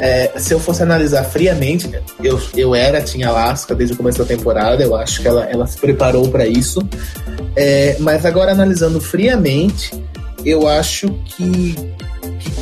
[0.00, 1.90] É, se eu fosse analisar friamente,
[2.22, 5.66] eu, eu era tinha Alaska desde o começo da temporada, eu acho que ela, ela
[5.66, 6.80] se preparou para isso.
[7.56, 9.92] É, mas agora analisando friamente,
[10.44, 12.13] eu acho que, que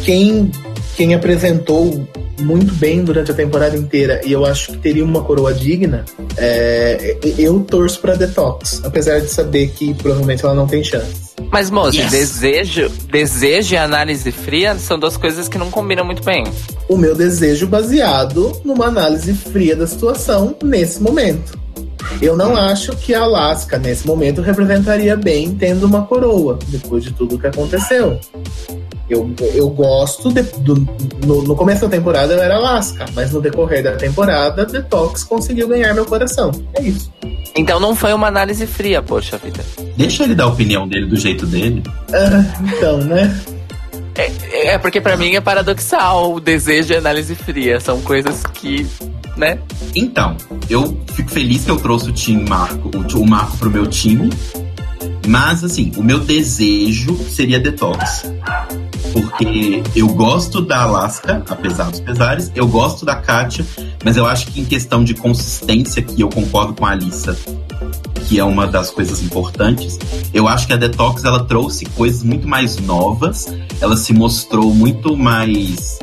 [0.04, 0.50] quem,
[0.96, 2.06] quem apresentou
[2.40, 6.04] muito bem durante a temporada inteira e eu acho que teria uma coroa digna,
[6.36, 11.32] é, eu torço pra Detox, apesar de saber que provavelmente ela não tem chance.
[11.50, 12.10] Mas, moça, Yes.
[12.10, 16.44] desejo, desejo e análise fria são duas coisas que não combinam muito bem.
[16.88, 21.60] O meu desejo baseado numa análise fria da situação nesse momento.
[22.20, 27.12] Eu não acho que a Alaska, nesse momento, representaria bem tendo uma coroa, depois de
[27.12, 28.18] tudo que aconteceu.
[29.12, 30.74] Eu, eu gosto de- do,
[31.26, 35.68] no, no começo da temporada eu era Alaska, mas no decorrer da temporada, Detox conseguiu
[35.68, 36.50] ganhar meu coração.
[36.74, 37.12] É isso.
[37.54, 39.62] Então não foi uma análise fria, poxa vida.
[39.96, 41.82] Deixa ele dar a opinião dele do jeito dele.
[42.12, 42.44] Ah,
[42.74, 43.38] então, né?
[44.14, 47.78] É, é porque pra mim é paradoxal o desejo e a análise fria.
[47.80, 48.86] São coisas que,
[49.36, 49.58] né?
[49.94, 50.36] Então,
[50.70, 54.30] eu fico feliz que eu trouxe o time Marco, o, o Marco pro meu time.
[55.26, 58.24] Mas assim, o meu desejo seria detox.
[59.12, 63.64] Porque eu gosto da Alaska, apesar dos pesares, eu gosto da Kátia,
[64.04, 67.36] mas eu acho que em questão de consistência, que eu concordo com a Alissa,
[68.26, 69.98] que é uma das coisas importantes,
[70.32, 75.16] eu acho que a Detox ela trouxe coisas muito mais novas, ela se mostrou muito
[75.16, 75.98] mais.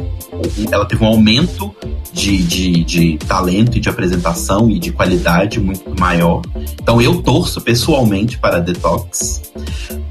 [0.72, 1.76] Ela teve um aumento
[2.14, 6.42] de, de, de talento e de apresentação e de qualidade muito maior.
[6.82, 9.42] Então eu torço pessoalmente para a Detox.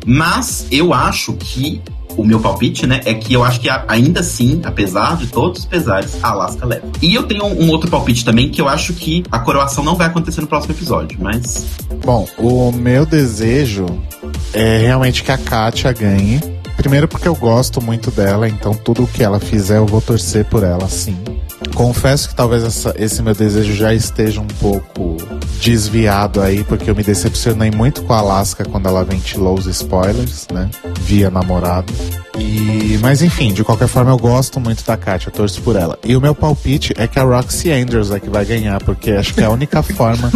[0.05, 1.81] Mas eu acho que
[2.19, 5.65] o meu palpite, né, é que eu acho que ainda assim, apesar de todos os
[5.65, 6.87] pesares, a Alaska leva.
[7.01, 10.09] E eu tenho um outro palpite também, que eu acho que a coroação não vai
[10.09, 11.67] acontecer no próximo episódio, mas
[12.05, 13.87] Bom, o meu desejo
[14.53, 16.41] é realmente que a Katia ganhe.
[16.77, 20.63] Primeiro porque eu gosto muito dela, então tudo que ela fizer eu vou torcer por
[20.63, 21.17] ela, sim.
[21.75, 25.17] Confesso que talvez essa- esse meu desejo já esteja um pouco
[25.61, 30.47] desviado aí, porque eu me decepcionei muito com a Alaska quando ela ventilou os spoilers,
[30.53, 30.69] né?
[31.03, 31.93] Via namorado.
[32.39, 35.99] E, mas enfim, de qualquer forma eu gosto muito da Katia, eu torço por ela.
[36.05, 39.35] E o meu palpite é que a Roxy Andrews é que vai ganhar, porque acho
[39.35, 40.31] que é a única forma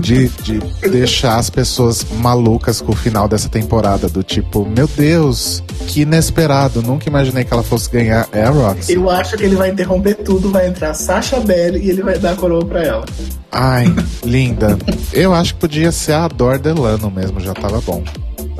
[0.00, 0.58] de, de
[0.88, 4.08] deixar as pessoas malucas com o final dessa temporada.
[4.08, 8.28] Do tipo, meu Deus, que inesperado, nunca imaginei que ela fosse ganhar.
[8.32, 8.94] É a Roxy.
[8.94, 12.32] Eu acho que ele vai interromper tudo, vai entrar Sasha Belli e ele vai dar
[12.32, 13.04] a coroa pra ela.
[13.50, 13.94] Ai,
[14.24, 14.78] linda.
[15.12, 18.02] Eu acho que podia ser a Ador Delano mesmo, já tava bom.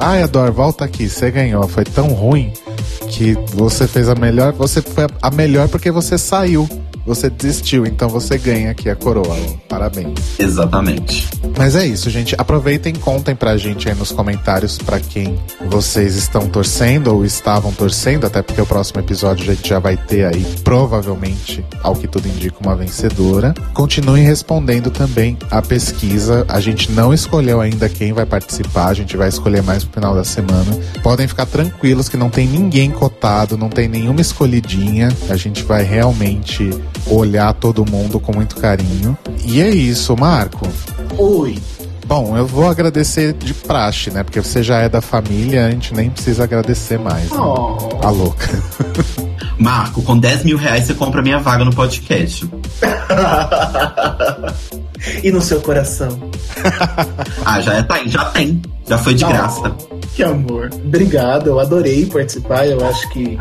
[0.05, 1.69] Ai, Ador, volta aqui, você ganhou.
[1.69, 2.53] Foi tão ruim
[3.09, 4.53] que você fez a melhor.
[4.53, 6.69] Você foi a melhor porque você saiu.
[7.07, 9.37] Você desistiu, então você ganha aqui a coroa.
[9.69, 10.19] Parabéns.
[10.39, 11.29] exatamente.
[11.57, 12.35] Mas é isso, gente.
[12.39, 17.73] Aproveitem e contem pra gente aí nos comentários pra quem vocês estão torcendo ou estavam
[17.73, 22.07] torcendo, até porque o próximo episódio a gente já vai ter aí, provavelmente, ao que
[22.07, 23.55] tudo indica, uma vencedora.
[23.75, 26.45] Continuem respondendo também a pesquisa.
[26.49, 30.15] A gente não escolheu ainda quem vai participar, a gente vai escolher mais no final
[30.15, 30.79] da semana.
[31.03, 35.09] Podem ficar tranquilos que não tem ninguém cotado, não tem nenhuma escolhidinha.
[35.29, 36.71] A gente vai realmente
[37.07, 39.17] olhar todo mundo com muito carinho.
[39.45, 40.69] E é isso, Marco.
[41.19, 41.59] Oi.
[42.07, 44.23] Bom, eu vou agradecer de praxe, né?
[44.23, 47.31] Porque você já é da família, a gente nem precisa agradecer mais.
[47.31, 47.39] Né?
[47.39, 48.07] Oh.
[48.07, 48.49] A louca.
[49.59, 52.49] Marco, com 10 mil reais você compra minha vaga no podcast.
[55.23, 56.19] e no seu coração.
[57.45, 58.63] Ah, já, tá, já tem.
[58.89, 59.75] Já foi de graça.
[60.15, 60.71] Que amor.
[60.75, 62.67] Obrigado, eu adorei participar.
[62.67, 63.39] Eu acho que.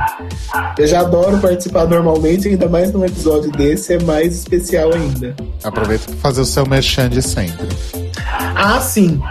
[0.78, 5.36] Eu já adoro participar normalmente, ainda mais num episódio desse, é mais especial ainda.
[5.64, 7.68] Aproveita para fazer o seu merchan de sempre.
[8.56, 9.22] Ah, sim.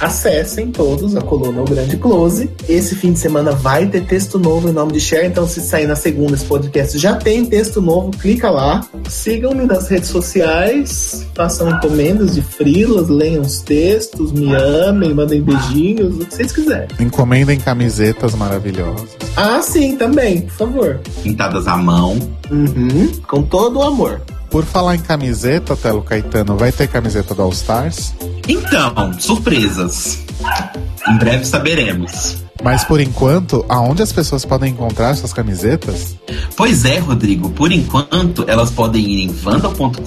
[0.00, 2.48] Acessem todos a coluna O Grande Close.
[2.68, 5.26] Esse fim de semana vai ter texto novo em nome de Share.
[5.26, 8.86] Então, se sair na segunda esse podcast já tem texto novo, clica lá.
[9.08, 16.14] Sigam-me nas redes sociais, façam encomendas de frilas, leiam os textos, me amem, mandem beijinhos,
[16.14, 16.88] o que vocês quiserem.
[17.00, 19.16] Encomendem camisetas maravilhosas.
[19.36, 21.00] Ah, sim, também, por favor.
[21.24, 22.18] Pintadas à mão.
[22.50, 24.20] Uhum, com todo o amor.
[24.50, 28.14] Por falar em camiseta, Telo Caetano, vai ter camiseta do All Stars?
[28.48, 30.24] Então, surpresas.
[31.06, 32.42] Em breve saberemos.
[32.62, 36.16] Mas por enquanto, aonde as pessoas podem encontrar essas camisetas?
[36.56, 37.50] Pois é, Rodrigo.
[37.50, 39.98] Por enquanto, elas podem ir em vandal.com.br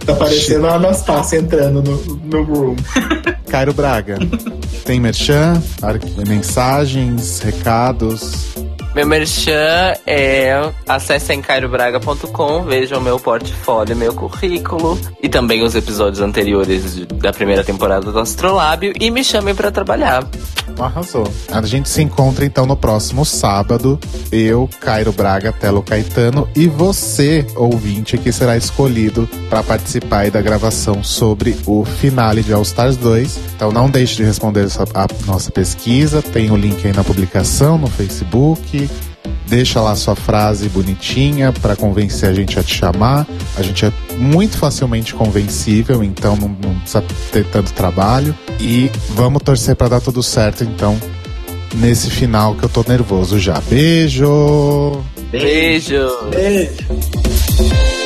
[0.05, 2.77] Tá parecendo a Anastácia entrando no, no room.
[3.49, 4.19] Cairo Braga,
[4.85, 5.61] tem merchan,
[6.27, 8.55] mensagens, recados.
[8.95, 17.07] Meu merchan é acessem cairobraga.com, vejam meu portfólio, meu currículo e também os episódios anteriores
[17.07, 20.27] da primeira temporada do Astrolábio e me chamem pra trabalhar.
[20.79, 21.31] Arrasou.
[21.53, 23.99] A gente se encontra então no próximo sábado.
[24.33, 31.03] Eu, Cairo Braga, Telo Caetano e você, ouvinte, que será escolhido para participar da gravação
[31.03, 33.39] sobre o finale de All Stars 2.
[33.57, 36.23] Então não deixe de responder a nossa pesquisa.
[36.23, 38.90] Tem o link aí na publicação no Facebook.
[39.51, 43.27] Deixa lá sua frase bonitinha para convencer a gente a te chamar.
[43.57, 47.03] A gente é muito facilmente convencível, então não, não precisa
[47.33, 48.33] ter tanto trabalho.
[48.61, 50.97] E vamos torcer para dar tudo certo, então,
[51.75, 53.61] nesse final que eu tô nervoso já.
[53.69, 55.03] Beijo!
[55.33, 56.09] Beijo!
[56.31, 58.00] Beijo.